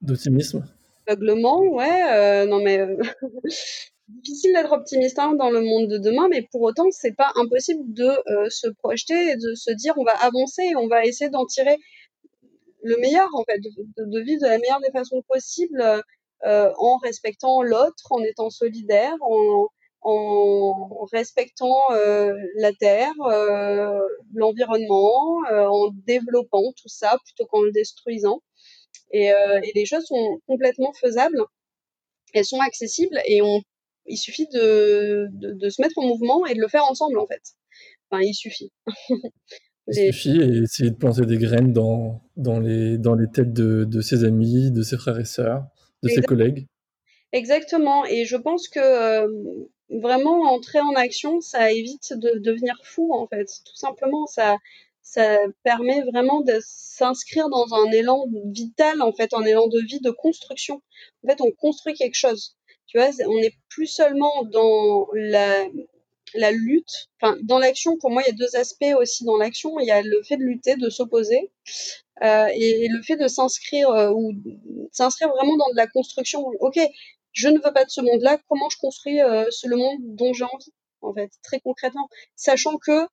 d'optimisme. 0.00 0.60
De, 0.60 1.12
Aveuglement, 1.12 1.60
ouais, 1.60 2.02
euh, 2.14 2.46
non 2.46 2.62
mais 2.62 2.78
euh, 2.78 2.96
difficile 4.08 4.52
d'être 4.54 4.72
optimiste 4.72 5.18
hein, 5.18 5.34
dans 5.34 5.50
le 5.50 5.60
monde 5.60 5.88
de 5.88 5.98
demain, 5.98 6.28
mais 6.30 6.46
pour 6.50 6.62
autant, 6.62 6.84
c'est 6.90 7.16
pas 7.16 7.32
impossible 7.36 7.92
de 7.92 8.04
euh, 8.04 8.48
se 8.48 8.68
projeter 8.68 9.30
et 9.30 9.36
de 9.36 9.54
se 9.54 9.72
dire 9.72 9.94
on 9.96 10.04
va 10.04 10.12
avancer, 10.12 10.74
on 10.76 10.88
va 10.88 11.04
essayer 11.04 11.30
d'en 11.30 11.44
tirer 11.44 11.76
le 12.82 12.96
meilleur 12.98 13.28
en 13.34 13.44
fait, 13.44 13.58
de, 13.58 14.04
de, 14.04 14.20
vivre 14.20 14.42
de 14.42 14.48
la 14.48 14.58
meilleure 14.58 14.80
des 14.80 14.90
façons 14.90 15.22
possibles 15.28 15.82
en 16.44 16.98
respectant 16.98 17.62
l'autre, 17.62 18.10
en 18.10 18.20
étant 18.24 18.50
solidaire, 18.50 19.14
en, 19.20 19.68
en 20.02 21.06
respectant 21.12 21.90
la 22.56 22.72
terre, 22.72 23.12
l'environnement, 24.34 25.38
en 25.50 25.90
développant 26.06 26.72
tout 26.76 26.88
ça 26.88 27.18
plutôt 27.24 27.46
qu'en 27.46 27.62
le 27.62 27.72
détruisant. 27.72 28.40
Euh, 29.14 29.60
et, 29.62 29.72
les 29.74 29.84
choses 29.84 30.04
sont 30.06 30.40
complètement 30.46 30.92
faisables, 30.98 31.42
elles 32.32 32.44
sont 32.44 32.60
accessibles 32.60 33.18
et 33.26 33.42
on, 33.42 33.60
il 34.06 34.16
suffit 34.16 34.46
de, 34.48 35.28
de, 35.32 35.68
se 35.68 35.82
mettre 35.82 35.98
en 35.98 36.06
mouvement 36.06 36.46
et 36.46 36.54
de 36.54 36.60
le 36.60 36.68
faire 36.68 36.84
ensemble 36.84 37.18
en 37.18 37.26
fait. 37.26 37.42
Enfin, 38.10 38.22
il 38.22 38.32
suffit. 38.32 38.72
il 39.88 40.12
suffit 40.12 40.40
et 40.40 40.62
essayer 40.62 40.90
de 40.90 40.96
planter 40.96 41.26
des 41.26 41.36
graines 41.36 41.74
dans, 41.74 42.22
dans, 42.36 42.58
les, 42.58 42.96
dans 42.96 43.14
les 43.14 43.30
têtes 43.30 43.52
de, 43.52 43.84
de 43.84 44.00
ses 44.00 44.24
amis, 44.24 44.70
de 44.70 44.82
ses 44.82 44.96
frères 44.96 45.18
et 45.18 45.26
sœurs, 45.26 45.66
de 46.02 46.08
ses 46.08 46.22
collègues. 46.22 46.66
Exactement. 47.32 48.06
Et 48.06 48.24
je 48.24 48.36
pense 48.36 48.68
que 48.68 48.80
euh, 48.80 49.28
vraiment 50.00 50.42
entrer 50.52 50.80
en 50.80 50.94
action, 50.94 51.40
ça 51.40 51.70
évite 51.72 52.12
de 52.14 52.38
devenir 52.38 52.80
fou 52.84 53.12
en 53.12 53.26
fait. 53.26 53.46
Tout 53.64 53.76
simplement, 53.76 54.26
ça, 54.26 54.56
ça 55.02 55.38
permet 55.62 56.02
vraiment 56.02 56.40
de 56.40 56.58
s'inscrire 56.60 57.48
dans 57.48 57.74
un 57.74 57.90
élan 57.90 58.26
vital, 58.46 59.02
en 59.02 59.12
fait, 59.12 59.34
un 59.34 59.44
élan 59.44 59.68
de 59.68 59.80
vie, 59.80 60.00
de 60.00 60.10
construction. 60.10 60.82
En 61.24 61.28
fait, 61.28 61.40
on 61.40 61.50
construit 61.52 61.94
quelque 61.94 62.14
chose. 62.14 62.56
Tu 62.86 62.98
vois, 62.98 63.10
on 63.26 63.40
n'est 63.40 63.54
plus 63.68 63.86
seulement 63.86 64.44
dans 64.44 65.08
la, 65.14 65.64
la 66.34 66.50
lutte. 66.50 67.08
Enfin, 67.20 67.36
dans 67.42 67.58
l'action, 67.58 67.96
pour 67.98 68.10
moi, 68.10 68.22
il 68.22 68.30
y 68.30 68.34
a 68.34 68.36
deux 68.36 68.56
aspects 68.56 68.94
aussi 68.98 69.24
dans 69.24 69.36
l'action. 69.36 69.78
Il 69.80 69.86
y 69.86 69.90
a 69.90 70.02
le 70.02 70.22
fait 70.22 70.36
de 70.36 70.42
lutter, 70.42 70.76
de 70.76 70.90
s'opposer, 70.90 71.50
euh, 72.22 72.46
et, 72.54 72.88
le 72.88 73.02
fait 73.02 73.16
de 73.16 73.28
s'inscrire 73.28 73.90
euh, 73.90 74.10
ou 74.10 74.32
s'inscrire 74.92 75.28
vraiment 75.28 75.56
dans 75.56 75.70
de 75.70 75.76
la 75.76 75.86
construction. 75.86 76.44
Ok, 76.60 76.78
je 77.32 77.48
ne 77.48 77.56
veux 77.56 77.72
pas 77.72 77.84
de 77.84 77.90
ce 77.90 78.00
monde-là. 78.00 78.38
Comment 78.48 78.68
je 78.70 78.78
construis 78.78 79.20
euh, 79.20 79.44
le 79.64 79.76
monde 79.76 79.98
dont 80.16 80.32
j'ai 80.32 80.44
envie, 80.44 80.72
en 81.00 81.12
fait, 81.12 81.30
très 81.42 81.60
concrètement, 81.60 82.08
sachant 82.36 82.78
que 82.78 83.06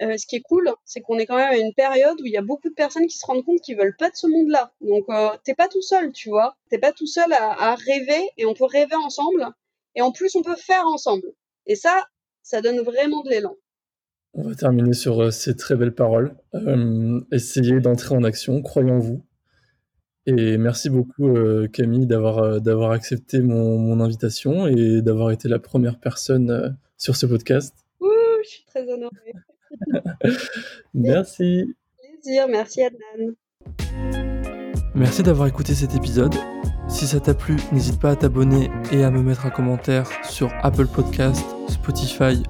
euh, 0.00 0.16
ce 0.16 0.26
qui 0.26 0.36
est 0.36 0.40
cool, 0.40 0.70
c'est 0.84 1.00
qu'on 1.00 1.18
est 1.18 1.26
quand 1.26 1.36
même 1.36 1.52
à 1.52 1.56
une 1.56 1.74
période 1.74 2.20
où 2.20 2.26
il 2.26 2.32
y 2.32 2.36
a 2.36 2.42
beaucoup 2.42 2.68
de 2.68 2.74
personnes 2.74 3.06
qui 3.06 3.18
se 3.18 3.26
rendent 3.26 3.44
compte 3.44 3.60
qu'ils 3.60 3.76
veulent 3.76 3.96
pas 3.96 4.10
de 4.10 4.16
ce 4.16 4.26
monde-là. 4.26 4.72
Donc 4.80 5.04
euh, 5.10 5.28
t'es 5.44 5.54
pas 5.54 5.68
tout 5.68 5.82
seul, 5.82 6.12
tu 6.12 6.28
vois. 6.28 6.56
T'es 6.70 6.78
pas 6.78 6.92
tout 6.92 7.06
seul 7.06 7.32
à, 7.32 7.74
rêver 7.74 8.28
et 8.36 8.46
on 8.46 8.54
peut 8.54 8.64
rêver 8.64 8.96
ensemble. 8.96 9.46
Et 9.94 10.02
en 10.02 10.10
plus, 10.10 10.34
on 10.34 10.42
peut 10.42 10.56
faire 10.56 10.86
ensemble. 10.86 11.26
Et 11.66 11.76
ça, 11.76 12.06
ça 12.42 12.62
donne 12.62 12.80
vraiment 12.80 13.22
de 13.22 13.30
l'élan. 13.30 13.54
On 14.34 14.42
va 14.42 14.54
terminer 14.54 14.94
sur 14.94 15.20
euh, 15.20 15.30
ces 15.30 15.54
très 15.56 15.76
belles 15.76 15.94
paroles. 15.94 16.34
essayez 17.30 17.80
d'entrer 17.80 18.14
en 18.14 18.24
action, 18.24 18.60
croyez 18.62 18.90
en 18.90 18.98
vous. 18.98 19.22
Et 20.26 20.56
merci 20.56 20.88
beaucoup 20.88 21.34
Camille 21.72 22.06
d'avoir 22.06 22.60
d'avoir 22.60 22.92
accepté 22.92 23.40
mon, 23.40 23.78
mon, 23.78 24.00
invitation 24.00 24.68
et 24.68 25.02
d'avoir 25.02 25.32
été 25.32 25.48
la 25.48 25.58
première 25.58 25.98
personne 25.98 26.76
sur 26.96 27.16
ce 27.16 27.26
podcast. 27.26 27.74
Ouh, 28.00 28.06
je 28.44 28.48
suis 28.48 28.64
très 28.66 28.88
honorée. 28.88 29.34
merci. 30.94 31.74
Plaisir, 32.22 32.46
merci 32.48 32.82
Adnan. 32.82 33.34
Merci 34.94 35.22
d'avoir 35.22 35.48
écouté 35.48 35.74
cet 35.74 35.94
épisode. 35.94 36.34
Si 36.88 37.06
ça 37.06 37.18
t'a 37.20 37.34
plu, 37.34 37.56
n'hésite 37.72 37.98
pas 37.98 38.10
à 38.10 38.16
t'abonner 38.16 38.70
et 38.92 39.02
à 39.02 39.10
me 39.10 39.22
mettre 39.22 39.46
un 39.46 39.50
commentaire 39.50 40.06
sur 40.24 40.52
Apple 40.62 40.86
Podcast, 40.86 41.44
Spotify 41.68 42.42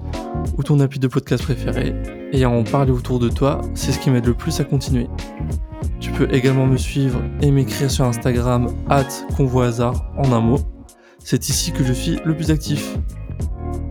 ou 0.58 0.62
ton 0.62 0.80
appli 0.80 0.98
de 0.98 1.06
podcast 1.06 1.44
préféré 1.44 1.94
et 2.32 2.42
à 2.42 2.50
en 2.50 2.64
parler 2.64 2.90
autour 2.90 3.20
de 3.20 3.28
toi, 3.28 3.60
c'est 3.74 3.92
ce 3.92 4.00
qui 4.00 4.10
m'aide 4.10 4.26
le 4.26 4.34
plus 4.34 4.58
à 4.58 4.64
continuer. 4.64 5.06
Tu 6.00 6.10
peux 6.10 6.32
également 6.32 6.66
me 6.66 6.76
suivre 6.76 7.22
et 7.40 7.50
m'écrire 7.50 7.90
sur 7.90 8.04
Instagram 8.04 8.68
at 8.88 9.08
hasard 9.62 10.12
en 10.16 10.32
un 10.32 10.40
mot. 10.40 10.58
C'est 11.18 11.48
ici 11.48 11.72
que 11.72 11.84
je 11.84 11.92
suis 11.92 12.18
le 12.24 12.34
plus 12.34 12.50
actif. 12.50 12.96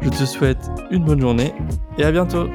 Je 0.01 0.09
te 0.09 0.25
souhaite 0.25 0.69
une 0.89 1.05
bonne 1.05 1.21
journée 1.21 1.53
et 1.97 2.03
à 2.03 2.11
bientôt 2.11 2.47